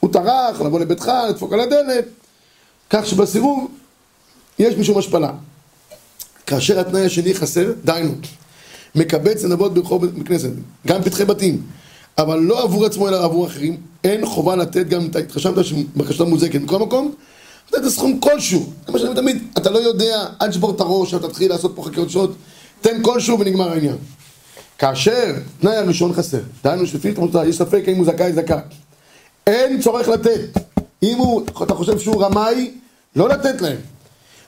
הוא 0.00 0.12
טרח 0.12 0.60
לבוא 0.60 0.80
לביתך, 0.80 1.10
לדפוק 1.28 1.52
על 1.52 1.60
הדלת, 1.60 2.04
כך 2.90 3.06
שבסירוב 3.06 3.70
יש 4.58 4.74
משום 4.74 4.98
השפלה. 4.98 5.32
כאשר 6.46 6.80
התנאי 6.80 7.04
השני 7.06 7.34
חסר, 7.34 7.72
דהיינו, 7.84 8.12
מקבץ 8.94 9.44
נבות 9.44 9.74
ברחוב 9.74 10.22
כנסת, 10.24 10.50
גם 10.86 11.02
פתחי 11.02 11.24
בתים, 11.24 11.62
אבל 12.18 12.38
לא 12.38 12.62
עבור 12.62 12.86
עצמו 12.86 13.08
אלא 13.08 13.24
עבור 13.24 13.46
אחרים, 13.46 13.76
אין 14.04 14.26
חובה 14.26 14.56
לתת 14.56 14.88
גם 14.88 15.06
את 15.06 15.16
ההתחשבת 15.16 15.64
שבקשתה 15.64 16.24
מוזקת. 16.24 16.60
בכל 16.60 16.78
מקום, 16.78 17.14
לתת 17.72 17.88
סכום 17.88 18.20
כלשהו. 18.20 18.72
זה 18.86 18.92
מה 18.92 18.98
שאני 18.98 19.14
תמיד, 19.14 19.42
אתה 19.58 19.70
לא 19.70 19.78
יודע, 19.78 20.26
אל 20.42 20.48
תשבור 20.50 20.70
את 20.70 20.80
הראש, 20.80 21.14
אל 21.14 21.18
תתחיל 21.18 21.50
לעשות 21.50 21.72
פה 21.76 21.82
חקירות 21.82 22.10
שעות, 22.10 22.34
תן 22.80 23.02
כלשהו 23.02 23.40
ונגמר 23.40 23.70
העניין. 23.70 23.96
כאשר 24.78 25.34
תנאי 25.60 25.76
הראשון 25.76 26.12
חסר, 26.12 26.40
דהיינו 26.64 26.86
שלפי 26.86 27.12
תמותה, 27.12 27.46
יש 27.46 27.56
ספק 27.56 27.82
האם 27.86 27.96
הוא 27.96 28.06
זכאי 28.06 28.32
זכאי. 28.32 28.58
אין 29.46 29.80
צורך 29.80 30.08
לתת. 30.08 30.58
אם 31.02 31.18
הוא, 31.18 31.42
אתה 31.62 31.74
חושב 31.74 31.98
שהוא 31.98 32.24
רמאי, 32.24 32.70
לא 33.16 33.28
לתת 33.28 33.60
להם. 33.60 33.76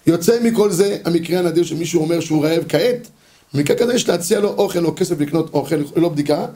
יוצא 0.07 0.39
מכל 0.43 0.71
זה 0.71 0.99
המקרה 1.05 1.39
הנדיר 1.39 1.65
שמישהו 1.65 2.01
אומר 2.03 2.21
שהוא 2.21 2.45
רעב 2.45 2.65
כעת, 2.69 3.09
במקרה 3.55 3.77
כזה 3.77 3.95
יש 3.95 4.09
להציע 4.09 4.41
לו 4.41 4.49
אוכל 4.49 4.85
או 4.85 4.97
כסף 4.97 5.21
לקנות 5.21 5.55
אוכל 5.55 5.77
ללא 5.97 6.09
בדיקה, 6.09 6.47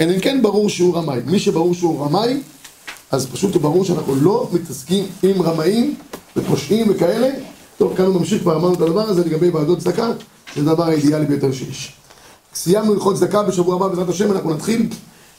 אלא 0.00 0.14
אם 0.14 0.20
כן 0.20 0.42
ברור 0.42 0.68
שהוא 0.68 0.96
רמאי. 0.96 1.20
מי 1.26 1.38
שברור 1.38 1.74
שהוא 1.74 2.04
רמאי, 2.04 2.40
אז 3.10 3.26
פשוט 3.26 3.56
ברור 3.56 3.84
שאנחנו 3.84 4.14
לא 4.14 4.48
מתעסקים 4.52 5.06
עם 5.22 5.42
רמאים 5.42 5.94
ופושעים 6.36 6.90
וכאלה. 6.90 7.28
טוב, 7.78 7.96
כאן 7.96 8.04
הוא 8.04 8.14
ממשיך, 8.14 8.42
כבר 8.42 8.56
אמרנו 8.56 8.74
את 8.74 8.80
הדבר 8.80 9.08
הזה 9.08 9.24
לגבי 9.24 9.50
ועדות 9.50 9.78
צדקה, 9.78 10.12
זה 10.56 10.70
הדבר 10.70 10.84
האידיאלי 10.84 11.26
ביותר 11.26 11.52
שיש. 11.52 11.92
סיימנו 12.54 12.92
הלכות 12.92 13.16
צדקה, 13.16 13.42
בשבוע 13.42 13.76
הבא 13.76 13.88
בעזרת 13.88 14.08
השם 14.08 14.32
אנחנו 14.32 14.54
נתחיל 14.54 14.88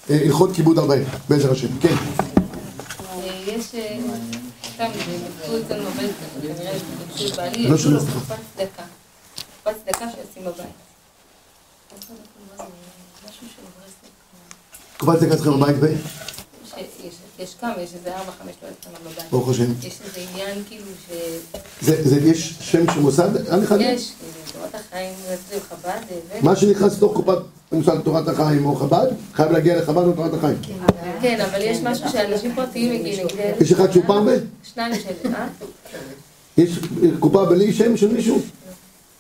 אה, 0.10 0.20
הלכות 0.26 0.50
כיבוד 0.56 0.80
ארבעים, 0.80 1.04
בעזר 1.30 1.52
השם. 1.52 1.68
כן. 1.82 1.96
יש, 3.48 3.76
אה, 3.76 3.98
סתם, 4.76 4.86
נתקעו 4.86 5.60
אצלנו 5.60 5.90
בבית, 5.90 6.12
כנראה 6.42 6.74
ביקשו 7.08 7.28
את 7.28 7.36
בעלי, 7.36 7.68
לא 7.68 7.76
יש 7.76 7.86
לו. 7.86 8.00
קופת 8.00 8.36
צדקה. 8.56 8.84
קופת 9.64 9.76
צדקה 9.86 10.06
שישים 10.10 10.44
בבית. 10.44 10.84
משהו 15.02 15.20
של 15.20 15.20
ברסלב. 15.20 15.20
קופת 15.20 15.20
צדקה 15.20 15.34
אצלכם 15.34 15.52
בבית 15.60 15.76
ב... 15.80 15.86
יש- 17.40 17.56
כמה, 17.62 17.74
יש 17.84 17.90
איזה 18.00 18.18
ארבע, 18.18 18.32
חמש 18.44 18.54
לא 18.64 18.68
אצלנו 18.80 18.96
בבית. 19.12 19.26
ברוך 19.32 19.50
השם. 19.50 19.66
יש 19.84 20.00
איזה 20.06 20.30
עניין 20.32 20.64
כאילו 20.70 20.86
ש... 21.08 21.12
זה, 21.82 22.10
זה, 22.10 22.16
יש 22.30 22.54
שם 22.60 22.86
של 22.94 23.00
מוסד? 23.00 23.30
אין 23.52 23.66
יש, 23.82 24.12
כאילו, 24.20 24.34
תורת 24.54 24.76
החיים, 24.76 25.14
חב"ד. 25.70 26.00
מה 26.42 26.56
שנכנס 26.56 26.98
לתוך 26.98 27.14
קופת, 27.16 27.38
למשל 27.72 28.02
תורת 28.02 28.28
החיים 28.28 28.66
או 28.66 28.76
חב"ד, 28.76 29.08
חייב 29.34 29.52
להגיע 29.52 29.82
לחב"ד 29.82 30.04
או 30.08 30.12
תורת 30.12 30.34
החיים. 30.34 30.58
כן, 31.22 31.42
אבל 31.42 31.62
יש 31.62 31.78
משהו 31.84 32.10
שאנשים 32.10 32.56
פרטיים 32.56 33.00
מגיעים, 33.02 33.26
נגיד... 33.26 33.40
יש 33.62 33.72
אחד 33.72 33.92
שהוא 33.92 34.04
ב... 34.28 34.30
שניים 34.74 34.94
של... 34.96 35.34
אה? 35.36 35.48
יש 36.58 36.80
קופה 37.20 37.46
בלי 37.46 37.74
שם 37.74 37.98
של 37.98 38.08
מישהו? 38.14 38.42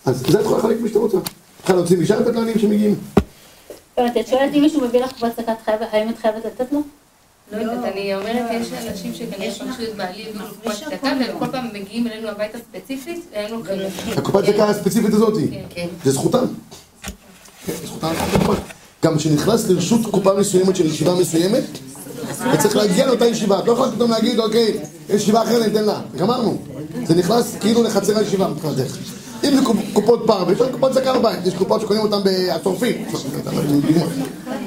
אז 0.05 0.23
זה 0.29 0.39
את 0.39 0.45
יכולה 0.45 0.57
לחלק 0.59 0.77
מי 0.81 0.87
שאתה 0.89 0.99
רוצה. 0.99 1.17
את 1.17 1.23
יכולה 1.63 1.77
להוציא 1.79 1.97
משם 1.97 2.21
את 2.21 2.35
לעניים 2.35 2.59
שמגיעים. 2.59 2.95
את 3.99 4.27
שואלת 4.27 4.53
אם 4.53 4.61
מישהו 4.61 4.81
מביא 4.81 4.99
לך 5.03 5.11
קופת 5.11 5.35
צדקה, 5.35 5.51
חייבת- 5.65 5.87
האם 5.91 6.09
את 6.09 6.17
חייבת 6.21 6.45
לתת 6.45 6.71
לו? 6.71 6.81
לא 7.51 7.57
יודעת, 7.57 7.93
אני 7.93 8.15
אומרת, 8.15 8.51
יש 8.51 8.67
אנשים 8.91 9.13
שכנראה 9.13 9.51
פגשו 9.51 9.63
את 9.83 9.95
בעלי 9.95 10.25
הביאו 10.29 10.43
לו 10.47 10.55
קופת 10.63 10.75
צדקה, 10.83 11.07
והם 11.19 11.39
כל 11.39 11.45
פעם 11.51 11.67
מגיעים 11.73 12.07
אלינו 12.07 12.27
הביתה 12.27 12.57
ספציפית, 12.57 13.25
והם 13.33 13.51
לוקחים 13.51 13.75
את 13.81 13.87
זה. 14.07 14.13
הקופת 14.17 14.45
צדקה 14.45 14.65
הספציפית 14.69 15.13
הזאת, 15.13 15.33
כן. 15.75 15.87
זה 16.03 16.11
זכותם. 16.11 16.45
כן, 17.65 17.73
זכותם. 17.85 18.13
גם 19.03 19.17
כשנכנס 19.17 19.67
לרשות 19.69 20.01
קופה 20.11 20.33
מסוימת 20.33 20.75
של 20.75 20.85
ישיבה 20.85 21.15
מסוימת, 21.15 21.63
אתה 22.49 22.57
צריך 22.57 22.75
להגיע 22.75 23.05
לאותה 23.05 23.25
ישיבה. 23.25 23.59
את 23.59 23.65
לא 23.67 23.71
יכולה 23.71 23.91
פתאום 23.91 24.11
להגיד, 24.11 24.39
אוקיי, 24.39 24.77
יש 25.09 25.21
ישיבה 25.21 25.43
אחרת, 25.43 25.67
ניתן 25.67 25.83
לה. 25.83 26.01
גמרנו. 26.17 26.57
זה 27.03 27.15
נכנס 27.15 27.55
כאילו 27.59 27.83
לחצר 27.83 28.17
הישיבה 28.17 28.47
מבחינתך. 28.47 28.97
אם 29.43 29.55
זה 29.55 29.61
קופ- 29.65 29.93
קופות 29.93 30.23
פרווה, 30.27 30.53
יש 30.53 30.59
קופות 30.71 30.91
צדקה 30.91 31.19
בבית, 31.19 31.47
יש 31.47 31.53
קופות 31.53 31.81
שקונים 31.81 32.01
אותן 32.03 32.17
בצורפים. 32.23 33.05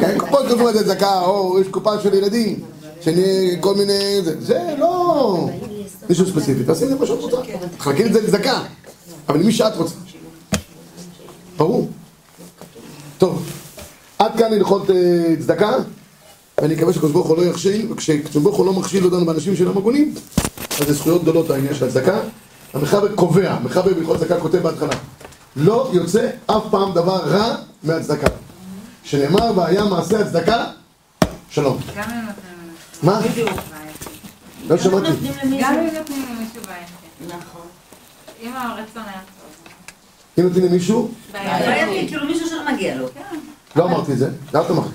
כן, 0.01 0.19
קופות 0.19 0.47
קופות 0.51 0.75
זה 0.75 0.85
צדקה, 0.85 1.21
או 1.21 1.61
יש 1.61 1.69
קופה 1.69 2.01
של 2.03 2.15
ילדים, 2.15 2.61
שאני 3.01 3.23
כל 3.61 3.75
מיני... 3.75 3.93
זה, 4.41 4.75
לא 4.79 5.49
מישהו 6.09 6.27
ספציפי, 6.27 6.65
תעשי 6.65 6.85
את 6.85 6.89
זה 6.89 6.95
מה 6.95 7.07
שאת 7.07 7.21
רוצה. 7.21 7.37
תחלקי 7.79 8.05
את 8.05 8.13
זה 8.13 8.21
לצדקה, 8.23 8.61
אבל 9.29 9.39
למי 9.41 9.53
שאת 9.53 9.77
רוצה. 9.77 9.95
ברור. 11.57 11.89
טוב, 13.19 13.51
עד 14.19 14.33
כאן 14.39 14.53
הלכות 14.53 14.91
אה, 14.91 14.97
צדקה, 15.41 15.73
ואני 16.61 16.75
מקווה 16.75 16.93
שקדוש 16.93 17.13
ברוך 17.13 17.27
הוא 17.27 17.37
לא 17.37 17.43
יכשיל, 17.43 17.87
וכשקדוש 17.93 18.43
ברוך 18.43 18.57
הוא 18.57 18.67
לא 18.67 18.73
מכשיל 18.73 19.05
אותנו 19.05 19.27
באנשים 19.27 19.57
שאינם 19.57 19.79
הגונים, 19.79 20.15
אז 20.81 20.87
זה 20.87 20.93
זכויות 20.93 21.23
גדולות 21.23 21.51
העניין 21.51 21.75
של 21.75 21.85
הצדקה. 21.87 22.19
המחבר 22.75 23.15
קובע, 23.15 23.51
המחבר 23.51 23.95
בהלכות 23.95 24.19
צדקה 24.19 24.41
כותב 24.41 24.59
בהתחלה, 24.59 24.95
לא 25.57 25.91
יוצא 25.93 26.31
אף 26.47 26.63
פעם 26.71 26.93
דבר 26.93 27.17
רע 27.17 27.57
מהצדקה. 27.83 28.27
שנאמר, 29.05 29.53
והיה 29.57 29.85
מעשה 29.85 30.21
הצדקה, 30.21 30.65
שלום. 31.51 31.79
גם 31.97 32.11
אם 32.11 32.27
נותנים 32.27 32.55
למישהו. 32.63 33.03
מה? 33.03 33.21
לא 34.69 34.79
שמעתי. 34.79 35.09
גם 35.61 35.75
אם 35.79 35.95
נותנים 35.99 36.27
למישהו 36.31 36.63
בעייתי. 36.67 36.93
נכון. 37.27 37.67
אם 38.43 38.53
הרצון 38.57 39.03
היה 39.07 39.21
טוב. 39.21 39.51
אם 40.39 40.45
נותנים 40.45 40.65
למישהו, 40.65 41.11
בעייתי, 41.33 42.09
כאילו 42.09 42.27
מישהו 42.27 42.49
שלא 42.49 42.73
מגיע 42.73 42.95
לו. 42.97 43.09
לא 43.77 43.85
אמרתי 43.85 44.13
את 44.13 44.19
זה, 44.19 44.29
זה 44.53 44.61
את 44.61 44.71
אמרת. 44.71 44.91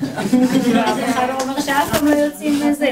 לא 2.03 2.09
יוצאים 2.09 2.69
מזה, 2.69 2.91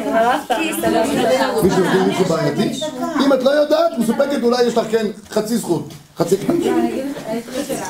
לא 2.20 2.26
בעייתי? 2.30 2.80
אם 3.26 3.34
את 3.34 3.44
לא 3.44 3.50
יודעת, 3.50 3.92
מסופקת, 4.00 4.44
אולי 4.44 4.64
יש 4.64 4.78
לך 4.78 4.88
כן 4.92 5.06
חצי 5.30 5.58
זכות. 5.58 5.94
חצי 6.18 6.36
שאלה. 6.38 6.74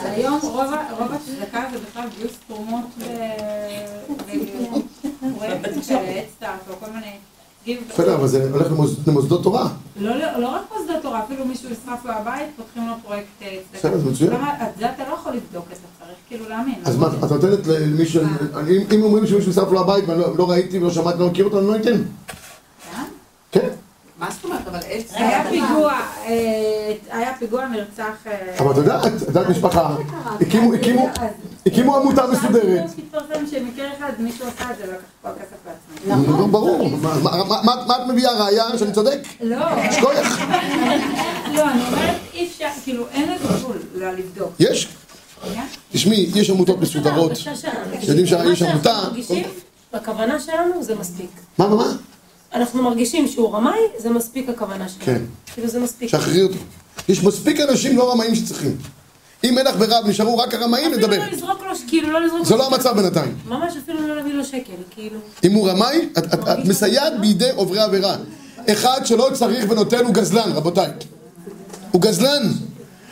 היום 0.03 0.39
רוב 0.43 1.11
הצדקה 1.13 1.63
זה 1.71 1.77
בכלל 1.89 2.03
גיוס 2.17 2.31
תרומות 2.47 2.85
של 5.81 5.95
אדסטארט 5.95 6.67
או 6.69 6.73
כל 6.79 6.91
מיני... 6.93 7.11
בסדר, 7.89 8.15
אבל 8.15 8.27
זה 8.27 8.49
הולך 8.51 8.67
למוס- 8.71 9.07
למוסדות 9.07 9.43
תורה. 9.43 9.69
לא, 9.99 10.15
לא, 10.15 10.37
לא 10.39 10.47
רק 10.47 10.61
מוסדות 10.77 11.01
תורה, 11.01 11.23
אפילו 11.23 11.45
מישהו 11.45 11.69
נשרף 11.69 12.05
לו 12.05 12.11
הבית, 12.11 12.47
פותחים 12.57 12.87
לו 12.87 12.93
פרויקט 13.05 13.27
אה. 13.41 13.57
בסדר, 13.73 13.97
זה 13.97 14.09
מצוין. 14.09 14.33
את 14.33 14.39
זה 14.79 14.89
אתה 14.91 15.03
לא 15.09 15.13
יכול 15.13 15.33
לבדוק, 15.33 15.65
אתה 15.67 15.75
צריך 15.99 16.17
כאילו 16.27 16.49
להאמין. 16.49 16.75
אז 16.85 16.97
מה, 16.97 17.07
את 17.25 17.31
נותנת 17.31 17.67
למישהו, 17.67 18.21
אם- 18.69 18.83
אם 18.95 19.03
אומרים 19.03 19.27
שמישהו 19.27 19.49
נשרף 19.51 19.71
לו 19.71 19.79
הבית 19.79 20.03
ואני 20.07 20.19
לא 20.21 20.37
לא 20.37 20.49
ראיתי 20.49 20.79
ולא 20.79 20.89
שמעתי, 20.91 21.19
לא 21.19 21.27
מכיר 21.29 21.45
אותו, 21.45 21.59
אני 21.59 21.67
לא 21.67 21.75
אתן. 21.75 22.01
כן, 23.51 23.69
מה 24.19 24.29
זאת 24.31 24.43
אומרת? 24.45 24.67
אבל 24.67 24.79
עץ... 24.89 25.11
היה 25.13 25.43
פיגוע, 25.49 25.93
אה, 26.25 26.93
היה 27.11 27.33
פיגוע 27.39 27.67
נרצח... 27.67 28.03
אה, 28.27 28.55
אבל 28.59 28.71
את 28.71 28.77
יודעת, 28.77 29.05
את 29.05 29.21
יודעת 29.27 29.49
משפחה, 29.49 29.95
הקימו- 30.39 30.73
הקימו- 30.73 31.07
הקימו 31.65 31.95
עמותה 31.97 32.27
מסודרת. 32.27 32.83
התפרסם 32.97 33.47
שמקרה 33.51 33.87
אחד 33.97 34.11
מישהו 34.19 34.45
עשה 34.47 34.71
את 34.71 34.77
זה, 34.77 34.83
לקח 34.83 35.01
פה 35.21 35.29
כסף 35.29 35.57
לעצמו. 36.07 36.47
ברור, 36.47 36.89
מה- 36.89 37.19
מה- 37.23 37.43
מה- 37.43 37.61
מה 37.63 37.75
מה 37.87 37.95
את 37.95 38.07
מביאה 38.09 38.43
ראייה 38.45 38.77
שאני 38.77 38.91
צודק? 38.91 39.19
לא. 39.41 39.57
לא, 41.53 41.69
אני 41.69 41.83
אומרת, 41.87 42.15
אי 42.33 42.47
אפשר, 42.47 42.67
כאילו, 42.83 43.05
אין 43.11 43.31
לזה 43.33 43.45
גבול 43.53 43.77
לא 43.95 44.11
לבדוק. 44.11 44.51
יש, 44.59 44.87
כן? 45.53 45.61
תשמעי, 45.91 46.29
יש 46.35 46.49
עמותות 46.49 46.79
מסודרות, 46.81 47.31
יודעים 48.07 48.25
שיש 48.27 48.61
עמותה, 48.61 49.01
מרגישים, 49.03 49.43
בכוונה 49.93 50.39
שלנו 50.39 50.83
זה 50.83 50.95
מספיק. 50.95 51.29
מה, 51.57 51.67
מה, 51.67 51.75
מה? 51.75 51.83
אנחנו 52.53 52.83
מרגישים 52.83 53.27
שהוא 53.27 53.55
רמאי, 53.55 53.79
זה 53.97 54.09
מספיק 54.09 54.49
הכוונה 54.49 54.89
שלנו. 54.89 55.05
כן. 55.05 55.21
כאילו 55.53 55.67
זה 55.67 55.79
מספיק. 55.79 56.09
שחררי 56.09 56.43
אותו. 56.43 56.55
יש 57.09 57.23
מספיק 57.23 57.59
אנשים 57.59 57.97
לא 57.97 58.11
רמאים 58.11 58.35
שצריכים. 58.35 58.77
אם 59.43 59.57
אין 59.57 59.65
לך 59.65 59.75
ברירה 59.75 59.99
ונשארו 60.05 60.37
רק 60.37 60.53
הרמאים, 60.53 60.93
נדבר. 60.93 61.07
אפילו 61.07 61.25
לא 61.25 61.31
לזרוק 61.31 61.61
לו, 61.61 61.73
כאילו 61.87 62.11
לא 62.11 62.21
לזרוק 62.21 62.39
לו 62.39 62.45
זה 62.45 62.55
לא. 62.55 62.67
המצב 62.67 62.95
בינתיים. 63.01 63.35
ממש 63.47 63.73
אפילו 63.83 64.07
לא 64.07 64.15
להביא 64.15 64.33
לו 64.33 64.45
שקל, 64.45 64.73
כאילו. 64.91 65.19
אם 65.43 65.53
הוא 65.53 65.69
רמאי, 65.69 66.09
את, 66.17 66.25
מסייעת 66.65 67.19
בידי 67.19 67.49
עוברי 67.55 67.79
עבירה. 67.79 68.15
אחד 68.71 69.01
שלא 69.05 69.29
צריך 69.33 69.65
ונותן 69.69 70.05
הוא 70.05 70.13
גזלן, 70.13 70.51
רבותיי. 70.51 70.91
הוא 71.91 72.01
גזלן. 72.01 72.43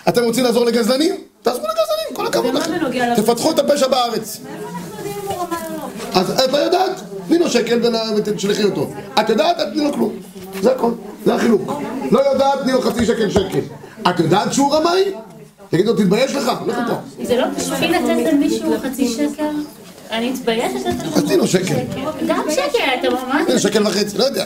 אתם 0.10 0.24
רוצים 0.24 0.44
לעזור 0.44 0.66
לגזלנים? 0.66 1.16
תעזרו 1.42 1.64
לגזלנים, 1.64 2.16
כל 2.16 2.28
הכבוד 2.28 2.54
לכם. 2.54 2.74
תפתחו 3.16 3.52
את 3.52 3.60
הפשע 3.60 3.88
בארץ. 3.88 4.40
אז 6.14 6.32
את 6.32 6.52
לא 6.52 6.58
יודעת, 6.58 7.02
תני 7.28 7.38
לו 7.38 7.50
שקל 7.50 7.80
ותשלחי 8.16 8.64
אותו. 8.64 8.90
את 9.20 9.30
יודעת, 9.30 9.60
את 9.62 9.68
תני 9.74 9.84
לו 9.84 9.94
כלום. 9.94 10.12
זה 10.62 10.72
הכל, 10.72 10.92
זה 11.26 11.36
החילוק. 11.36 11.82
לא 12.12 12.20
יודעת, 12.20 12.62
תני 12.64 12.72
לו 12.72 12.82
חצי 12.82 13.06
שקל 13.06 13.30
שקל. 13.30 13.60
את 14.10 14.20
יודעת 14.20 14.54
שהוא 14.54 14.76
רמאי? 14.76 15.04
תגיד 15.70 15.86
לו, 15.86 15.94
תתבייש 15.94 16.36
לך, 16.36 16.52
לך 16.68 16.78
איתו. 16.78 16.94
זה 17.24 17.36
לא 17.36 17.48
בשביל 17.48 17.96
לתת 17.96 18.34
למישהו 18.34 18.74
חצי 18.84 19.08
שקל? 19.08 19.44
אני 20.12 20.30
מתביישת 20.32 20.86
לתת 20.86 21.18
אז 21.18 21.24
תני 21.24 21.38
לו 21.38 21.48
שקל. 21.48 21.76
גם 22.28 22.44
שקל, 22.52 22.80
אתה 23.00 23.10
ממש... 23.10 23.42
תני 23.46 23.54
לו 23.54 23.60
שקל 23.60 23.88
וחצי, 23.88 24.18
לא 24.18 24.24
יודע. 24.24 24.46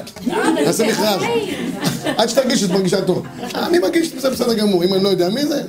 נעשה 0.66 0.88
מכרז. 0.88 1.22
עד 2.18 2.30
שתרגיש 2.30 2.62
שאת 2.62 2.70
מרגישה 2.70 3.02
טוב. 3.02 3.26
אני 3.56 3.80
מרגיש 3.80 4.10
שזה 4.10 4.30
בסדר 4.30 4.54
גמור, 4.54 4.84
אם 4.84 4.94
אני 4.94 5.04
לא 5.04 5.10
יודע 5.10 5.30
מי 5.30 5.46
זה. 5.46 5.62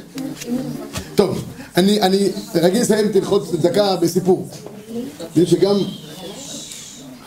טוב, 1.15 1.45
אני, 1.77 2.31
רגיל 2.55 2.81
לסיים 2.81 3.07
את 3.11 3.17
הלכות 3.17 3.51
צדקה 3.51 3.97
בסיפור. 3.97 4.49
שגם 5.45 5.77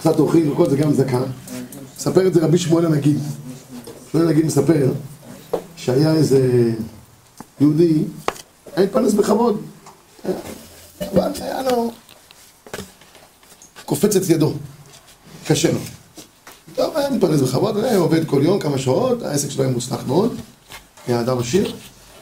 קצת 0.05 0.19
אורחים 0.19 0.51
וכל 0.51 0.69
זה 0.69 0.77
גם 0.77 0.93
צדקה. 0.93 1.19
מספר 1.97 2.27
את 2.27 2.33
זה 2.33 2.45
רבי 2.45 2.57
שמואל 2.57 2.85
הנגיד. 2.85 3.19
שמואל 4.11 4.27
הנגיד 4.27 4.45
מספר 4.45 4.91
שהיה 5.75 6.13
איזה 6.13 6.71
יהודי, 7.59 8.03
היה 8.75 8.85
מתפרנס 8.85 9.13
בכבוד. 9.13 9.61
אבל 11.13 11.31
היה 11.41 11.61
לו 11.61 11.91
קופץ 13.85 14.15
את 14.15 14.29
ידו, 14.29 14.53
קשה 15.47 15.71
לו. 15.71 15.79
טוב, 16.75 16.97
היה 16.97 17.09
מתפרנס 17.09 17.41
בכבוד, 17.41 17.77
היה 17.77 17.97
עובד 17.97 18.25
כל 18.27 18.41
יום 18.43 18.59
כמה 18.59 18.77
שעות, 18.77 19.21
העסק 19.21 19.49
שלו 19.49 19.63
היה 19.63 19.73
מוצלח 19.73 20.03
מאוד, 20.07 20.35
היה 21.07 21.21
אדם 21.21 21.39
עשיר. 21.39 21.75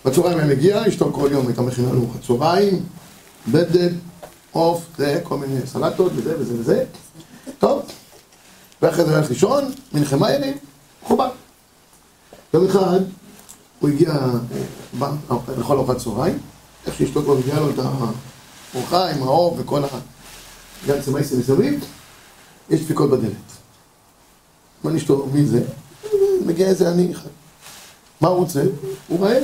בצהריים 0.06 0.38
היה 0.38 0.48
מגיע, 0.48 0.88
אשתו 0.88 1.12
כל 1.14 1.30
יום 1.32 1.48
הייתה 1.48 1.62
מכינה 1.62 1.94
לו 1.94 2.00
ארוחת 2.00 2.20
צהריים, 2.28 2.84
בדד, 3.48 3.92
עוף, 4.52 4.86
זה, 4.98 5.20
כל 5.24 5.38
מיני 5.38 5.60
סלטות 5.66 6.12
וזה 6.16 6.36
וזה 6.40 6.54
וזה. 6.60 6.86
טוב, 7.64 7.82
ואחרי 8.82 9.06
זה 9.06 9.18
הלך 9.18 9.30
לישון, 9.30 9.64
מנחמה 9.94 10.32
ירים, 10.32 10.58
מחובר. 11.04 11.30
יום 12.54 12.66
אחד 12.66 13.00
הוא 13.80 13.90
הגיע 13.90 14.14
לאכול 15.58 15.78
ארוחת 15.78 15.98
צהריים, 15.98 16.40
איך 16.86 16.98
שאשתו 16.98 17.22
כבר 17.22 17.38
הביאה 17.38 17.60
לו 17.60 17.70
את 17.70 17.76
הארוחה 18.74 19.10
עם 19.10 19.24
העוף 19.24 19.54
וכל 19.58 19.84
ה... 19.84 19.88
גם 20.88 21.02
צמאיסי 21.02 21.38
מסביב, 21.38 21.86
יש 22.70 22.82
דפיקות 22.82 23.10
בדלת. 23.10 23.32
מה 24.84 24.98
אשתו, 24.98 25.26
מי 25.34 25.46
זה? 25.46 25.64
מגיע 26.46 26.68
איזה 26.68 26.90
עני 26.90 27.12
אחד. 27.12 27.30
מה 28.22 28.28
הוא 28.28 28.38
רוצה? 28.38 28.64
הוא 29.08 29.26
רעב. 29.26 29.44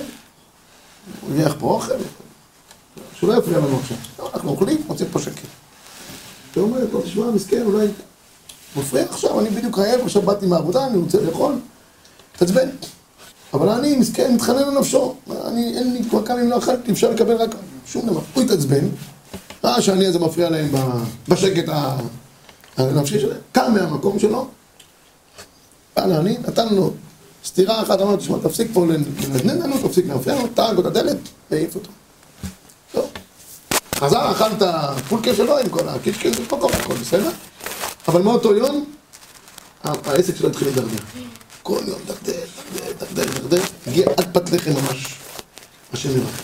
הוא 1.21 1.31
הניח 1.31 1.53
פה 1.59 1.67
אוכל. 1.67 1.93
שלא 3.13 3.37
יפריע 3.37 3.57
לנו 3.57 3.79
עכשיו. 3.79 3.97
אנחנו 4.33 4.49
אוכלים, 4.49 4.83
רוצים 4.87 5.07
פה 5.11 5.19
שקט. 5.19 5.47
היא 6.55 6.63
אומרת 6.63 6.89
לו, 6.93 7.01
תשמע, 7.01 7.31
מסכן, 7.31 7.61
אולי 7.65 7.87
מפריע 8.75 9.03
עכשיו, 9.03 9.39
אני 9.39 9.49
בדיוק 9.49 9.79
רעב, 9.79 10.01
עכשיו 10.03 10.21
באתי 10.21 10.45
מהעבודה, 10.45 10.87
אני 10.87 10.97
רוצה 10.97 11.21
לאכול. 11.21 11.53
תעצבן. 12.37 12.69
אבל 13.53 13.69
אני 13.69 13.95
מסכן, 13.95 14.35
מתחנן 14.35 14.67
לנפשו. 14.67 15.15
אני, 15.45 15.77
אין 15.77 15.93
לי 15.93 16.03
כבר 16.09 16.25
כמה 16.25 16.37
ימים 16.37 16.49
לא 16.49 16.57
אכלתי, 16.57 16.91
אפשר 16.91 17.11
לקבל 17.11 17.35
רק 17.35 17.55
שום 17.85 18.05
דבר. 18.05 18.21
הוא 18.33 18.43
התעצבן, 18.43 18.87
ראה 19.63 19.81
שאני 19.81 20.05
הזה 20.05 20.19
מפריע 20.19 20.49
להם 20.49 20.71
בשקט 21.27 21.65
הנפשי 22.77 23.19
שלהם, 23.19 23.37
קם 23.51 23.73
מהמקום 23.73 24.19
שלו, 24.19 24.47
בא 25.95 26.05
לעני, 26.05 26.37
נתן 26.47 26.75
לו 26.75 26.91
סטירה 27.43 27.81
אחת, 27.81 28.01
אמר 28.01 28.11
לו, 28.11 28.17
תשמע, 28.17 28.37
תפסיק 28.43 28.67
פה 28.73 28.85
לנדנד 28.85 29.63
לנו, 29.63 29.87
תפסיק 29.87 30.05
להפריע 30.07 30.35
לנו, 30.35 30.47
טרק 30.47 30.79
את 30.79 30.85
הדלת, 30.85 31.17
והעיף 31.51 31.75
אותו. 31.75 31.89
טוב. 32.91 33.05
חזר, 33.95 34.31
אכל 34.31 34.51
את 34.57 34.61
הפולקה 34.61 35.35
שלו 35.35 35.57
עם 35.57 35.69
כל 35.69 35.89
הקישקל, 35.89 36.31
הכל 36.51 36.93
בסדר. 37.01 37.29
אבל 38.09 38.21
מאותו 38.21 38.55
יום, 38.55 38.85
ה- 39.83 40.09
העסק 40.09 40.35
שלו 40.35 40.49
התחיל 40.49 40.67
לדרדר. 40.67 40.97
כל 41.63 41.79
יום 41.87 41.99
דרדר, 42.07 42.39
דרדר, 42.75 43.05
דרדר, 43.13 43.39
דרדר, 43.41 43.63
הגיע 43.87 44.05
עד 44.17 44.33
פת 44.33 44.51
לחם 44.51 44.71
ממש, 44.71 45.15
השם 45.93 46.09
ירחם. 46.09 46.43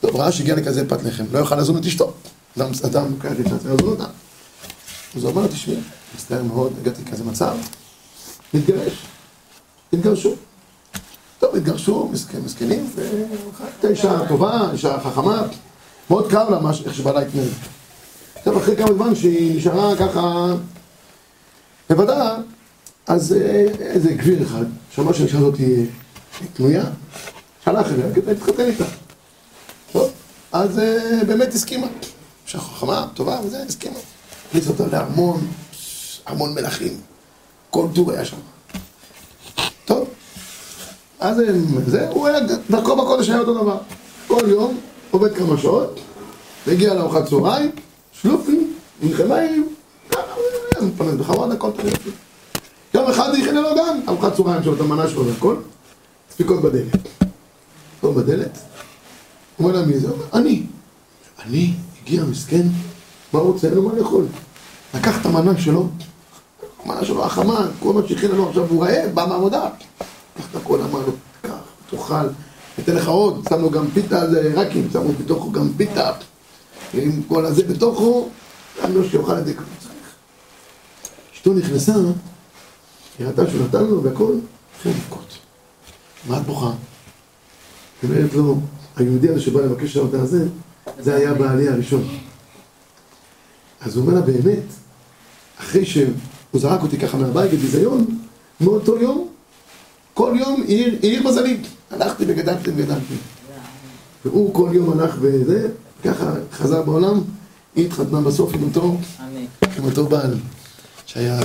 טוב, 0.00 0.16
ראה 0.16 0.32
שהגיע 0.32 0.54
לכזה 0.54 0.88
פת 0.88 1.02
לחם, 1.02 1.24
לא 1.32 1.38
יוכל 1.38 1.56
לזון 1.56 1.76
את 1.78 1.86
אשתו. 1.86 2.12
אדם, 2.56 2.70
אדם 2.84 3.10
לוקח 3.10 3.28
את 3.32 3.52
עצמו, 3.52 3.74
לזון 3.74 3.88
אותה. 3.90 4.04
אז 5.16 5.24
הוא 5.24 5.32
אמר 5.32 5.46
תשמעי, 5.46 5.76
מצטער 6.14 6.42
מאוד, 6.42 6.72
הגעתי 6.80 7.02
לכזה 7.06 7.24
מצב, 7.24 7.56
נתגרש. 8.54 8.92
התגרשו. 9.92 10.34
טוב, 11.38 11.56
התגרשו, 11.56 12.10
מסכנים, 12.44 12.90
והייתה 12.94 13.88
אישה 13.88 14.28
טובה, 14.28 14.70
אישה 14.72 15.00
חכמה, 15.00 15.42
מאוד 16.10 16.30
כאב 16.30 16.50
לה 16.50 16.60
מה 16.60 16.70
איך 16.86 16.94
שבעלה 16.94 17.20
התנהג. 17.20 17.48
עכשיו, 18.38 18.58
אחרי 18.58 18.76
כמה 18.76 18.94
זמן 18.94 19.14
שהיא 19.14 19.56
נשארה 19.56 19.96
ככה 19.96 20.54
לבדה, 21.90 22.36
אז 23.06 23.32
אה, 23.32 23.66
איזה 23.80 24.12
גביר 24.12 24.42
אחד, 24.42 24.64
שמע 24.90 25.12
שהאישה 25.12 25.38
הזאת 25.38 25.56
היא 25.56 25.86
תלויה, 26.52 26.84
שלח 27.64 27.86
אליה 27.92 28.14
כדי 28.14 28.34
להתחתן 28.34 28.64
איתה. 28.64 28.84
טוב, 29.92 30.10
אז 30.52 30.78
אה, 30.78 31.24
באמת 31.26 31.54
הסכימה. 31.54 31.86
אישה 32.46 32.58
חכמה, 32.58 33.06
טובה 33.14 33.40
וזה, 33.44 33.62
הסכימה. 33.62 33.98
הכניס 34.48 34.68
אותה 34.68 34.86
להמון, 34.86 35.46
המון 36.26 36.54
מלכים. 36.54 37.00
כל 37.70 37.86
טור 37.94 38.12
היה 38.12 38.24
שם. 38.24 38.36
טוב, 39.84 40.08
אז 41.20 41.38
הם, 41.38 41.66
זה, 41.86 42.08
הוא 42.08 42.26
היה, 42.26 42.38
דרכו 42.70 42.96
בקודש 42.96 43.28
היה 43.28 43.38
אותו 43.38 43.54
דבר. 43.54 43.78
כל 44.26 44.42
יום, 44.48 44.80
עובד 45.10 45.36
כמה 45.36 45.58
שעות, 45.58 46.00
והגיע 46.66 46.94
לארוחת 46.94 47.28
צהריים, 47.28 47.70
שלופים, 48.22 48.74
עם 49.02 49.12
חמאים, 49.12 49.68
ככה, 50.10 50.20
מתפרנס 50.82 51.14
בכבוד, 51.14 51.52
הכל 51.52 51.70
טוב 51.70 51.86
יפה. 51.86 52.10
יום 52.94 53.10
אחד 53.10 53.34
הכין 53.34 53.54
לו 53.54 53.68
גם 53.78 54.00
ארוחת 54.08 54.36
צהריים 54.36 54.62
שלו, 54.62 54.74
את 54.74 54.80
המנה 54.80 55.08
שלו 55.08 55.26
והכל, 55.26 55.56
דפיקות 56.30 56.62
בדלת. 56.62 57.08
טוב 58.00 58.20
בדלת, 58.20 58.58
אומר 59.58 59.72
לה 59.72 59.86
מי 59.86 59.98
זה? 59.98 60.08
אני. 60.34 60.62
אני, 61.44 61.74
הגיע 62.02 62.24
מסכן, 62.24 62.66
מה 63.32 63.40
רוצה? 63.40 63.66
אין 63.66 63.76
לו 63.76 63.82
מה 63.82 63.94
לאכול. 63.94 64.24
לקח 64.94 65.20
את 65.20 65.26
המנה 65.26 65.58
שלו, 65.58 65.88
המנה 66.84 67.04
שלו 67.04 67.24
החמה, 67.24 67.66
כל 67.80 67.92
מה 67.92 68.00
שהכין 68.08 68.30
לנו 68.30 68.48
עכשיו, 68.48 68.66
הוא 68.68 68.84
רעב, 68.84 69.10
בא 69.14 69.26
מהעבודה. 69.28 69.68
לקח 70.36 70.46
את 70.50 70.56
הכל, 70.56 70.80
אמר 70.80 71.00
לו, 71.06 71.12
קח, 71.42 71.50
תאכל, 71.90 72.28
ניתן 72.78 72.94
לך 72.94 73.08
עוד, 73.08 73.46
שמנו 73.48 73.70
גם 73.70 73.86
פיתה 73.94 74.22
על 74.22 74.36
רקים, 74.54 74.88
שמו 74.92 75.12
בתוכו 75.12 75.52
גם 75.52 75.68
פיתה, 75.76 76.10
עם 76.94 77.22
כל 77.28 77.46
הזה 77.46 77.62
בתוכו, 77.64 78.28
גם 78.82 78.94
לא 78.94 79.08
שיאכל 79.08 79.38
את 79.38 79.46
זה 79.46 79.54
כמו 79.54 79.66
שצריך. 79.80 80.14
אשתו 81.34 81.54
נכנסה, 81.54 81.94
היא 83.18 83.26
ראתה 83.26 83.50
שהוא 83.50 83.66
נתן 83.66 83.84
לו 83.84 84.02
והכל, 84.02 84.34
התחילה 84.76 84.94
לבכות. 84.94 85.38
מה 86.28 86.36
את 86.36 86.42
בוכה? 86.42 86.72
היא 88.02 88.10
אומרת 88.10 88.32
לו, 88.34 88.60
היהודי 88.96 89.28
הזה 89.28 89.40
שבא 89.40 89.60
לבקש 89.60 89.96
את 89.96 90.14
הזה, 90.14 90.46
זה 90.98 91.14
היה 91.14 91.34
בעלי 91.34 91.68
הראשון. 91.68 92.08
אז 93.80 93.96
הוא 93.96 94.02
אומר 94.04 94.14
לה, 94.14 94.20
באמת, 94.20 94.64
אחרי 95.60 95.86
שהוא 95.86 96.10
זרק 96.54 96.82
אותי 96.82 96.98
ככה 96.98 97.16
מהבית 97.16 97.52
בביזיון, 97.52 98.04
מאותו 98.60 98.98
יום, 98.98 99.28
כל 100.14 100.36
יום 100.38 100.62
העיר, 100.62 100.98
העיר 101.02 101.28
מזלי. 101.28 101.60
הלכתי 101.90 102.24
וגדלתי 102.28 102.70
וגדלתי. 102.70 103.14
והוא 104.24 104.54
כל 104.54 104.70
יום 104.72 105.00
הלך 105.00 105.16
וזה, 105.20 105.68
ככה 106.04 106.32
חזר 106.52 106.82
בעולם, 106.82 107.20
היא 107.76 107.86
התחתנה 107.86 108.20
בסוף 108.20 108.54
עם 108.54 108.62
אותו, 108.62 108.96
עם 109.78 109.84
אותו 109.84 110.06
בעל, 110.06 110.34
שהיה... 111.06 111.40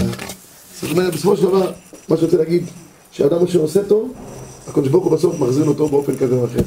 זאת 0.82 0.92
אומרת, 0.92 1.14
בסופו 1.14 1.38
של 1.38 1.44
דבר, 1.44 1.72
מה 2.10 2.18
שאני 2.18 2.26
רוצה 2.26 2.38
להגיד, 2.38 2.64
שאדם 3.12 3.48
שעושה 3.48 3.84
טוב, 3.84 4.14
הקדוש 4.68 4.90
ברוך 4.90 5.06
הוא 5.06 5.18
בסוף 5.18 5.40
מחזיר 5.40 5.66
אותו 5.66 5.88
באופן 5.88 6.18
כזה 6.18 6.36
או 6.36 6.46
אחר. 6.46 6.62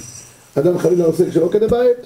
אדם 0.55 0.79
חלילה 0.79 1.05
עושה 1.05 1.33
שלא 1.33 1.49
כדי 1.53 1.67
בית, 1.67 1.97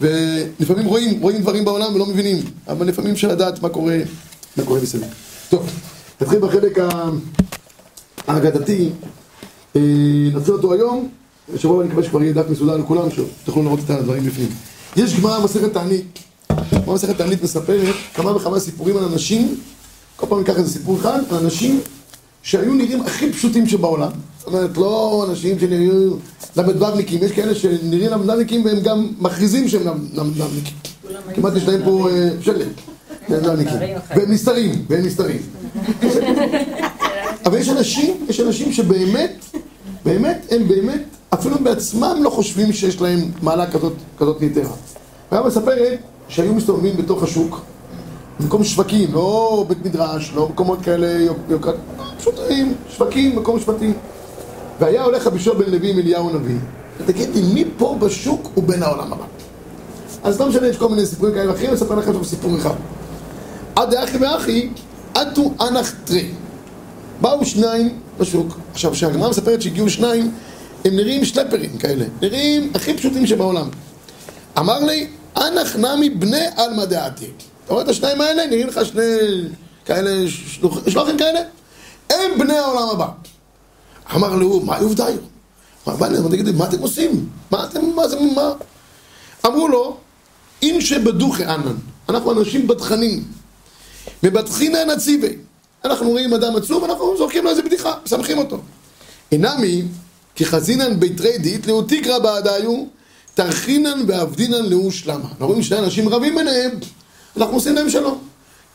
ולפעמים 0.00 0.86
רואים, 0.86 1.20
רואים 1.20 1.42
דברים 1.42 1.64
בעולם 1.64 1.94
ולא 1.94 2.06
מבינים, 2.06 2.36
אבל 2.68 2.86
לפעמים 2.86 3.12
אפשר 3.12 3.28
לדעת 3.28 3.62
מה 3.62 3.68
קורה, 3.68 3.98
מה 4.56 4.64
קורה 4.64 4.80
מסביב. 4.80 5.04
טוב, 5.48 5.70
נתחיל 6.20 6.38
בחלק 6.38 6.78
האגדתי, 8.26 8.90
אה, 9.76 9.80
נתחיל 10.34 10.54
אותו 10.54 10.72
היום, 10.72 11.08
בשבוע 11.54 11.74
הבא 11.74 11.82
אני 11.82 11.88
מקווה 11.88 12.04
שכבר 12.04 12.22
יהיה 12.22 12.32
דף 12.32 12.50
מסודר 12.50 12.76
לכולם, 12.76 13.08
שתוכלו 13.10 13.62
לראות 13.62 13.78
את 13.84 13.90
הדברים 13.90 14.24
בפנים. 14.24 14.48
יש 14.96 15.20
גמרא 15.20 15.44
מסכת 15.44 15.72
תענית, 15.72 16.18
גמרא 16.74 16.94
מסכת 16.94 17.16
תענית 17.18 17.42
מספרת 17.42 17.94
כמה 18.14 18.36
וכמה 18.36 18.60
סיפורים 18.60 18.96
על 18.96 19.04
אנשים, 19.04 19.54
כל 20.16 20.26
פעם 20.26 20.38
ניקח 20.38 20.56
איזה 20.56 20.70
סיפור 20.70 20.98
אחד, 21.00 21.20
על 21.30 21.36
אנשים 21.36 21.80
שהיו 22.42 22.74
נראים 22.74 23.00
הכי 23.00 23.32
פשוטים 23.32 23.66
שבעולם, 23.66 24.10
זאת 24.38 24.46
אומרת, 24.46 24.76
לא 24.76 25.26
אנשים 25.30 25.58
שנראים 25.58 26.18
למדבבניקים, 26.56 27.22
יש 27.22 27.32
כאלה 27.32 27.54
שנראים 27.54 28.10
למדבבניקים 28.10 28.64
והם 28.64 28.80
גם 28.80 29.08
מכריזים 29.18 29.68
שהם 29.68 29.82
למדבבניקים. 30.14 30.76
כמעט 31.34 31.56
יש 31.56 31.68
להם 31.68 31.80
פה 31.84 32.08
אה, 32.10 32.28
שלט. 32.40 32.66
והם 33.28 34.32
נסתרים, 34.32 34.84
והם 34.88 35.06
נסתרים. 35.06 35.40
אבל 37.46 37.58
יש 37.58 37.68
אנשים, 37.68 38.26
יש 38.28 38.40
אנשים 38.40 38.72
שבאמת, 38.72 39.44
באמת, 40.04 40.46
הם 40.50 40.68
באמת, 40.68 41.02
אפילו 41.34 41.58
בעצמם 41.58 42.16
לא 42.22 42.30
חושבים 42.30 42.72
שיש 42.72 43.00
להם 43.00 43.18
מעלה 43.42 43.70
כזאת, 43.70 43.92
כזאת 44.18 44.42
יתרה. 44.42 44.74
הרב 45.30 45.46
מספרת 45.46 45.98
שהיו 46.28 46.54
מסתובבים 46.54 46.96
בתוך 46.96 47.22
השוק, 47.22 47.60
במקום 48.40 48.64
שווקים, 48.64 49.12
לא 49.12 49.64
בית 49.68 49.84
מדרש, 49.84 50.32
לא 50.34 50.48
מקומות 50.48 50.78
כאלה 50.82 51.32
יוקר... 51.48 51.72
פשוט 52.18 52.34
היו 52.48 52.66
שווקים, 52.88 53.36
מקום 53.36 53.60
שבטים. 53.60 53.92
והיה 54.80 55.04
הולך 55.04 55.26
רבי 55.26 55.38
בן 55.38 55.70
לוי 55.70 55.90
עם 55.90 55.98
אליהו 55.98 56.30
הנביא, 56.30 56.56
ותגיד 56.98 57.28
לי, 57.34 57.42
מי 57.54 57.64
פה 57.78 57.96
בשוק 58.00 58.48
הוא 58.54 58.64
בן 58.64 58.82
העולם 58.82 59.12
הבא? 59.12 59.24
אז 60.22 60.40
לא 60.40 60.48
משנה, 60.48 60.66
יש 60.66 60.76
כל 60.76 60.88
מיני 60.88 61.06
סיפורים 61.06 61.34
כאלה 61.34 61.50
ואחרים, 61.50 61.66
אני 61.66 61.76
אספר 61.76 61.94
לכם 61.94 62.10
עכשיו 62.10 62.24
סיפור 62.24 62.56
אחד. 62.56 62.74
עד 63.76 63.94
אחי 63.94 64.18
ואחי, 64.18 64.68
עטו 65.14 65.52
אנח 65.60 65.92
תרי. 66.04 66.30
באו 67.20 67.44
שניים 67.44 67.98
בשוק. 68.18 68.58
עכשיו, 68.72 68.92
כשהגמרא 68.92 69.30
מספרת 69.30 69.62
שהגיעו 69.62 69.90
שניים, 69.90 70.30
הם 70.84 70.96
נראים 70.96 71.24
שלפרים 71.24 71.78
כאלה, 71.78 72.04
נראים 72.22 72.72
הכי 72.74 72.94
פשוטים 72.94 73.26
שבעולם. 73.26 73.68
אמר 74.58 74.78
לי, 74.78 75.06
אנח 75.36 75.76
נמי 75.76 76.10
בני 76.10 76.44
עלמא 76.56 76.84
דעתי. 76.84 77.30
אתה 77.64 77.72
רואה 77.72 77.84
את 77.84 77.88
השניים 77.88 78.20
האלה? 78.20 78.46
נראים 78.46 78.68
לך 78.68 78.80
שני 78.84 79.02
כאלה, 79.84 80.30
שלוחים 80.88 81.18
כאלה? 81.18 81.40
הם 82.10 82.38
בני 82.38 82.56
העולם 82.56 82.88
הבא. 82.88 83.08
אמר 84.14 84.36
לו, 84.36 84.60
מה 84.60 84.78
יובדיו? 84.80 85.14
מה 85.86 86.68
אתם 86.68 86.80
עושים? 86.80 87.28
מה 87.50 87.64
אתם, 87.64 87.80
מה 87.96 88.08
זה, 88.08 88.20
מה? 88.20 88.52
אמרו 89.46 89.68
לו, 89.68 89.96
אין 90.62 90.80
שבדוכי 90.80 91.44
אנן, 91.44 91.76
אנחנו 92.08 92.32
אנשים 92.32 92.66
בטחנים, 92.66 93.24
מבטחינן 94.22 94.90
הציבי. 94.90 95.36
אנחנו 95.84 96.10
רואים 96.10 96.34
אדם 96.34 96.56
עצוב, 96.56 96.84
אנחנו 96.84 97.16
זורקים 97.16 97.44
לו 97.44 97.50
איזה 97.50 97.62
בדיחה, 97.62 97.94
מסמכים 98.06 98.38
אותו. 98.38 98.58
אינמי, 99.32 99.82
כי 100.34 100.44
חזינן 100.44 101.00
ביתרי 101.00 101.38
דית 101.38 101.66
לאו 101.66 101.82
תקרא 101.82 102.18
בעדיו, 102.18 102.84
תרחינן 103.34 104.02
ועבדינן 104.06 104.66
לאו 104.66 104.90
שלמה. 104.90 105.28
אנחנו 105.30 105.46
רואים 105.46 105.62
שני 105.62 105.78
אנשים 105.78 106.08
רבים 106.08 106.34
ביניהם, 106.34 106.70
אנחנו 107.36 107.54
עושים 107.54 107.74
להם 107.74 107.90
שלום. 107.90 108.18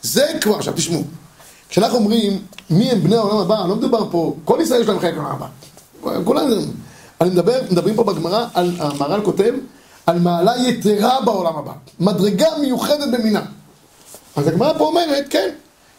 זה 0.02 0.26
כבר, 0.42 0.56
עכשיו 0.56 0.74
תשמעו, 0.74 1.04
כשאנחנו 1.70 1.98
אומרים 1.98 2.42
מי 2.70 2.92
הם 2.92 3.04
בני 3.04 3.16
העולם 3.16 3.38
הבא, 3.38 3.66
לא 3.68 3.76
מדובר 3.76 4.08
פה, 4.12 4.36
כל 4.46 4.60
ישראל 4.62 4.82
יש 4.82 4.88
להם 4.88 5.00
חיי 5.00 5.12
העולם 5.12 5.26
הבא. 5.26 5.48
כולם, 6.24 6.48
אני 7.22 7.30
מדבר, 7.30 7.62
מדברים 7.72 7.96
פה 7.96 8.04
בגמרא, 8.04 8.46
המהר"ל 8.54 9.22
כותב, 9.26 9.54
על 10.06 10.20
מעלה 10.20 10.54
יתרה 10.58 11.22
בעולם 11.26 11.56
הבא, 11.56 11.72
מדרגה 12.00 12.48
מיוחדת 12.62 13.08
במינה. 13.12 13.42
אז 14.36 14.48
הגמרא 14.48 14.78
פה 14.78 14.86
אומרת, 14.86 15.26
כן, 15.30 15.50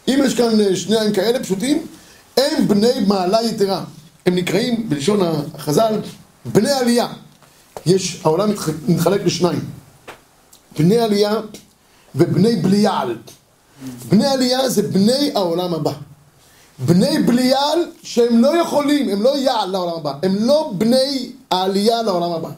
אם 0.08 0.20
יש 0.24 0.34
כאן 0.34 0.60
אה, 0.60 0.76
שניים 0.76 1.12
כאלה 1.12 1.42
פשוטים, 1.42 1.86
הם 2.36 2.68
בני 2.68 2.92
מעלה 3.06 3.42
יתרה. 3.42 3.84
הם 4.26 4.34
נקראים, 4.34 4.88
בלשון 4.88 5.20
החז"ל, 5.54 6.00
בני 6.44 6.70
עלייה. 6.70 7.06
יש, 7.86 8.20
העולם 8.24 8.50
מתחלק 8.88 9.24
לשניים. 9.24 9.64
בני 10.78 10.98
עלייה 10.98 11.34
ובני 12.14 12.56
בליעל. 12.56 13.16
בני 14.08 14.26
עלייה 14.26 14.68
זה 14.68 14.82
בני 14.82 15.30
העולם 15.34 15.74
הבא. 15.74 15.92
בני 16.78 17.18
בליעל 17.18 17.78
שהם 18.02 18.38
לא 18.38 18.56
יכולים, 18.60 19.08
הם 19.08 19.22
לא 19.22 19.38
יעל 19.38 19.70
לעולם 19.70 19.96
הבא, 19.96 20.12
הם 20.22 20.36
לא 20.40 20.72
בני 20.78 21.32
העלייה 21.50 22.02
לעולם 22.02 22.32
הבא. 22.32 22.50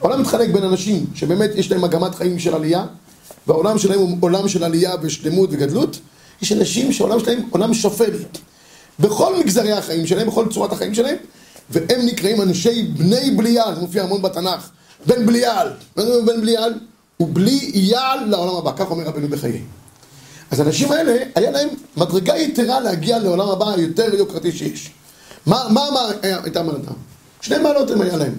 העולם 0.00 0.20
מתחלק 0.20 0.50
בין 0.50 0.64
אנשים 0.64 1.06
שבאמת 1.14 1.50
יש 1.54 1.70
להם 1.72 1.82
מגמת 1.82 2.14
חיים 2.14 2.38
של 2.38 2.54
עלייה, 2.54 2.86
והעולם 3.46 3.78
שלהם 3.78 3.98
הוא 3.98 4.16
עולם 4.20 4.48
של 4.48 4.64
עלייה 4.64 4.94
ושלמות 5.02 5.50
וגדלות. 5.52 5.98
יש 6.42 6.52
אנשים 6.52 6.92
שהעולם 6.92 7.20
שלהם 7.20 7.48
עולם 7.50 7.74
שפל. 7.74 8.12
בכל 9.00 9.38
מגזרי 9.38 9.72
החיים 9.72 10.06
שלהם, 10.06 10.26
בכל 10.26 10.46
צורת 10.52 10.72
החיים 10.72 10.94
שלהם, 10.94 11.16
והם 11.70 12.06
נקראים 12.06 12.42
אנשי 12.42 12.82
בני 12.82 13.30
בליעל, 13.30 13.74
זה 13.74 13.80
מופיע 13.80 14.02
המון 14.02 14.22
בתנ"ך. 14.22 14.68
בן 15.06 15.26
בליעל. 15.26 15.72
בן 15.96 16.40
בליעל? 16.40 16.74
הוא 17.16 17.28
בלי 17.32 17.70
יעל 17.74 18.24
לעולם 18.24 18.56
הבא, 18.56 18.72
כך 18.76 18.90
אומר 18.90 19.04
רבנו 19.04 19.28
בחיי. 19.28 19.62
אז 20.50 20.60
האנשים 20.60 20.92
האלה, 20.92 21.16
היה 21.34 21.50
להם 21.50 21.68
מדרגה 21.96 22.36
יתרה 22.36 22.80
להגיע 22.80 23.18
לעולם 23.18 23.48
הבא 23.48 23.70
היותר 23.70 24.14
יוקרתי 24.14 24.52
שיש. 24.52 24.90
מה, 25.46 25.64
מה, 25.70 25.90
מה 25.90 26.00
הייתה 26.22 26.62
מעלתם? 26.62 26.92
שני 27.40 27.58
מעלות 27.58 27.90
הם 27.90 28.00
היה 28.00 28.16
להם. 28.16 28.34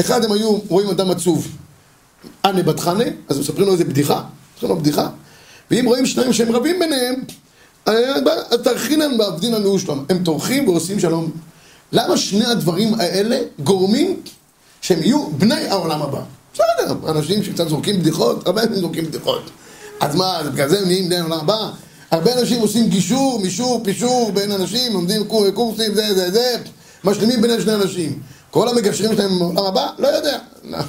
אחד, 0.00 0.24
הם 0.24 0.32
היו 0.32 0.58
רואים 0.68 0.88
אדם 0.88 1.10
עצוב, 1.10 1.48
אנה 2.44 2.62
בת 2.62 2.80
חנה, 2.80 3.04
אז 3.28 3.38
מספרים 3.38 3.66
לו 3.66 3.72
איזה 3.72 3.84
בדיחה, 3.84 4.22
מספרים 4.54 4.72
לו 4.72 4.80
בדיחה. 4.80 5.08
ואם 5.70 5.84
רואים 5.86 6.06
שניים 6.06 6.32
שהם 6.32 6.52
רבים 6.52 6.78
ביניהם, 6.78 7.14
תרחינן 8.62 9.20
ועבדין 9.20 9.54
לנו 9.54 9.78
שלום. 9.78 10.04
הם 10.08 10.24
טורחים 10.24 10.68
ועושים 10.68 11.00
שלום. 11.00 11.30
למה 11.92 12.16
שני 12.16 12.44
הדברים 12.44 12.94
האלה 12.94 13.38
גורמים 13.58 14.20
שהם 14.80 15.02
יהיו 15.02 15.30
בני 15.30 15.68
העולם 15.68 16.02
הבא? 16.02 16.20
בסדר, 16.54 17.10
אנשים 17.10 17.44
שקצת 17.44 17.68
זורקים 17.68 18.00
בדיחות, 18.00 18.46
הרבה 18.46 18.62
אנשים 18.62 18.80
זורקים 18.80 19.04
בדיחות. 19.04 19.50
אז 20.00 20.14
מה, 20.14 20.40
בגלל 20.52 20.68
זה 20.68 20.78
הם 20.78 20.84
נהיים 20.84 21.06
בני 21.06 21.16
העולם 21.16 21.40
הבא? 21.40 21.70
הרבה 22.10 22.40
אנשים 22.40 22.60
עושים 22.60 22.88
גישור, 22.88 23.40
מישור, 23.42 23.80
פישור 23.84 24.32
בין 24.32 24.52
אנשים, 24.52 24.92
לומדים 24.92 25.24
קורסים, 25.54 25.94
זה, 25.94 26.14
זה, 26.14 26.30
זה, 26.30 26.56
משלימים 27.04 27.42
ביניהם 27.42 27.60
שני 27.60 27.74
אנשים. 27.74 28.18
כל 28.50 28.68
המגשרים 28.68 29.12
שלהם 29.16 29.38
בעולם 29.38 29.64
הבא, 29.64 29.88
לא 29.98 30.08
יודע. 30.08 30.38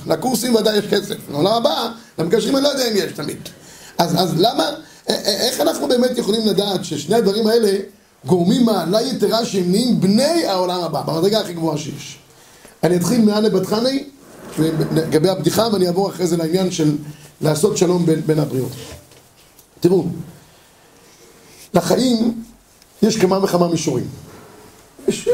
לקורסים 0.08 0.56
ודאי 0.56 0.78
יש 0.78 0.86
כסף. 0.86 1.16
בעולם 1.32 1.54
הבא, 1.54 1.90
למגשרים 2.20 2.56
אני 2.56 2.64
לא 2.64 2.70
יודע 2.70 2.92
אם 2.92 2.94
יש 2.96 3.12
תמיד. 3.16 3.38
אז, 3.98 4.16
אז 4.22 4.34
למה, 4.38 4.70
איך 5.08 5.62
אנחנו 5.62 5.88
באמת 5.88 6.18
יכולים 6.18 6.48
לדעת 6.48 6.86
ששני 6.86 7.16
הדברים 7.16 7.48
האלה 7.48 7.78
גורמים 8.26 8.66
מעלה 8.66 9.02
יתרה 9.02 9.46
שהם 9.46 9.72
נהיים 9.72 10.02
בני 10.02 10.46
העולם 10.46 10.82
הבא, 10.82 11.02
במדרגה 11.02 11.40
הכי 11.40 11.54
גבוהה 11.54 11.78
שיש. 11.78 12.18
אני 12.84 12.96
אתחיל 12.96 13.22
מאנה 13.22 13.50
בת 13.50 13.66
חני, 13.66 14.04
לגבי 14.92 15.30
הבדיחה, 15.30 15.68
ואני 15.74 15.88
אעבור 15.88 16.10
אחרי 16.10 16.28
זה 16.28 16.38
לעניין 16.38 16.72
של 16.72 16.98
לעשות 17.42 17.78
שלום 17.78 18.06
בין, 18.06 18.22
בין 18.26 18.40
הבריות. 18.40 18.72
תראו, 19.80 20.06
לחיים 21.74 22.44
יש 23.02 23.18
כמה 23.18 23.44
וכמה 23.44 23.68
מישורים. 23.68 24.08
יש 25.08 25.28
אה, 25.28 25.34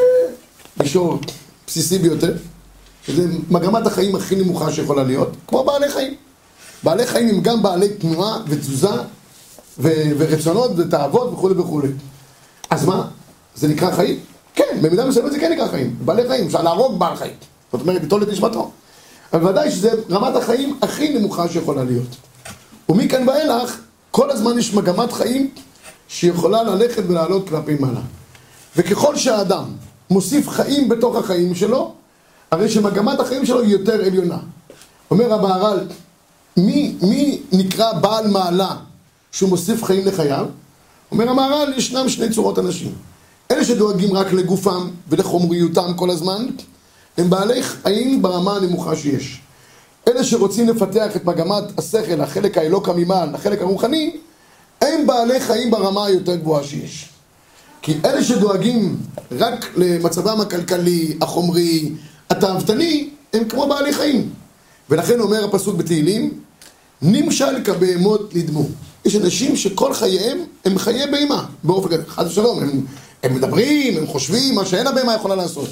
מישור 0.80 1.20
בסיסי 1.68 1.98
ביותר, 1.98 2.34
שזה 3.06 3.28
מגמת 3.50 3.88
החיים 3.88 4.16
הכי 4.16 4.36
נמוכה 4.36 4.72
שיכולה 4.72 5.04
להיות, 5.04 5.30
כמו 5.48 5.64
בעלי 5.64 5.92
חיים. 5.92 6.16
בעלי 6.84 7.08
חיים 7.08 7.30
הם 7.30 7.42
גם 7.42 7.64
בעלי 7.64 7.90
תנועה 7.90 8.40
ותזוזה 8.48 8.90
ו- 9.80 10.12
ורצונות 10.18 10.72
ותאוות 10.78 11.34
וכולי 11.34 11.56
וכולי. 11.60 11.88
אז 12.70 12.86
מה? 12.86 13.08
זה 13.56 13.68
נקרא 13.68 13.92
חיים? 13.92 14.20
כן, 14.56 14.78
במידה 14.82 15.06
מסוימת 15.06 15.32
זה 15.32 15.40
כן 15.40 15.52
נקרא 15.52 15.68
חיים. 15.68 15.96
בעלי 16.06 16.28
חיים, 16.28 16.46
אפשר 16.46 16.62
להרוג 16.62 17.00
בעל 17.00 17.16
חיים. 17.16 17.34
זאת 17.72 17.82
אומרת, 17.82 18.02
ליטול 18.02 18.24
את 18.24 18.28
נשמתו. 18.28 18.72
אבל 19.34 19.50
ודאי 19.50 19.72
שזה 19.72 19.92
רמת 20.10 20.36
החיים 20.36 20.78
הכי 20.82 21.20
נמוכה 21.20 21.50
שיכולה 21.50 21.84
להיות. 21.84 22.16
ומכאן 22.90 23.30
ואילך, 23.30 23.78
כל 24.12 24.32
הזמן 24.32 24.60
יש 24.60 24.74
מגמת 24.74 25.12
חיים 25.12 25.52
שיכולה 26.08 26.64
ללכת 26.64 27.04
ולעלות 27.08 27.50
כלפי 27.50 27.76
מעלה. 27.80 28.02
וככל 28.78 29.16
שהאדם 29.16 29.66
מוסיף 30.10 30.50
חיים 30.50 30.90
בתוך 30.90 31.16
החיים 31.16 31.56
שלו, 31.56 31.94
הרי 32.52 32.70
שמגמת 32.70 33.20
החיים 33.20 33.46
שלו 33.46 33.62
היא 33.62 33.72
יותר 33.72 34.06
עליונה. 34.06 34.38
אומר 35.12 35.34
המהר"ל, 35.34 35.80
מי, 36.58 36.96
מי 37.02 37.42
נקרא 37.52 37.94
בעל 37.94 38.28
מעלה 38.28 38.76
שהוא 39.32 39.50
מוסיף 39.50 39.84
חיים 39.84 40.08
לחייו? 40.08 40.46
אומר 41.12 41.30
המהר"ל, 41.30 41.74
ישנם 41.78 42.10
שני 42.10 42.30
צורות 42.30 42.60
אנשים. 42.60 42.94
אלה 43.52 43.66
שדואגים 43.66 44.14
רק 44.14 44.34
לגופם 44.34 44.90
ולחומריותם 45.10 45.94
כל 45.96 46.10
הזמן, 46.10 46.46
הם 47.18 47.30
בעלי 47.30 47.64
חיים 47.64 48.22
ברמה 48.22 48.56
הנמוכה 48.56 48.96
שיש. 48.96 49.42
אלה 50.08 50.24
שרוצים 50.24 50.70
לפתח 50.70 51.16
את 51.16 51.26
מגמת 51.26 51.64
השכל, 51.78 52.22
החלק 52.22 52.58
האלוקא 52.58 52.92
ממעל, 52.96 53.36
החלק 53.36 53.62
הרוחני, 53.62 54.18
הם 54.82 55.08
בעלי 55.08 55.40
חיים 55.40 55.72
ברמה 55.72 56.06
היותר 56.06 56.36
גבוהה 56.36 56.64
שיש. 56.64 57.10
כי 57.82 57.98
אלה 58.06 58.24
שדואגים 58.24 58.98
רק 59.32 59.66
למצבם 59.76 60.42
הכלכלי, 60.42 61.18
החומרי, 61.22 61.92
התאוותני, 62.30 63.10
הם 63.34 63.44
כמו 63.50 63.68
בעלי 63.68 63.94
חיים. 63.94 64.30
ולכן 64.90 65.20
אומר 65.20 65.46
הפסוק 65.46 65.76
בתהילים, 65.76 66.40
נמשל 67.02 67.64
כבהמות 67.64 68.36
נדמו. 68.36 68.66
יש 69.06 69.16
אנשים 69.16 69.56
שכל 69.56 69.93
חייהם 69.93 70.38
הם 70.66 70.78
חיי 70.78 71.12
בהמה, 71.12 71.45
באופן 71.64 71.89
כזה, 71.89 72.04
חד 72.08 72.28
ושלום, 72.28 72.60
הם, 72.60 72.86
הם 73.24 73.36
מדברים, 73.36 73.97
הם 73.97 74.08
חושבים, 74.08 74.56
מה 74.56 74.66
שאין 74.66 74.88
הבהמה 74.88 75.16
יכולה 75.16 75.36
לעשות. 75.36 75.70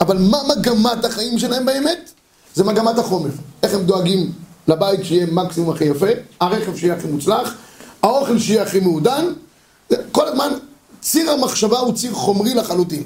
אבל 0.00 0.18
מה 0.18 0.38
מגמת 0.48 1.04
החיים 1.04 1.38
שלהם 1.38 1.66
באמת? 1.66 2.10
זה 2.54 2.64
מגמת 2.64 2.98
החומר. 2.98 3.30
איך 3.62 3.74
הם 3.74 3.82
דואגים 3.82 4.32
לבית 4.68 5.04
שיהיה 5.04 5.26
מקסימום 5.26 5.70
הכי 5.70 5.84
יפה, 5.84 6.06
הרכב 6.40 6.76
שיהיה 6.76 6.94
הכי 6.94 7.06
מוצלח, 7.06 7.54
האוכל 8.02 8.38
שיהיה 8.38 8.62
הכי 8.62 8.80
מעודן, 8.80 9.24
כל 10.12 10.28
הזמן 10.28 10.52
ציר 11.00 11.30
המחשבה 11.30 11.78
הוא 11.78 11.94
ציר 11.94 12.12
חומרי 12.12 12.54
לחלוטין. 12.54 13.02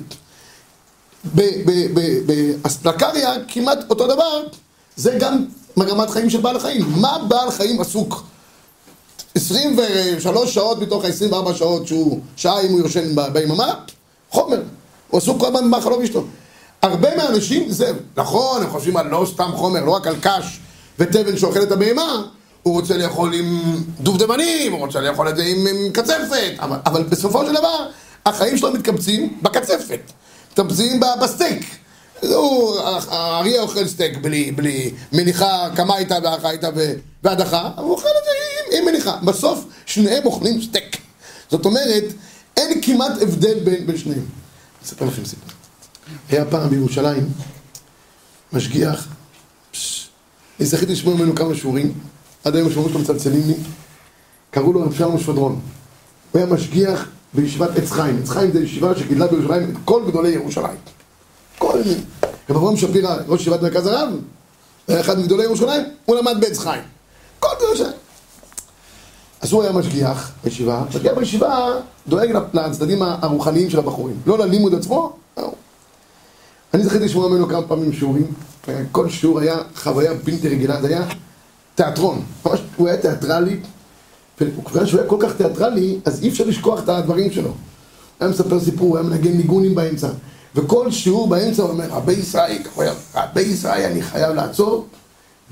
באספלקריה 2.26 3.34
כמעט 3.48 3.78
אותו 3.90 4.06
דבר, 4.06 4.42
זה 4.96 5.16
גם 5.20 5.44
מגמת 5.76 6.10
חיים 6.10 6.30
של 6.30 6.40
בעל 6.40 6.56
החיים. 6.56 6.86
מה 6.96 7.18
בעל 7.28 7.50
חיים 7.50 7.80
עסוק? 7.80 8.24
23 9.34 10.54
שעות 10.54 10.82
מתוך 10.82 11.04
ה-24 11.04 11.54
שעות 11.54 11.86
שהוא 11.86 12.20
שעה 12.36 12.60
אם 12.60 12.72
הוא 12.72 12.80
יושן 12.80 13.14
ביממה, 13.32 13.74
חומר. 14.30 14.62
הוא 15.10 15.18
עסוק 15.18 15.40
כל 15.40 15.46
הזמן 15.46 15.64
במאכלו 15.64 15.98
ואשתו. 15.98 16.24
הרבה 16.82 17.16
מהאנשים 17.16 17.70
זה, 17.70 17.92
נכון, 18.16 18.62
הם 18.62 18.70
חושבים 18.70 18.96
על 18.96 19.08
לא 19.08 19.26
סתם 19.34 19.50
חומר, 19.54 19.84
לא 19.84 19.90
רק 19.90 20.06
על 20.06 20.16
קש 20.20 20.60
ותבן 20.98 21.38
שאוכל 21.38 21.62
את 21.62 21.72
הבהמה, 21.72 22.22
הוא 22.62 22.74
רוצה 22.74 22.96
לאכול 22.96 23.34
עם 23.34 23.82
דובדבנים, 24.00 24.72
הוא 24.72 24.80
רוצה 24.80 25.00
לאכול 25.00 25.28
את 25.28 25.36
זה 25.36 25.42
עם, 25.42 25.66
עם 25.66 25.92
קצפת, 25.92 26.52
אבל, 26.58 26.76
אבל 26.86 27.02
בסופו 27.02 27.46
של 27.46 27.52
דבר, 27.52 27.86
החיים 28.26 28.58
שלו 28.58 28.72
מתקבצים 28.72 29.38
בקצפת, 29.42 30.00
מתקבצים 30.50 31.00
בסטייק. 31.22 31.76
הוא, 32.22 32.80
האריה 33.08 33.62
אוכל 33.62 33.88
סטייק 33.88 34.16
בלי, 34.16 34.50
בלי 34.50 34.90
מליחה, 35.12 35.68
קמייתא 35.76 36.18
ואחייתא 36.22 36.70
והדחה, 37.22 37.70
הוא 37.76 37.90
אוכל 37.90 38.08
את 38.08 38.24
זה 38.24 38.51
עם 38.78 38.84
מליחה. 38.84 39.16
בסוף 39.16 39.64
שניהם 39.86 40.26
אוכלים 40.26 40.62
סטייק. 40.62 40.96
זאת 41.50 41.64
אומרת, 41.64 42.04
אין 42.56 42.82
כמעט 42.82 43.22
הבדל 43.22 43.58
בין, 43.64 43.86
בין 43.86 43.98
שניהם. 43.98 44.24
אספר 44.84 45.04
לכם 45.04 45.24
סיפור. 45.24 45.48
היה 46.28 46.44
פעם 46.44 46.70
בירושלים 46.70 47.28
משגיח, 48.52 49.08
אני 50.60 50.66
זכיתי 50.66 50.92
לשמוע 50.92 51.14
ממנו 51.14 51.34
כמה 51.34 51.54
שיעורים, 51.54 51.92
עד 52.44 52.56
היום 52.56 52.68
השמועות 52.68 52.90
שלו 52.90 53.00
מצלצלים 53.00 53.42
לי, 53.46 53.54
קראו 54.50 54.72
לו 54.72 54.82
רב 54.82 54.94
שלום 54.94 55.18
שפדרון. 55.18 55.60
הוא 56.32 56.38
היה 56.38 56.46
משגיח 56.46 57.08
בישיבת 57.34 57.78
עץ 57.78 57.90
חיים. 57.90 58.18
עץ 58.22 58.28
חיים 58.28 58.52
זה 58.52 58.60
ישיבה 58.60 58.98
שגידלה 58.98 59.26
בירושלים 59.26 59.70
את 59.70 59.76
כל 59.84 60.02
גדולי 60.06 60.28
ירושלים. 60.28 60.76
כל... 61.58 61.80
רב 62.50 62.56
אברהם 62.56 62.76
שפירא, 62.76 63.16
ראש 63.28 63.40
ישיבת 63.40 63.62
מרכז 63.62 63.86
הרב, 63.86 64.10
היה 64.88 65.00
אחד 65.00 65.18
מגדולי 65.18 65.44
ירושלים, 65.44 65.82
הוא 66.04 66.16
למד 66.16 66.36
בעץ 66.40 66.58
חיים. 66.58 66.82
כל 67.38 67.48
גדולי 67.56 67.68
ירושלים. 67.68 68.01
אז 69.42 69.52
הוא 69.52 69.62
היה 69.62 69.72
משגיח 69.72 70.32
בישיבה, 70.44 70.84
משגיח 70.88 71.12
בישיבה 71.16 71.68
דואג 72.08 72.28
לצדדים 72.54 73.02
הרוחניים 73.02 73.70
של 73.70 73.78
הבחורים, 73.78 74.16
לא 74.26 74.38
ללימוד 74.38 74.74
עצמו. 74.74 75.12
אני 76.74 76.84
זכיתי 76.84 77.04
לשמוע 77.04 77.28
ממנו 77.28 77.48
כמה 77.48 77.62
פעמים 77.62 77.92
שיעורים, 77.92 78.26
כל 78.92 79.08
שיעור 79.08 79.40
היה 79.40 79.56
חוויה 79.76 80.14
בלתי 80.24 80.48
רגילה, 80.48 80.82
זה 80.82 80.88
היה 80.88 81.04
תיאטרון, 81.74 82.22
ממש 82.46 82.60
הוא 82.76 82.88
היה 82.88 82.96
תיאטרלי, 82.96 83.56
וכיוון 84.40 84.86
שהוא 84.86 85.00
היה 85.00 85.08
כל 85.08 85.16
כך 85.20 85.36
תיאטרלי, 85.36 85.98
אז 86.04 86.22
אי 86.22 86.28
אפשר 86.28 86.44
לשכוח 86.44 86.82
את 86.82 86.88
הדברים 86.88 87.30
שלו. 87.30 87.48
הוא 87.48 87.54
היה 88.20 88.30
מספר 88.30 88.60
סיפור, 88.60 88.88
הוא 88.88 88.98
היה 88.98 89.06
מנגן 89.08 89.32
ניגונים 89.32 89.74
באמצע, 89.74 90.08
וכל 90.54 90.90
שיעור 90.90 91.28
באמצע 91.28 91.62
הוא 91.62 91.70
אומר, 91.70 91.86
רבי 91.90 92.12
ישראל, 92.12 92.62
רבי 93.14 93.40
ישראל 93.40 93.90
אני 93.92 94.02
חייב 94.02 94.34
לעצור, 94.34 94.86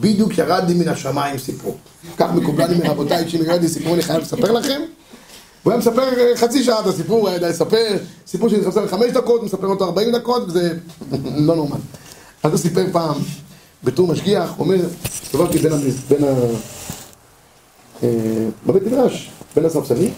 בדיוק 0.01 0.39
ירד 0.39 0.65
לי 0.69 0.75
מן 0.75 0.89
השמיים 0.89 1.39
סיפור. 1.39 1.77
כך 2.17 2.31
מקובלני 2.35 2.79
מרבותיי, 2.89 3.31
שאם 3.31 3.43
ירד 3.43 3.63
לי 3.63 3.69
סיפור 3.69 3.95
אני 3.95 4.03
חייב 4.03 4.23
לספר 4.23 4.53
לכם. 4.53 4.81
הוא 5.63 5.73
היה 5.73 5.81
מספר 5.81 6.19
אה, 6.19 6.37
חצי 6.37 6.65
שעה 6.65 6.81
את 6.81 6.87
הסיפור, 6.87 7.21
הוא 7.21 7.29
היה 7.29 7.37
יודע 7.37 7.49
לספר, 7.49 7.97
סיפור 8.27 8.49
שאני 8.49 8.61
מספר 8.61 8.89
חמש 8.89 9.13
דקות, 9.13 9.43
מספר 9.43 9.67
אותו 9.67 9.85
ארבעים 9.85 10.13
דקות, 10.13 10.49
וזה 10.49 10.75
לא 11.47 11.57
נורמל. 11.57 11.77
אז 12.43 12.51
הוא 12.53 12.59
סיפר 12.59 12.87
פעם, 12.93 13.17
בתור 13.85 14.09
משגיח, 14.09 14.51
הוא 14.57 14.67
אומר, 14.67 14.87
הסתובבתי 15.25 15.59
בין, 15.59 16.25
ה... 16.25 16.27
אה, 18.03 18.09
בבית 18.67 18.83
מדרש, 18.83 19.31
בין 19.57 19.65
הספסלים, 19.65 20.13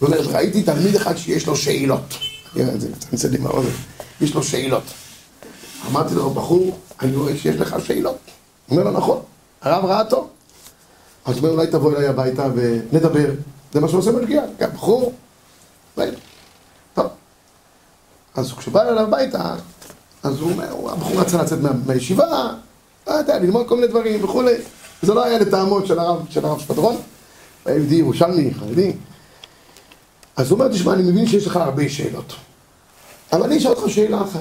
הוא 0.00 0.06
אומר, 0.06 0.20
ראיתי 0.20 0.62
תלמיד 0.62 0.96
אחד 0.96 1.16
שיש 1.16 1.46
לו 1.46 1.56
שאלות. 1.56 2.14
נראה 2.56 2.74
את 2.74 2.80
זה, 2.80 2.88
אני 3.12 3.32
לי 3.32 3.38
מהאוזן. 3.38 3.68
יש 4.20 4.34
לו 4.34 4.42
שאלות. 4.42 4.82
אמרתי 5.90 6.14
לו, 6.14 6.30
בחור, 6.30 6.78
אני 7.02 7.16
רואה 7.16 7.36
שיש 7.36 7.56
לך 7.56 7.76
שאלות. 7.86 8.18
אומר 8.70 8.84
לו, 8.84 8.90
נכון, 8.90 9.20
הרב 9.62 9.84
ראה 9.84 10.04
טוב. 10.04 10.28
אז 11.24 11.36
הוא 11.36 11.42
אומר, 11.42 11.50
אולי 11.50 11.66
תבוא 11.66 11.92
אליי 11.92 12.06
הביתה 12.06 12.48
ונדבר. 12.54 13.30
זה 13.72 13.80
מה 13.80 13.88
שעושה 13.88 14.12
משגיח, 14.12 14.44
גם 14.58 14.70
בחור. 14.70 15.12
טוב. 16.94 17.06
אז 18.34 18.52
כשבא 18.52 18.82
אליו 18.82 19.04
הביתה, 19.04 19.54
אז 20.22 20.40
הוא 20.40 20.50
אומר, 20.50 20.92
הבחור 20.92 21.20
רצה 21.20 21.42
לצאת 21.42 21.58
מה, 21.60 21.70
מהישיבה, 21.86 22.54
לא 23.06 23.12
יודע, 23.12 23.38
ללמוד 23.38 23.68
כל 23.68 23.74
מיני 23.74 23.86
דברים 23.86 24.24
וכולי. 24.24 24.54
זה 25.02 25.14
לא 25.14 25.24
היה 25.24 25.38
לטעמו 25.38 25.86
של 25.86 25.98
הרב, 25.98 26.26
של 26.30 26.44
הרב 26.44 26.60
שפטרון, 26.60 26.96
היה 27.64 27.76
יהודי 27.76 27.94
ירושלמי, 27.94 28.54
חרדי. 28.54 28.92
אז 30.36 30.50
הוא 30.50 30.58
אומר, 30.58 30.72
תשמע, 30.72 30.92
אני 30.92 31.02
מבין 31.02 31.26
שיש 31.26 31.46
לך 31.46 31.56
הרבה 31.56 31.88
שאלות. 31.88 32.32
אבל 33.32 33.42
אני 33.42 33.58
אשאל 33.58 33.70
אותך 33.70 33.90
שאלה 33.90 34.22
אחת. 34.22 34.40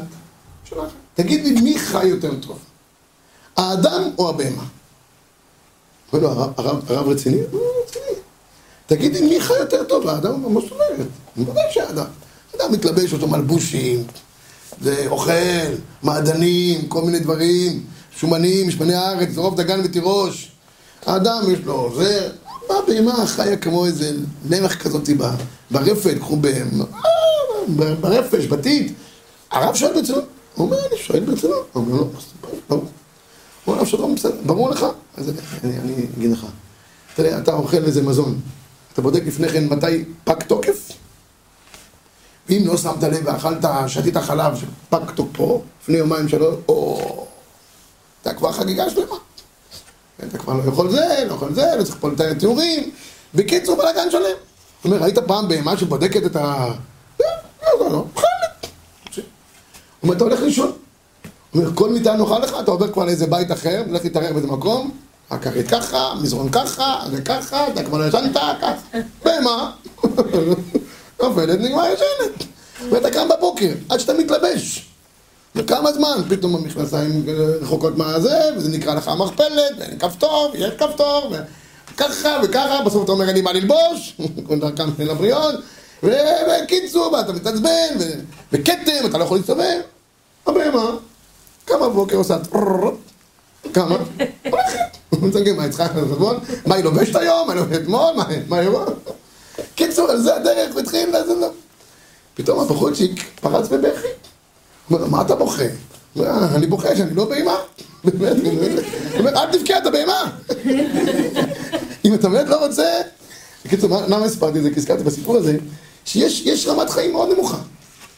שאלה 0.65 0.82
אחת. 0.82 0.91
תגיד 1.13 1.45
לי, 1.45 1.61
מי 1.61 1.80
חי 1.80 2.05
יותר 2.05 2.36
טוב? 2.39 2.59
האדם 3.58 4.10
או 4.18 4.30
הבהמה? 4.30 4.64
אומר 6.14 6.24
לו, 6.24 6.30
הרב, 6.58 7.10
רציני? 7.10 7.41
הוא 7.51 7.62
רציני. 7.84 8.20
תגיד 8.86 9.14
לי, 9.14 9.22
מי 9.22 9.41
חי 9.41 9.54
יותר 9.60 9.84
טוב? 9.84 10.08
האדם? 10.08 10.54
מה 10.54 10.62
זאת 10.62 10.72
אומרת? 10.72 11.08
בוודאי 11.36 11.64
שהאדם. 11.72 12.06
אדם 12.56 12.72
מתלבש 12.72 13.14
אותו 13.14 13.28
מלבושים, 13.28 14.04
זה 14.82 15.06
אוכל, 15.08 15.32
מעדנים, 16.04 16.88
כל 16.88 17.01
מיני 17.01 17.20
דברים, 17.20 17.86
שומנים, 18.18 18.72
שמני 18.72 18.93
הארץ, 18.93 19.30
זרוב 19.30 19.62
דגן 19.62 19.82
ותירוש. 19.84 20.51
האדם 21.06 21.43
יש 21.54 21.60
לו 21.66 21.93
זה, 21.97 22.30
מה 22.70 22.76
בהמה 22.88 23.28
חיה 23.28 23.58
כמו 23.58 23.86
איזה 23.86 24.12
נמח 24.49 24.76
כזאת 24.76 25.10
ברפת, 25.72 26.18
קחו 26.20 26.38
ברפש, 28.01 28.45
בתית. 28.45 28.93
הרב 29.51 29.76
שואל 29.76 29.93
ברצינות, 29.93 30.24
הוא 30.56 30.66
אומר, 30.66 30.78
אני 30.91 30.97
שואל 30.97 31.20
ברצינות. 31.20 31.68
הוא 31.74 31.84
אומר, 31.84 32.04
לא. 32.70 32.82
אומר, 33.68 33.86
שלום, 33.86 34.16
בסדר, 34.16 34.36
ברור 34.45 34.70
לך? 34.70 34.86
אז 35.18 35.32
אני, 35.64 35.93
אגיד 36.18 36.32
לך. 36.32 36.45
תראה, 37.16 37.38
אתה 37.38 37.53
אוכל 37.53 37.78
איזה 37.78 38.01
מזון, 38.01 38.39
אתה 38.93 39.01
בודק 39.01 39.22
לפני 39.26 39.49
כן 39.49 39.68
מתי 39.68 40.05
פג 40.24 40.43
תוקף? 40.43 40.91
ואם 42.49 42.64
לא 42.66 42.78
שמת 42.78 43.03
לב 43.03 43.22
ואכלת, 43.26 43.66
שתית 43.88 44.18
חלב 44.18 44.55
שפג 44.55 45.11
תוקפו, 45.16 45.61
לפני 45.82 45.97
יומיים 45.97 46.30
שלוש, 46.30 46.55
או... 46.68 47.28
אתה 48.22 48.34
כבר 48.34 48.51
חגיגה 48.51 48.89
שלמה. 48.89 49.16
אתה 50.28 50.38
כבר 50.38 50.53
לא 50.53 50.64
יכול 50.68 50.91
זה, 50.91 51.26
לא 51.28 51.34
יכול 51.34 51.53
זה, 51.53 51.66
לא 51.80 51.84
צריך 51.84 51.97
פה 51.99 52.09
לתאר 52.09 52.34
תיאורים. 52.34 52.91
בקיצור, 53.36 53.78
בלאגן 53.78 54.11
שלם. 54.11 54.22
זאת 54.22 54.86
אומרת, 54.86 55.01
ראית 55.01 55.20
פעם 55.20 55.47
בהמה 55.47 55.78
שבודקת 55.78 56.26
את 56.26 56.36
ה... 56.36 56.74
לא, 57.20 57.28
לא, 57.80 57.91
לא, 57.91 58.05
אוכלת. 58.14 58.68
הוא 59.16 59.24
אומר, 60.03 60.16
אתה 60.16 60.24
הולך 60.24 60.39
לישון. 60.41 60.72
הוא 61.54 61.64
אומר, 61.64 61.76
כל 61.76 61.89
מיטה 61.89 62.14
נוחה 62.14 62.39
לך, 62.39 62.56
אתה 62.60 62.72
עובר 62.72 62.91
כבר 62.91 63.06
לאיזה 63.06 63.28
בית 63.28 63.51
אחר, 63.51 63.84
הולך 63.88 64.04
להתארח 64.04 64.32
באיזה 64.32 64.47
מקום, 64.47 64.91
הכרית 65.30 65.68
ככה, 65.68 66.14
מזרון 66.22 66.49
ככה, 66.49 66.99
זה 67.12 67.22
ככה, 67.22 67.68
אתה 67.68 67.84
כבר 67.84 67.97
לא 67.97 68.08
ישנת, 68.08 68.38
ככה. 68.62 68.74
בהמה. 69.26 69.72
נופלת, 71.22 71.60
נגמר 71.60 71.84
ישנת. 71.93 72.47
ואתה 72.91 73.12
קם 73.12 73.28
בבוקר, 73.38 73.72
עד 73.89 73.99
שאתה 73.99 74.14
מתלבש. 74.14 74.89
וכמה 75.56 75.91
זמן, 75.91 76.22
פתאום 76.30 76.56
המכנסיים 76.56 77.26
רחוקות 77.62 77.97
מהזה, 77.97 78.39
וזה 78.58 78.70
נקרא 78.70 78.95
לך 78.95 79.12
מכפלת, 79.18 79.74
ואין 79.80 79.99
כפתור, 79.99 80.51
יש 80.56 80.74
כפתור, 80.80 81.34
וככה 81.93 82.39
וככה, 82.43 82.82
בסוף 82.86 83.04
אתה 83.04 83.12
אומר 83.12 83.28
אין 83.28 83.36
לי 83.36 83.41
מה 83.41 83.54
ללבוש, 83.54 84.18
כל 84.47 84.60
דרכם 84.60 84.89
של 84.97 85.10
הבריאות, 85.10 85.56
וקיצור, 86.04 87.14
ואתה 87.14 87.34
מתעצבן, 87.34 87.89
וכתם, 88.51 89.06
אתה 89.06 89.18
לא 89.18 89.24
יכול 89.24 89.38
להסתובב. 89.38 89.80
הבהמה, 90.47 90.91
קמה 91.66 91.89
בבוקר 91.89 92.16
עושה 92.16 92.38
כמה? 93.74 93.97
הולכת. 94.43 94.97
מצגים, 95.22 95.57
מה 95.57 95.70
צריכה 95.70 95.88
לעשות? 95.95 96.38
מה 96.66 96.76
היא 96.76 96.84
לובשת 96.84 97.16
היום? 97.16 97.47
מה 97.47 97.53
היא 97.53 97.61
לובשת 97.61 97.82
אתמול? 97.82 98.14
מה 98.47 98.57
היא 98.57 98.68
אומרת? 98.68 98.93
קיצור, 99.76 100.11
על 100.11 100.22
זה 100.22 100.36
הדרך, 100.36 100.76
והתחיל 100.76 101.09
לעשות 101.09 101.38
לו. 101.41 101.47
פתאום 102.34 102.59
הבחורצ'יק 102.59 103.24
פרץ 103.41 103.68
בבכי. 103.68 104.07
הוא 104.89 104.97
אומר, 104.97 105.07
מה 105.07 105.22
אתה 105.22 105.36
בוכה? 105.36 105.64
אני 106.55 106.68
בוכה 106.68 106.95
שאני 106.95 107.16
לא 107.16 107.26
בהמה. 107.26 107.55
באמת, 108.03 108.38
הוא 108.43 109.20
אומר, 109.20 109.30
אל 109.30 109.51
תבכה, 109.51 109.78
אתה 109.78 109.91
בהמה. 109.91 110.32
אם 112.05 112.14
אתה 112.14 112.30
באמת 112.30 112.49
לא 112.49 112.66
רוצה... 112.66 113.01
בקיצור, 113.66 114.01
למה 114.07 114.26
הספרתי 114.26 114.57
את 114.57 114.64
זה? 114.64 114.70
כי 114.70 114.80
הזכרתי 114.80 115.03
בסיפור 115.03 115.38
הזה, 115.38 115.57
שיש 116.05 116.68
רמת 116.68 116.89
חיים 116.89 117.11
מאוד 117.11 117.30
נמוכה. 117.30 117.57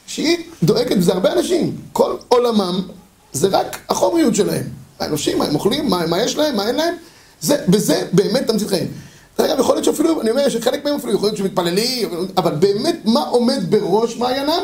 שהיא 0.08 0.38
דואגת, 0.64 0.98
וזה 0.98 1.14
הרבה 1.14 1.34
אנשים. 1.34 1.76
כל 1.94 2.16
עולמם 2.28 2.82
זה 3.36 3.48
רק 3.48 3.78
החומריות 3.90 4.36
שלהם. 4.36 4.64
האנושים, 5.00 5.40
מה 5.40 5.46
הם 5.46 5.56
אוכלים, 5.56 5.90
מה, 5.90 6.08
מה 6.08 6.22
יש 6.22 6.36
להם, 6.36 6.56
מה 6.56 6.68
אין 6.68 6.76
להם. 6.76 6.94
זה, 7.42 7.58
וזה 7.68 8.08
באמת 8.14 8.48
תמצית 8.48 8.68
חיים. 8.68 8.88
אגב, 9.38 9.60
יכול 9.60 9.76
להיות 9.76 9.86
שאפילו, 9.86 10.22
אני 10.22 10.32
אומר 10.32 10.50
שחלק 10.50 10.86
מהם 10.86 10.96
אפילו 10.96 11.14
יכול 11.14 11.28
להיות 11.28 11.38
שמתפללים, 11.38 12.10
אבל 12.38 12.56
באמת 12.56 13.00
מה 13.06 13.20
עומד 13.20 13.60
בראש 13.70 14.18
מעיינם? 14.18 14.64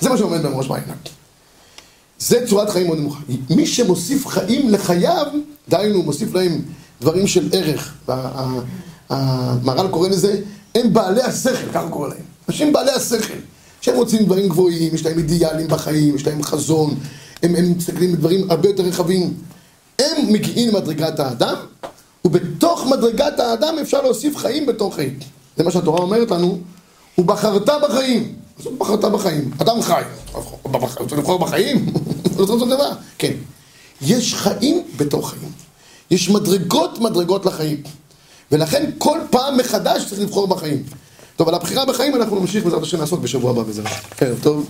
זה 0.00 0.08
מה 0.08 0.18
שעומד 0.18 0.42
בראש 0.42 0.68
מעיינם. 0.68 0.94
זה 2.18 2.46
צורת 2.46 2.70
חיים 2.70 2.86
מאוד 2.86 2.98
נמוכה. 2.98 3.20
מי 3.50 3.66
שמוסיף 3.66 4.26
חיים 4.26 4.70
לחייו, 4.70 5.26
דהיינו, 5.68 6.02
מוסיף 6.02 6.34
להם 6.34 6.62
דברים 7.00 7.26
של 7.26 7.48
ערך. 7.52 7.94
המהר"ל 9.08 9.88
קורא 9.88 10.08
לזה, 10.08 10.40
הם 10.74 10.92
בעלי 10.92 11.22
השכל, 11.22 11.72
ככה 11.72 11.88
קורא 11.88 12.08
להם. 12.08 12.22
אנשים 12.48 12.72
בעלי 12.72 12.90
השכל. 12.90 13.38
שהם 13.82 13.96
רוצים 13.96 14.24
דברים 14.24 14.48
גבוהים, 14.48 14.94
יש 14.94 15.06
להם 15.06 15.18
אידיאלים 15.18 15.68
בחיים, 15.68 16.16
יש 16.16 16.26
להם 16.26 16.42
חזון, 16.42 16.94
הם, 17.42 17.56
הם 17.56 17.72
מסתכלים 17.76 18.12
בדברים 18.12 18.50
הרבה 18.50 18.68
יותר 18.68 18.82
רחבים. 18.82 19.34
הם 19.98 20.32
מגיעים 20.32 20.68
למדרגת 20.68 21.20
האדם, 21.20 21.54
ובתוך 22.24 22.86
מדרגת 22.86 23.40
האדם 23.40 23.74
אפשר 23.82 24.02
להוסיף 24.02 24.36
חיים 24.36 24.66
בתוך 24.66 24.94
חיים. 24.94 25.18
זה 25.56 25.64
מה 25.64 25.70
שהתורה 25.70 25.98
אומרת 25.98 26.30
לנו, 26.30 26.58
ובחרת 27.18 27.68
בחיים. 27.88 28.34
אז 28.58 28.66
הוא 28.66 28.78
בחרת 28.78 29.04
בחיים. 29.04 29.50
אדם 29.58 29.82
חי. 29.82 30.02
רוצה 31.00 31.16
לבחור 31.16 31.38
בחיים? 31.38 31.86
רוצה 32.36 32.52
לעשות 32.52 32.68
דבר? 32.68 32.90
כן. 33.18 33.32
יש 34.02 34.34
חיים 34.34 34.82
בתוך 34.96 35.30
חיים. 35.30 35.52
יש 36.10 36.30
מדרגות 36.30 36.98
מדרגות 36.98 37.46
לחיים. 37.46 37.82
ולכן 38.52 38.90
כל 38.98 39.18
פעם 39.30 39.56
מחדש 39.56 40.06
צריך 40.08 40.20
לבחור 40.20 40.46
בחיים. 40.46 40.82
טוב, 41.42 41.48
על 41.48 41.54
הבחירה 41.54 41.84
בחיים 41.86 42.14
אנחנו 42.16 42.40
נמשיך 42.40 42.64
בעזרת 42.64 42.82
השם 42.82 43.00
לעסוק 43.00 43.20
בשבוע 43.20 43.50
הבא 43.50 43.62
בעזרת. 43.62 43.86
ערב 44.20 44.38
טוב. 44.42 44.66